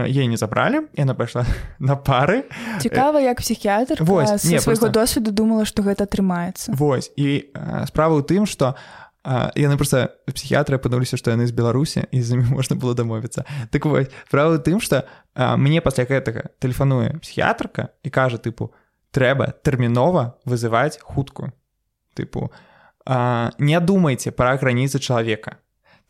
ей 0.06 0.28
не 0.28 0.36
забралі 0.36 0.82
яна 0.96 1.14
пайшла 1.14 1.46
на 1.78 1.96
пары. 1.96 2.44
Цікава 2.80 3.20
як 3.20 3.40
псіхіятр 3.40 4.02
вось 4.02 4.44
не, 4.44 4.60
свайго 4.60 4.80
просто... 4.80 4.88
досведу 4.88 5.30
думала 5.30 5.64
што 5.64 5.82
гэта 5.82 6.04
атрымаецца 6.04 6.74
Вось 6.76 7.12
і 7.16 7.48
справа 7.86 8.20
ў 8.20 8.22
тым 8.26 8.44
што 8.44 8.76
яны 9.24 9.76
просто 9.76 10.16
псіхіатры 10.32 10.80
апынуліся 10.80 11.16
што 11.20 11.32
яны 11.32 11.44
з 11.44 11.52
беларусі 11.52 12.08
і 12.10 12.22
з 12.22 12.36
імі 12.36 12.52
можна 12.56 12.76
было 12.76 12.94
дамовіцца 12.96 13.44
так 13.70 13.84
вось 13.84 14.08
справа 14.28 14.58
тым 14.58 14.80
што 14.80 15.04
мне 15.36 15.80
пасля 15.80 16.04
гэтага 16.04 16.52
тэлефануе 16.60 17.20
псіхіатрка 17.20 17.92
і 18.04 18.08
кажа 18.10 18.40
тыпу 18.40 18.72
трэба 19.12 19.52
тэрмінова 19.64 20.40
вызываць 20.44 21.00
хутку 21.04 21.52
тыпу 22.16 22.48
не 23.58 23.80
думайце 23.80 24.32
пра 24.32 24.56
граніцы 24.56 25.00
чалавека 25.00 25.60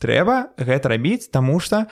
трэба 0.01 0.57
гэта 0.57 0.89
рабіць 0.89 1.29
таму 1.29 1.61
што 1.61 1.85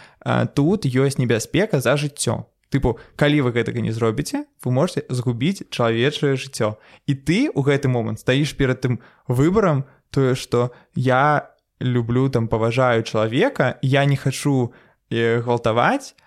тут 0.57 0.89
ёсць 0.89 1.21
небяспека 1.21 1.79
за 1.79 1.93
жыццё. 1.93 2.49
Тыпу 2.69 2.97
калі 3.17 3.45
вы 3.45 3.53
гэтага 3.53 3.81
не 3.85 3.93
зробіце 3.93 4.49
вы 4.65 4.69
можете 4.73 5.05
згубіць 5.09 5.69
чалавечае 5.69 6.33
жыццё. 6.33 6.81
І 7.05 7.13
ты 7.13 7.39
у 7.53 7.61
гэты 7.61 7.87
момант 7.87 8.25
стаіш 8.25 8.57
перад 8.57 8.81
тым 8.81 8.99
выбарам 9.29 9.85
тое 10.09 10.33
што 10.33 10.73
я 10.97 11.53
люблю 11.79 12.29
там 12.29 12.49
паважаю 12.49 13.05
чалавека 13.05 13.77
я 13.81 14.05
не 14.05 14.17
хачу 14.17 14.73
гвалтаваць 15.09 16.17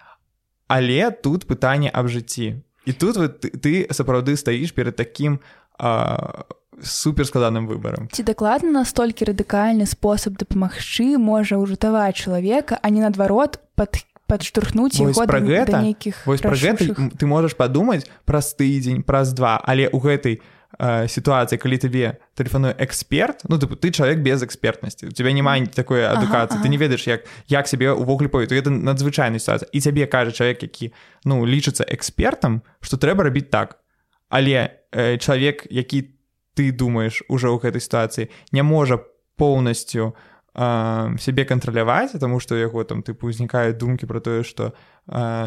але 0.66 1.10
тут 1.10 1.46
пытанне 1.46 1.90
аб 1.90 2.08
жыцці. 2.08 2.62
І 2.86 2.92
тут 2.92 3.16
вот, 3.16 3.40
ты, 3.40 3.50
ты 3.50 3.72
сапраўды 3.94 4.36
стаіш 4.36 4.72
перад 4.72 4.96
такім 4.96 5.38
а, 5.78 6.46
суперскладаным 6.80 7.66
выбарам 7.68 8.08
ці 8.12 8.22
дакладна 8.24 8.70
настолькі 8.80 9.28
радыкальны 9.28 9.84
спосаб 9.84 10.40
дапамагчы 10.40 11.18
можа 11.18 11.60
ўжытаваць 11.60 12.16
чалавека 12.16 12.80
а 12.80 12.86
не 12.88 13.04
наадварот 13.04 13.60
пад 13.76 14.00
падштурхнуць 14.26 14.96
пра 14.96 15.40
гэта? 15.44 15.84
нейкіх 15.84 16.24
вось 16.24 16.40
пра 16.40 16.56
гэта 16.56 17.12
ты 17.12 17.24
можаш 17.28 17.56
падумаць 17.58 18.08
праз 18.24 18.56
тыдзень 18.56 19.04
праз 19.04 19.36
два 19.36 19.60
але 19.60 19.90
ў 19.92 19.98
гэтай 20.00 20.40
сітуацыі 20.80 21.60
калі 21.60 21.76
табе 21.76 22.16
тэлефаную 22.34 22.72
эксперт 22.80 23.44
ну 23.44 23.60
ты, 23.60 23.68
ты 23.76 23.92
чалавек 23.92 24.24
без 24.24 24.40
экспертнасці 24.42 25.06
у 25.06 25.12
тебя 25.12 25.32
няма 25.32 25.60
такой 25.68 26.08
адукацыі 26.08 26.56
ага, 26.56 26.64
ты 26.64 26.68
не 26.72 26.80
ведаеш 26.80 27.04
як 27.06 27.28
як 27.46 27.68
сябе 27.68 27.92
увогуле 27.92 28.32
пою 28.32 28.48
гэта 28.48 28.72
надзвычайная 28.72 29.38
сітуацыя 29.38 29.68
і 29.68 29.78
цябе 29.84 30.08
кажа 30.08 30.32
чалавек 30.32 30.64
які 30.64 30.96
ну 31.28 31.44
лічыцца 31.44 31.84
экспертам 31.84 32.64
што 32.80 32.96
трэба 32.96 33.28
рабіць 33.28 33.52
так. 33.52 33.84
Але 34.32 34.80
э, 34.96 35.20
чалавек 35.20 35.68
які 35.68 36.08
ты 36.08 36.21
ты 36.54 36.72
думаешь 36.72 37.22
уже 37.28 37.48
ў 37.48 37.58
гэтай 37.60 37.80
сітуацыі 37.80 38.30
не 38.52 38.62
можа 38.62 39.00
поўнасцю 39.36 40.14
сябе 40.54 41.44
кантраляваць 41.44 42.12
тому 42.20 42.40
что 42.40 42.56
яго 42.56 42.84
там 42.84 43.00
тыпу 43.02 43.26
узнікаюць 43.26 43.78
думкі 43.80 44.06
про 44.06 44.20
тое 44.20 44.44
что 44.44 44.76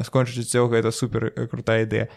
скончыць 0.02 0.42
жыццё 0.42 0.66
гэта 0.66 0.90
супер 0.92 1.30
э, 1.30 1.46
крутая 1.48 1.86
ідэя 1.86 2.10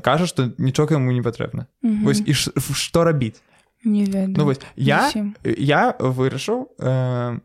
кажа 0.00 0.26
что 0.26 0.54
нічога 0.58 0.94
яму 0.94 1.10
не 1.10 1.26
патрэбна 1.26 1.66
вось 1.82 2.22
і 2.22 2.32
што 2.32 3.02
рабіць 3.02 3.42
не 3.82 4.06
ну, 4.06 4.44
вось 4.44 4.62
я 4.76 5.10
я 5.42 5.96
вырашыў 5.98 6.70
э, 6.78 7.40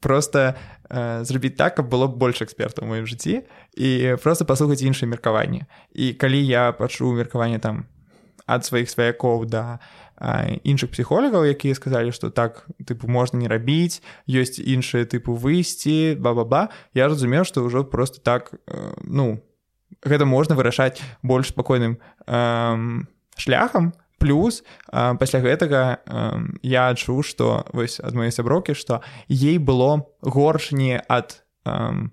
просто 0.00 0.56
э, 0.88 1.24
зрабіць 1.24 1.56
так 1.60 1.76
каб 1.76 1.92
было 1.92 2.08
больш 2.08 2.40
экспертаў 2.40 2.84
у 2.84 2.88
маім 2.88 3.04
жыцці 3.04 3.44
і 3.76 4.16
просто 4.16 4.48
паслухаць 4.48 4.80
іншае 4.80 5.12
меркаванне 5.12 5.68
і 5.92 6.16
калі 6.16 6.40
я 6.40 6.72
пачуў 6.72 7.12
меркаванне 7.20 7.60
там 7.60 7.84
ад 8.46 8.64
сваіх 8.64 8.90
сваякоў 8.90 9.44
да 9.46 9.78
іншых 10.62 10.92
псіхолагаў 10.92 11.48
якія 11.48 11.74
сказалі 11.74 12.12
што 12.12 12.30
так 12.30 12.66
тыпу 12.84 13.08
можна 13.08 13.40
не 13.40 13.48
рабіць 13.48 14.02
ёсць 14.28 14.60
іншыя 14.60 15.08
тыпу 15.08 15.34
выйсці 15.34 16.14
ба-ба-ба. 16.20 16.68
Я 16.94 17.08
разумеў 17.08 17.44
што 17.44 17.64
ўжо 17.64 17.84
просто 17.84 18.20
так 18.20 18.52
э, 18.66 18.94
ну 19.02 19.42
гэта 20.04 20.24
можна 20.24 20.54
вырашаць 20.54 21.00
больш 21.22 21.50
спакойным 21.50 21.98
э, 22.26 23.02
шляхам. 23.36 23.92
Плюс 24.18 24.62
э, 24.62 25.14
пасля 25.18 25.40
гэтага 25.42 25.98
э, 25.98 26.40
я 26.62 26.88
адчуў 26.94 27.26
што 27.26 27.66
вось 27.74 27.98
ад 27.98 28.14
маёй 28.14 28.30
сяброкі 28.30 28.78
што 28.78 29.02
ей 29.26 29.58
было 29.58 30.06
горш 30.22 30.70
не 30.70 31.02
ад 31.08 31.42
э, 31.66 32.06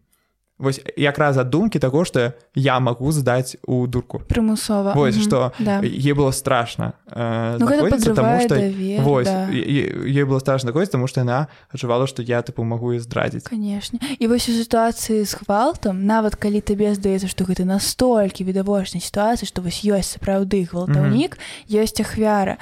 вось 0.59 0.81
якраз 0.97 1.37
ад 1.39 1.49
думкі 1.49 1.79
таго 1.79 2.03
што 2.03 2.35
я 2.53 2.79
магу 2.79 3.11
здаць 3.15 3.55
у 3.63 3.87
дурку. 3.87 4.19
Прымусова 4.27 4.91
вось 4.93 5.15
што 5.15 5.55
да. 5.59 5.79
е 5.79 6.13
было 6.13 6.31
страшна 6.35 6.93
э, 7.07 7.57
ну, 7.59 7.65
таму 8.13 8.39
што 8.43 8.55
вось 9.01 9.27
да. 9.27 9.47
е 9.47 10.25
было 10.27 10.39
страшна 10.39 10.75
гось 10.75 10.91
таму 10.91 11.07
што 11.07 11.23
яна 11.23 11.47
адчувала 11.71 12.07
што 12.07 12.21
я 12.21 12.43
тыпу 12.43 12.67
магу 12.67 12.93
і 12.93 12.99
здрадзіць 12.99 13.47
канешне 13.47 14.03
і 14.19 14.27
вось 14.27 14.51
у 14.51 14.53
сітуацыі 14.53 15.23
з 15.23 15.33
хвалтам 15.39 16.03
нават 16.03 16.35
калі 16.35 16.59
табе 16.59 16.91
здаецца 16.91 17.31
што 17.31 17.47
гэта 17.47 17.63
настолькі 17.63 18.43
відавочнай 18.43 18.99
сітуацыі 18.99 19.47
што 19.47 19.63
вось 19.63 19.79
ёсць 19.87 20.19
сапраўды 20.19 20.67
гвалтаўнік 20.67 21.39
mm 21.39 21.39
-hmm. 21.39 21.83
ёсць 21.83 22.03
ахвяра 22.03 22.59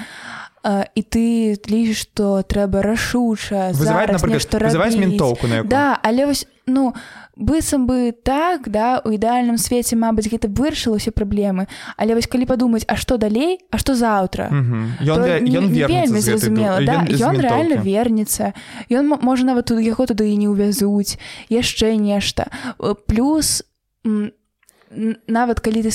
а 0.64 0.86
і 0.96 1.02
ты 1.02 1.58
лічыш 1.66 2.12
што 2.12 2.44
трэба 2.44 2.82
рашуча 2.84 3.72
вызываць 3.74 4.14
напрыклад 4.14 4.98
ментоўку 5.00 5.48
на 5.48 5.64
да 5.64 6.00
але 6.04 6.26
вось 6.26 6.46
ну 6.68 6.94
быццам 7.38 7.88
бы 7.88 8.12
так 8.12 8.70
да 8.70 9.02
у 9.06 9.14
ідэальным 9.14 9.58
свеце 9.58 9.96
Мабыць 9.96 10.28
гэта 10.28 10.50
вырашыла 10.50 10.98
ўсе 10.98 11.12
праблемы. 11.12 11.68
Але 11.98 12.18
вось 12.18 12.28
калі 12.28 12.46
падумаць 12.50 12.86
А 12.88 12.98
што 12.98 13.18
далей 13.18 13.62
А 13.72 13.78
што 13.78 13.94
заўтра? 13.96 14.50
Вельмі 15.88 16.20
зразумела. 16.20 16.82
да 16.82 17.06
ён 17.06 17.40
реально 17.40 17.76
вернецца. 17.82 18.54
Ён 18.90 19.14
можа 19.22 19.46
нават 19.46 19.66
тут 19.70 19.80
яго 19.80 20.06
туды 20.06 20.34
і 20.34 20.38
не 20.38 20.48
ўвязуць 20.50 21.18
яшчэ 21.50 21.96
нешта. 21.96 22.50
Плюс 23.08 23.64
нават 25.28 25.60
калі 25.60 25.84
ты 25.84 25.92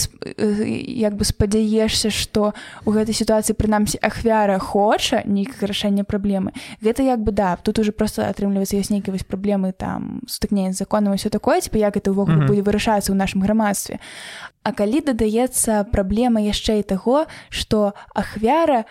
як 0.86 1.16
бы 1.16 1.24
спадзяешся 1.24 2.11
што 2.11 2.53
у 2.84 2.93
гэтай 2.93 3.14
сітуацыі 3.14 3.57
прынамсі 3.57 3.99
ахвяра 4.03 4.59
хоча 4.59 5.22
нейкае 5.24 5.68
рашэнне 5.68 6.05
праблемы 6.05 6.53
гэта 6.82 7.03
як 7.03 7.20
бы 7.24 7.32
да 7.32 7.57
тут 7.57 7.78
уже 7.78 7.93
просто 7.93 8.28
атрымліваецца 8.28 8.76
ёсць 8.76 8.93
нейкія 8.93 9.12
вось 9.16 9.26
праблемы 9.26 9.72
там 9.72 10.20
сутыкнення 10.28 10.72
законам 10.72 11.16
все 11.16 11.30
такое 11.30 11.61
типа 11.61 11.78
як 11.78 11.97
это 11.97 12.12
ўвогуле 12.12 12.47
будзе 12.47 12.62
вырашацца 12.62 13.12
ў 13.12 13.16
нашым 13.16 13.43
грамадстве. 13.43 13.99
А 14.62 14.72
калі 14.72 15.01
дадаецца 15.01 15.84
праблема 15.90 16.40
яшчэ 16.40 16.80
і 16.80 16.86
таго 16.86 17.26
што 17.51 17.95
ахвяра 18.14 18.84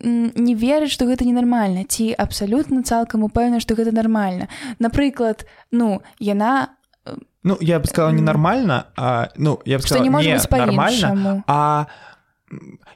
не 0.00 0.54
верыць 0.54 0.92
што 0.92 1.08
гэта 1.08 1.24
ненармальна 1.24 1.88
ці 1.88 2.12
абсалютна 2.12 2.84
цалкам 2.84 3.24
упэўна 3.24 3.60
што 3.60 3.74
гэта 3.74 3.92
нармальна. 3.92 4.48
Напрыклад 4.78 5.46
ну 5.72 6.02
яна 6.20 6.75
Ну, 7.46 7.56
я 7.60 7.78
бы 7.78 7.86
сказала 7.86 8.10
ненормально, 8.10 8.86
а, 8.96 9.28
ну, 9.36 9.60
я 9.64 9.76
бы 9.76 9.82
сказала 9.82 10.02
не, 10.02 10.10
не 10.10 10.36
нормально, 10.50 11.44
а 11.46 11.86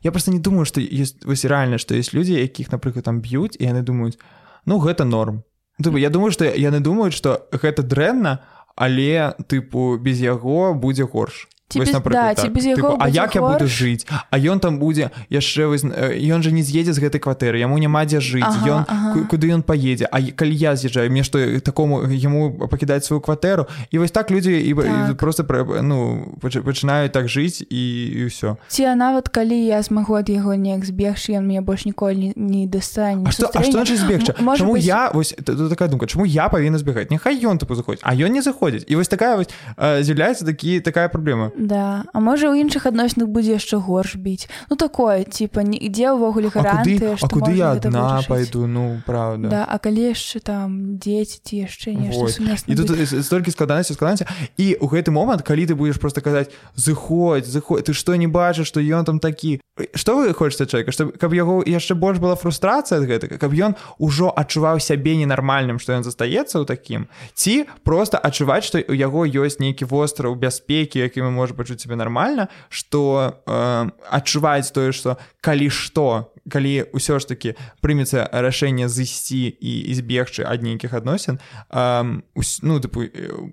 я 0.03 0.11
просто 0.11 0.33
не 0.33 0.41
думаю, 0.41 0.65
что 0.65 0.81
есть 0.81 1.25
вось 1.25 1.45
реально, 1.45 1.79
что 1.79 1.95
есть 1.95 2.13
люди, 2.13 2.33
якіх, 2.33 2.73
напрыклад, 2.73 3.05
там 3.05 3.21
б'юць, 3.21 3.55
і 3.61 3.67
яны 3.67 3.83
думаюць, 3.83 4.19
ну, 4.67 4.81
гэта 4.81 5.05
норм. 5.05 5.45
Тыпу, 5.79 5.99
я 5.99 6.11
думаю, 6.11 6.33
што 6.33 6.45
яны 6.47 6.81
думаюць, 6.81 7.15
што 7.15 7.47
гэта 7.53 7.87
дрэнна, 7.87 8.41
але 8.75 9.35
тыпу 9.47 9.97
без 10.03 10.19
яго 10.19 10.75
будзе 10.75 11.07
горш 11.07 11.47
Без, 11.75 11.91
да, 11.91 12.35
так. 12.35 12.53
без 12.53 12.65
Типу, 12.65 12.97
а 12.99 13.09
як 13.09 13.35
я 13.35 13.43
буду 13.43 13.67
жыць 13.67 14.07
а 14.31 14.39
ён 14.39 14.59
там 14.61 14.79
будзе 14.79 15.11
яшчэ 15.31 15.71
ён 15.71 16.43
жа 16.43 16.51
не 16.51 16.63
з'едзе 16.63 16.93
з 16.93 16.99
гэтай 16.99 17.23
кватэры 17.23 17.59
яму 17.63 17.79
няма 17.79 18.05
дзе 18.05 18.19
жыць 18.19 18.43
ага, 18.43 18.67
ён 18.67 18.83
ага. 18.89 19.27
куды 19.31 19.55
ён 19.55 19.63
паедзе. 19.63 20.11
А 20.11 20.19
калі 20.19 20.55
я 20.55 20.75
з'язджаю 20.75 21.11
мне 21.11 21.23
што 21.23 21.39
такому 21.61 22.03
яму 22.07 22.51
пакідаць 22.67 23.07
сваю 23.07 23.21
кватэру 23.21 23.67
і 23.91 23.99
вось 23.99 24.11
так 24.11 24.31
людзі 24.31 24.55
і 24.55 24.75
так. 24.75 25.17
просто 25.17 25.47
ну 25.83 26.37
пачынаюць 26.41 27.13
так 27.13 27.29
жыць 27.29 27.63
і, 27.63 27.83
і 28.19 28.21
ўсё. 28.27 28.57
Ці 28.69 28.95
нават 28.95 29.29
калі 29.29 29.55
я 29.55 29.83
змагу 29.83 30.19
ад 30.19 30.29
яго 30.29 30.55
неяк 30.55 30.85
збегчы 30.85 31.39
ён 31.39 31.47
мне 31.47 31.61
больш 31.61 31.87
ніколі 31.87 32.35
не, 32.35 32.35
не 32.37 32.67
дастане 32.67 33.31
што 33.31 33.51
збегча 33.51 34.35
Чаму 34.57 34.73
быть... 34.75 34.85
я 34.85 35.11
вось 35.15 35.35
такая 35.47 35.89
думка 35.89 36.07
чаму 36.07 36.27
я 36.27 36.49
павінна 36.49 36.79
збегаць? 36.79 37.11
Няхай 37.11 37.39
ён 37.47 37.59
тупо 37.59 37.75
заходзіць 37.75 38.03
а 38.03 38.15
ён 38.15 38.33
не 38.33 38.43
заходзіць. 38.43 38.85
І 38.89 38.97
вось 38.97 39.09
такая 39.09 39.37
вось 39.37 39.51
з'яўляецца 39.79 40.45
такі 40.45 40.81
такая 40.81 41.09
праблема 41.09 41.51
Да. 41.61 42.09
А 42.17 42.19
можа 42.25 42.49
ў 42.49 42.65
іншых 42.65 42.89
адносінах 42.89 43.29
будзе 43.29 43.61
яшчэ 43.61 43.77
горш 43.77 44.17
біць. 44.17 44.49
Ну 44.73 44.81
такое 44.81 45.29
типа 45.29 45.61
нідзе 45.61 46.17
ўвогуле 46.17 46.49
гаранты 46.49 46.97
А 47.21 47.29
куды 47.29 47.53
я 47.53 47.77
адна 47.77 48.25
пайду? 48.25 48.65
Ну 48.65 49.05
правда. 49.05 49.49
Да 49.49 49.61
А 49.69 49.77
калі 49.77 50.17
яшчэ 50.17 50.41
там 50.41 50.97
дзеці 50.97 51.45
ці 51.45 51.55
яшчэ 51.69 51.93
нешта 51.93 52.65
і 52.65 52.75
тут 52.81 52.97
столькі 53.05 53.53
складанасці 53.53 53.93
складаце 53.93 54.25
і 54.57 54.81
ў 54.81 54.87
гэты 54.89 55.13
момант 55.13 55.45
калі 55.45 55.69
ты 55.69 55.77
будзеш 55.77 56.01
просто 56.01 56.25
казаць 56.25 56.49
зыходзь 56.81 57.53
зыходь 57.53 57.85
ты 57.85 57.93
што 57.93 58.17
не 58.17 58.25
бачыш 58.25 58.73
што 58.73 58.81
ён 58.81 59.05
там 59.05 59.21
такі 59.21 59.61
что 59.95 60.17
вы 60.17 60.35
хочаце 60.35 60.67
чалавека? 60.67 60.93
Што 60.93 61.09
каб 61.13 61.33
яго 61.33 61.63
яшчэ 61.65 61.95
больш 61.95 62.19
была 62.21 62.37
фрустрацыя 62.37 63.01
ад 63.01 63.09
гэтага? 63.09 63.37
Каб 63.41 63.53
ён 63.53 63.77
ужо 63.99 64.33
адчуваў 64.33 64.81
сябе 64.81 65.17
ненармальным 65.17 65.81
што 65.81 65.97
ён 65.97 66.05
застаецца 66.05 66.61
ў 66.61 66.65
такім? 66.65 67.09
Ці 67.35 67.69
просто 67.85 68.21
адчуваць 68.21 68.65
што 68.65 68.81
у 68.81 68.95
яго 68.97 69.25
ёсць 69.25 69.61
нейкі 69.61 69.89
востраў 69.89 70.37
бяспекі 70.37 71.01
які 71.01 71.29
мы 71.29 71.31
можа 71.51 71.55
пачуць 71.57 71.83
себе 71.83 71.97
нормально 71.97 72.49
что 72.69 73.43
э, 73.47 73.91
адчуваць 74.11 74.71
тое 74.73 74.93
что 74.93 75.19
калі 75.41 75.71
что 75.71 76.33
калі 76.49 76.87
ўсё 76.95 77.19
ж 77.19 77.27
таки 77.27 77.55
прымецца 77.83 78.31
рашэнне 78.31 78.89
зысці 78.89 79.51
і 79.51 79.95
збегчы 79.95 80.47
ад 80.47 80.63
нейкіх 80.63 80.95
адносін 80.95 81.39
э, 81.71 82.21
ну 82.63 82.81
тыпу, 82.81 83.03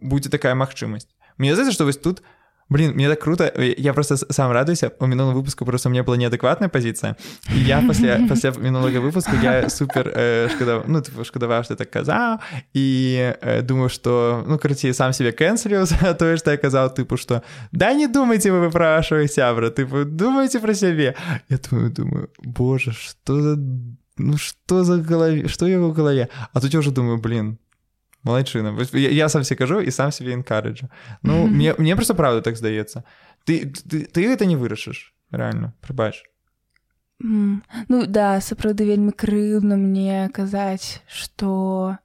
будзе 0.01 0.29
такая 0.29 0.55
магчымасць 0.55 1.09
мне 1.37 1.53
здаецца 1.53 1.73
что 1.73 1.85
вось 1.85 1.97
тут 1.97 2.21
у 2.21 2.36
Блин, 2.69 2.93
мне 2.95 3.07
так 3.09 3.19
круто. 3.19 3.51
Я 3.77 3.93
просто 3.93 4.17
сам 4.17 4.51
радуюсь. 4.51 4.83
У 4.99 5.05
минулого 5.05 5.35
выпуску 5.35 5.65
просто 5.65 5.89
у 5.89 5.91
меня 5.91 6.03
была 6.03 6.17
неадекватная 6.17 6.69
позиция. 6.69 7.15
И 7.55 7.59
я 7.59 7.81
после, 7.81 8.25
после 8.29 8.51
минулого 8.57 8.99
выпуска 8.99 9.35
я 9.41 9.69
супер 9.69 10.11
э, 10.13 10.49
шкодовал, 10.49 10.83
ну, 10.87 11.01
типа, 11.01 11.23
шкодовал, 11.23 11.63
что 11.63 11.73
я 11.73 11.77
так 11.77 11.89
казал. 11.89 12.39
И 12.73 13.35
э, 13.41 13.61
думаю, 13.61 13.89
что, 13.89 14.43
ну, 14.45 14.59
короче, 14.59 14.93
сам 14.93 15.13
себе 15.13 15.31
кэнселил 15.31 15.85
за 15.85 16.13
то, 16.13 16.37
что 16.37 16.51
я 16.51 16.57
казал, 16.57 16.93
типа, 16.93 17.17
что 17.17 17.41
да 17.71 17.93
не 17.93 18.07
думайте 18.07 18.51
вы 18.51 18.69
вашего 18.69 19.27
сябра, 19.27 19.69
типа, 19.69 20.03
думайте 20.03 20.59
про 20.59 20.73
себе. 20.73 21.15
Я 21.49 21.57
думаю, 21.69 21.91
думаю, 21.91 22.29
боже, 22.39 22.91
что 22.91 23.41
за... 23.41 23.57
Ну, 24.19 24.35
что 24.37 24.83
за 24.83 24.97
голове, 24.97 25.47
что 25.47 25.65
в 25.65 25.69
его 25.69 25.91
голове? 25.91 26.29
А 26.51 26.59
тут 26.59 26.73
я 26.73 26.79
уже 26.79 26.91
думаю, 26.91 27.19
блин, 27.19 27.59
малайчына 28.27 28.75
я, 28.93 29.09
я 29.09 29.29
сам 29.29 29.43
себе 29.43 29.57
кажу 29.57 29.81
і 29.81 29.91
сам 29.91 30.11
себе 30.11 30.31
інкарэджу 30.31 30.87
ну 31.23 31.33
mm 31.33 31.43
-hmm. 31.43 31.55
мне 31.55 31.75
мне 31.77 31.95
просто 31.95 32.15
правда 32.15 32.41
так 32.41 32.55
здаецца 32.55 33.03
ты 33.47 33.65
ты, 33.65 34.05
ты 34.11 34.27
гэта 34.27 34.45
не 34.45 34.55
вырашыш 34.55 35.13
реально 35.31 35.73
прыбач 35.81 36.23
mm. 37.23 37.57
ну 37.89 38.05
да 38.05 38.41
сапраўды 38.41 38.85
вельмі 38.85 39.11
крыўна 39.11 39.75
мне 39.75 40.29
казаць 40.33 41.01
что 41.07 41.97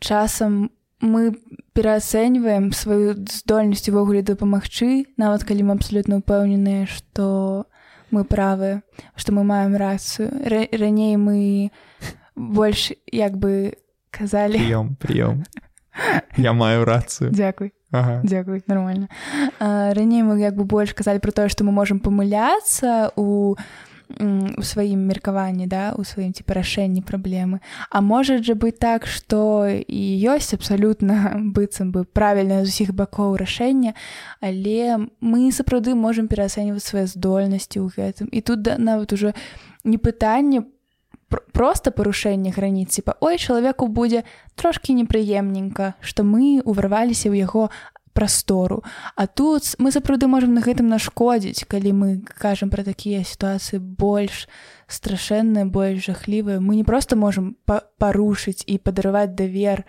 часам 0.00 0.70
мы 1.00 1.34
пераацэньваем 1.74 2.72
сваю 2.72 3.14
здольнасць 3.28 3.88
увогуле 3.88 4.22
дапамагчы 4.22 5.04
нават 5.16 5.44
калі 5.44 5.62
мы 5.62 5.72
абсолютно 5.74 6.16
упэўненыя 6.16 6.86
что 6.86 7.66
мы 8.10 8.24
правы 8.24 8.82
что 9.16 9.32
мы 9.32 9.44
маем 9.44 9.76
рацыю. 9.76 10.30
Раней 10.72 11.16
мы 11.16 11.70
больш 12.36 12.92
як 13.10 13.36
бы 13.36 13.74
казалі. 14.10 14.58
Прыём 14.58 14.96
прыём 14.96 15.44
я 16.36 16.52
маю 16.52 16.84
рацыю 16.84 17.30
дзякуй 17.30 17.72
ага. 17.90 18.20
дзякуй 18.24 18.62
нормально. 18.66 19.08
Раней 19.60 20.22
мы 20.22 20.40
як 20.40 20.56
бы 20.56 20.64
больш 20.64 20.92
казалі 20.94 21.18
про 21.18 21.32
тое 21.32 21.48
што 21.48 21.64
мы 21.64 21.72
можемм 21.72 22.00
памыляцца 22.00 23.10
у 23.16 23.56
у 24.20 24.62
сваім 24.62 25.06
меркаванні 25.08 25.66
да 25.66 25.94
у 25.96 26.04
сваім 26.04 26.32
ці 26.32 26.44
парашэнні 26.44 27.00
праблемы 27.00 27.60
А 27.90 28.00
можа 28.00 28.42
жа 28.42 28.54
быць 28.54 28.76
так 28.78 29.06
што 29.06 29.64
і 29.66 30.02
ёсць 30.28 30.52
абсалютна 30.54 31.40
быццам 31.56 31.90
бы 31.90 32.04
правільна 32.04 32.64
з 32.64 32.68
усіх 32.68 32.92
бакоў 32.92 33.36
рашэння 33.40 33.94
але 34.40 35.08
мы 35.20 35.50
сапраўды 35.52 35.94
можемм 35.94 36.28
пераацэньваць 36.28 36.84
свае 36.84 37.06
здольнасці 37.06 37.80
ў 37.80 37.88
гэтым 37.96 38.28
і 38.28 38.40
тут 38.40 38.62
да, 38.62 38.76
нават 38.78 39.12
уже 39.12 39.32
не 39.84 39.96
пытанне 39.96 40.68
просто 41.28 41.90
парушэнне 41.90 42.50
граніц 42.50 42.94
типа 42.94 43.16
ой 43.20 43.38
чалавеку 43.38 43.88
будзе 43.88 44.24
трошки 44.54 44.92
непрыемненька 44.92 45.94
что 46.00 46.22
мы 46.22 46.62
уварваліся 46.64 47.28
ў 47.28 47.44
яго 47.44 47.70
прастору 48.14 48.84
а 49.16 49.26
тут 49.26 49.74
мы 49.78 49.90
сапраўды 49.90 50.26
можемм 50.30 50.54
на 50.54 50.62
гэтым 50.62 50.88
нашкодзіць 50.88 51.66
калі 51.66 51.90
мы 51.92 52.08
кажам 52.24 52.70
пра 52.70 52.86
такія 52.86 53.24
сітуацыі 53.26 53.82
больш 53.82 54.46
страшэнныя 54.86 55.66
больш 55.66 56.06
жахлівыя 56.06 56.60
мы 56.60 56.76
не 56.76 56.84
просто 56.84 57.16
можемм 57.16 57.56
парушыць 57.98 58.62
і 58.66 58.78
падарываць 58.78 59.34
давер 59.34 59.84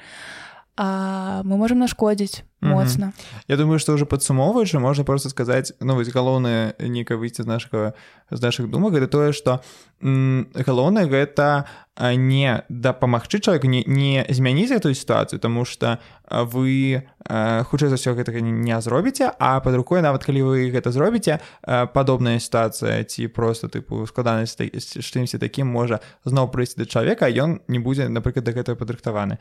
а 0.77 1.41
мы 1.43 1.57
можемм 1.57 1.79
нашкодзіць 1.79 2.43
моцна 2.61 3.13
Я 3.47 3.57
думаю 3.57 3.79
что 3.79 3.93
уже 3.93 4.05
падсумоўваючы 4.05 4.79
можна 4.79 5.03
просто 5.03 5.29
сказаць 5.29 5.73
ну 5.79 5.95
вось 5.95 6.09
галоўнае 6.09 6.75
нейкае 6.79 7.17
выйсці 7.17 7.43
з 7.43 7.47
нашага 7.47 7.93
з 8.31 8.41
наших 8.41 8.69
думак 8.69 8.93
это 8.93 9.07
тое 9.07 9.31
что 9.31 9.61
галоўнае 10.01 11.07
гэта 11.07 11.65
не 12.15 12.63
дапамагчы 12.69 13.39
чалавек 13.39 13.63
не, 13.63 13.83
не 13.87 14.25
змяніць 14.29 14.71
эту 14.71 14.93
сітуацыю 14.93 15.39
тому 15.39 15.65
что 15.65 15.99
вы 16.29 17.07
хутчэй 17.29 17.89
за 17.89 17.95
ўсё 17.95 18.15
гэтага 18.19 18.43
не 18.43 18.75
зробіце 18.81 19.31
а 19.39 19.59
под 19.59 19.75
рукой 19.75 20.01
нават 20.01 20.23
калі 20.23 20.43
вы 20.43 20.71
гэта 20.71 20.91
зробіце 20.91 21.39
падобная 21.63 22.39
сітуацыя 22.39 23.03
ці 23.03 23.27
просто 23.27 23.67
тыпу 23.71 24.03
складанасць 24.07 24.59
штымсьці 24.99 25.39
такім 25.39 25.71
можа 25.71 26.03
зноў 26.25 26.51
прыйсці 26.51 26.83
да 26.83 26.85
чалавека 26.85 27.31
ён 27.31 27.63
не 27.67 27.79
будзе 27.79 28.09
напрыклад 28.09 28.43
да 28.45 28.51
гэтага 28.51 28.75
падрыхтаваны 28.75 29.39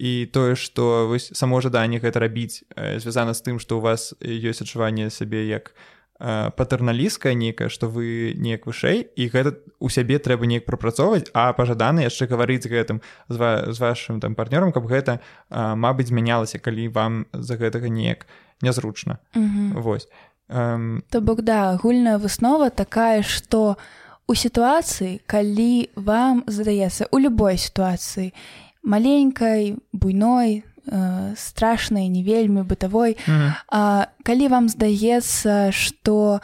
і 0.00 0.26
тое 0.32 0.56
што 0.56 1.06
вось 1.12 1.28
само 1.36 1.60
жаданне 1.60 2.00
гэта 2.00 2.24
рабіць 2.24 2.64
э, 2.72 2.96
звязана 3.04 3.36
з 3.36 3.44
тым 3.44 3.60
што 3.60 3.76
у 3.78 3.84
вас 3.84 4.16
ёсць 4.24 4.64
адчуванне 4.64 5.12
сабе 5.12 5.44
як 5.44 5.76
э, 6.16 6.48
патэрналісткая 6.56 7.36
нейкая 7.36 7.68
што 7.68 7.84
вы 7.92 8.32
неяк 8.32 8.64
вышэй 8.64 9.04
і 9.12 9.28
гэта 9.28 9.60
у 9.76 9.92
сябе 9.92 10.16
трэба 10.16 10.48
неяк 10.48 10.64
прапрацоўваць 10.64 11.28
а 11.36 11.52
пажаданы 11.52 12.08
яшчэ 12.08 12.32
гаварыць 12.32 12.64
гэтым 12.64 13.04
з, 13.28 13.36
ва 13.36 13.68
з 13.68 13.76
вашым 13.76 14.24
там 14.24 14.32
партнёрам 14.32 14.72
каб 14.72 14.88
гэта 14.88 15.20
мабыць 15.52 16.08
змянялася 16.08 16.56
калі 16.56 16.88
вам 16.96 17.28
за 17.36 17.60
гэтага 17.60 17.92
неяк 17.92 18.24
нязручна 18.64 19.20
восьось 19.36 20.08
эм... 20.48 21.04
то 21.12 21.20
бок 21.20 21.44
да 21.44 21.76
агульная 21.76 22.16
выснова 22.16 22.72
такая 22.72 23.20
што 23.20 23.76
у 24.24 24.32
сітуацыі 24.32 25.20
калі 25.28 25.92
вам 25.92 26.40
задаецца 26.48 27.04
у 27.12 27.20
любой 27.20 27.60
сітуацыі 27.60 28.32
і 28.32 28.69
маленькай 28.82 29.76
буйной 29.92 30.64
э, 30.86 31.34
страшнай 31.36 32.08
не 32.08 32.22
вельмі 32.22 32.62
бытавой 32.62 33.16
mm 33.16 33.34
-hmm. 33.34 33.52
А 33.68 34.06
калі 34.22 34.48
вам 34.48 34.68
здаецца 34.68 35.72
что 35.72 36.40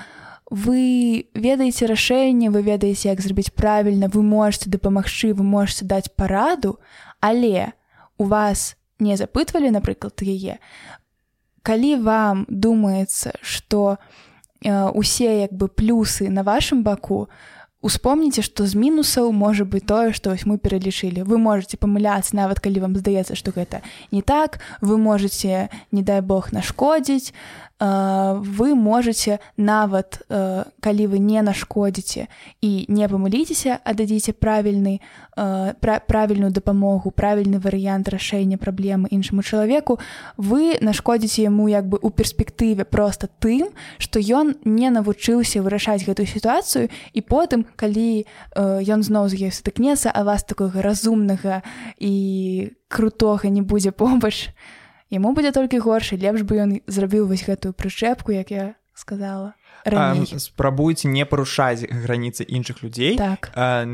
вы 0.51 1.27
ведаеце 1.35 1.87
рашэнне 1.87 2.51
вы 2.51 2.63
ведаеце 2.63 3.09
як 3.09 3.21
зрабіць 3.21 3.51
правільна 3.51 4.07
вы 4.07 4.23
можете 4.23 4.71
дапамагчы 4.71 5.33
вы 5.33 5.43
можете 5.43 5.85
даць 5.85 6.09
параду 6.17 6.79
але 7.21 7.73
у 8.19 8.25
вас 8.25 8.77
не 8.99 9.17
запытвалі 9.17 9.71
напрыклад 9.71 10.23
яе 10.23 10.59
калі 11.63 11.97
вам 11.97 12.47
думаецца 12.49 13.33
что 13.43 13.97
э, 14.65 14.91
усе 14.95 15.41
як 15.41 15.53
бы 15.53 15.69
плюсы 15.69 16.31
на 16.31 16.43
вашем 16.43 16.83
баку 16.83 17.27
то 17.27 17.33
Успомніце, 17.87 18.43
што 18.43 18.67
з 18.67 18.75
мінусаў 18.75 19.31
можа 19.31 19.63
быць 19.63 19.87
тое, 19.87 20.11
што 20.11 20.35
вось 20.35 20.43
мы 20.43 20.59
пералічылі. 20.59 21.23
Вы 21.23 21.39
можете 21.39 21.79
памыляцца 21.79 22.35
нават 22.35 22.59
калі 22.59 22.83
вам 22.83 22.99
здаецца, 22.99 23.39
што 23.39 23.55
гэта 23.55 23.79
не 24.11 24.27
так, 24.27 24.59
вы 24.83 24.99
можете, 24.99 25.71
не 25.95 26.03
дай 26.03 26.19
Бог 26.19 26.51
нашкодзіць, 26.51 27.31
вы 27.79 28.75
можете 28.75 29.39
нават 29.57 30.25
калі 30.81 31.07
вы 31.13 31.19
не 31.21 31.43
нашкодзіце 31.45 32.29
і 32.65 32.71
не 32.89 33.05
памыліцеся 33.05 33.77
аддадзіце 33.85 34.33
правільны 34.33 35.05
правільную 35.37 36.53
дапамогу 36.57 37.13
правільны 37.13 37.61
варыянт 37.61 38.09
рашэння 38.09 38.57
праблемы 38.57 39.13
іншаму 39.13 39.45
чалавеку 39.45 40.01
вы 40.41 40.81
нашкодзіце 40.81 41.45
яму 41.45 41.69
як 41.69 41.85
бы 41.85 41.99
у 42.01 42.09
перспектыве 42.09 42.89
просто 42.89 43.29
тым 43.45 43.69
што 43.99 44.25
ён 44.25 44.57
не 44.65 44.89
навучыўся 44.89 45.61
вырашаць 45.61 46.09
гэтую 46.09 46.25
сітуацыю 46.25 46.89
і 47.13 47.21
потым 47.21 47.69
калі 47.77 48.25
ён 48.57 49.05
зноў 49.05 49.29
з 49.29 49.37
ёй 49.37 49.53
сутыкнецца 49.53 50.09
а 50.09 50.25
вас 50.25 50.49
такога 50.49 50.81
разумнага 50.81 51.61
і 52.01 52.73
крутога 52.89 53.53
не 53.53 53.61
будзе 53.61 53.93
побач 53.93 54.49
то 54.49 54.86
яму 55.11 55.35
будзе 55.35 55.53
толькі 55.53 55.83
горш 55.85 56.13
лепш 56.13 56.43
бы 56.43 56.59
ён 56.63 56.71
зрабіў 56.87 57.31
вось 57.31 57.47
гэтую 57.47 57.73
прычэпку 57.73 58.33
як 58.33 58.51
я 58.51 58.75
сказала 58.95 59.55
спрабуйце 60.37 61.09
не 61.09 61.25
парушаць 61.25 61.87
граніцы 61.87 62.43
іншых 62.43 62.83
людзей. 62.83 63.17
Так. 63.17 63.51
а, 63.55 63.87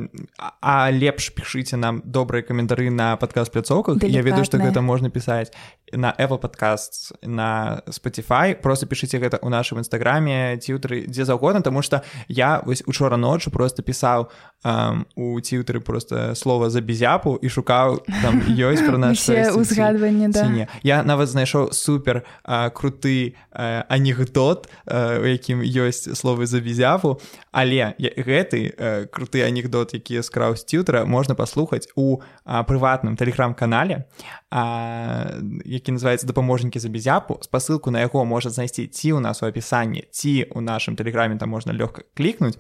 а 0.61 0.91
лепш 0.91 1.33
пішыце 1.37 1.77
нам 1.77 2.01
добрыя 2.05 2.43
каментары 2.43 2.89
на 2.91 3.17
падказ 3.17 3.51
пляцоўках 3.51 4.03
я 4.03 4.23
ведаю 4.23 4.45
што 4.45 4.57
гэта 4.57 4.81
можна 4.81 5.11
пісаць 5.11 5.53
на 5.93 6.15
Apple 6.17 6.39
подкаст 6.39 7.13
на 7.23 7.83
Spotify. 7.89 8.55
Просто 8.55 8.87
пішыце 8.87 9.19
гэта 9.19 9.37
ў 9.37 9.49
нашым 9.53 9.85
нстаграме 9.85 10.57
ціўтары 10.57 11.05
дзе 11.07 11.25
заўгодна 11.29 11.61
тому 11.61 11.83
что 11.83 12.03
я 12.29 12.63
вось 12.65 12.83
учора 12.87 13.17
ноччу 13.17 13.51
просто 13.51 13.83
пісаў 13.83 14.31
um, 14.65 15.05
у 15.15 15.41
ціўтары 15.41 15.81
просто 15.81 16.35
слова 16.35 16.71
за 16.71 16.81
безяпу 16.81 17.39
і 17.43 17.49
шукаў 17.49 18.03
там 18.23 18.43
ёсць 18.49 18.83
про 18.87 18.99
наш 18.99 19.29
узгадванне 19.57 20.29
да. 20.29 20.67
я 20.83 21.03
нават 21.03 21.29
знайшоў 21.29 21.73
супер 21.73 22.23
а, 22.45 22.71
круты 22.71 23.35
а, 23.51 23.85
анекдот 23.89 24.69
у 24.87 25.27
якім 25.27 25.63
ёсць 25.63 26.15
словы 26.15 26.47
за 26.47 26.61
безяпу 26.61 27.21
але 27.53 27.95
гэты 27.99 28.75
а, 28.79 29.07
круты 29.07 29.43
анекдот 29.43 29.95
які 29.95 30.23
скраў 30.23 30.57
з 30.57 30.65
ціўтара 30.65 31.05
можна 31.05 31.35
паслухаць 31.35 31.89
у 31.97 32.21
а, 32.45 32.63
прыватным 32.63 33.17
тэлеграм-канале 33.17 34.07
які 35.65 35.93
называецца 35.97 36.27
дапаможнікі 36.27 36.79
за 36.79 36.89
безяпу 36.89 37.41
спасылку 37.43 37.91
на 37.91 38.01
яго 38.01 38.25
можа 38.25 38.51
знайсці 38.51 38.87
ці 38.87 39.17
ў 39.17 39.21
нас 39.21 39.43
у 39.43 39.47
апісанні 39.47 40.05
ці 40.11 40.47
ў 40.49 40.61
нашым 40.61 40.97
тэлеграме 40.97 41.39
там 41.39 41.51
можна 41.51 41.73
лёгка 41.73 42.03
клікнуць. 42.15 42.59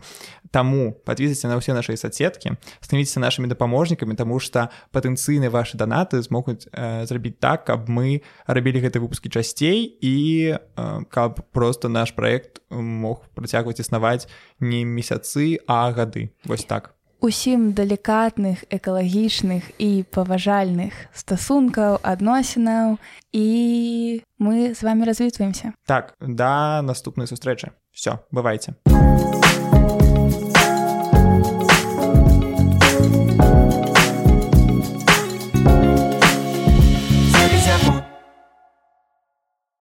Таму 0.50 0.92
подвізіце 0.92 1.48
на 1.48 1.56
ўсе 1.56 1.72
нашыя 1.92 1.96
соцсеткі 1.96 2.56
становіцеся 2.80 3.20
нашымі 3.20 3.48
дапаможнікамі 3.48 4.14
тому 4.16 4.40
что 4.40 4.70
патэнцыйны 4.92 5.50
ваши 5.50 5.76
данаты 5.76 6.22
змогуць 6.22 6.66
э, 6.72 7.06
зрабіць 7.06 7.38
так 7.38 7.64
каб 7.64 7.88
мы 7.88 8.22
рабілі 8.46 8.80
гэты 8.80 9.00
выпускі 9.00 9.28
часцей 9.28 9.84
і 10.00 10.56
э, 10.56 11.04
каб 11.10 11.40
просто 11.52 11.88
наш 11.88 12.12
проект 12.12 12.60
мог 12.70 13.24
працягваць 13.34 13.80
існаваць 13.80 14.28
не 14.60 14.84
месяцы 14.84 15.60
а 15.66 15.92
гады 15.92 16.32
вось 16.44 16.64
так. 16.64 16.94
Усім 17.22 17.70
далікатных 17.70 18.66
экалагічных 18.66 19.70
і 19.78 20.02
паважальных 20.10 21.06
стасункаў 21.14 22.02
адносінаў 22.02 22.98
і 23.30 24.22
мы 24.38 24.74
з 24.74 24.82
вами 24.82 25.06
развітваемся 25.06 25.72
так 25.86 26.14
да 26.20 26.82
наступнай 26.82 27.26
сустрэчы 27.26 27.70
все 27.92 28.18
бывайце 28.32 28.74
у 28.86 29.41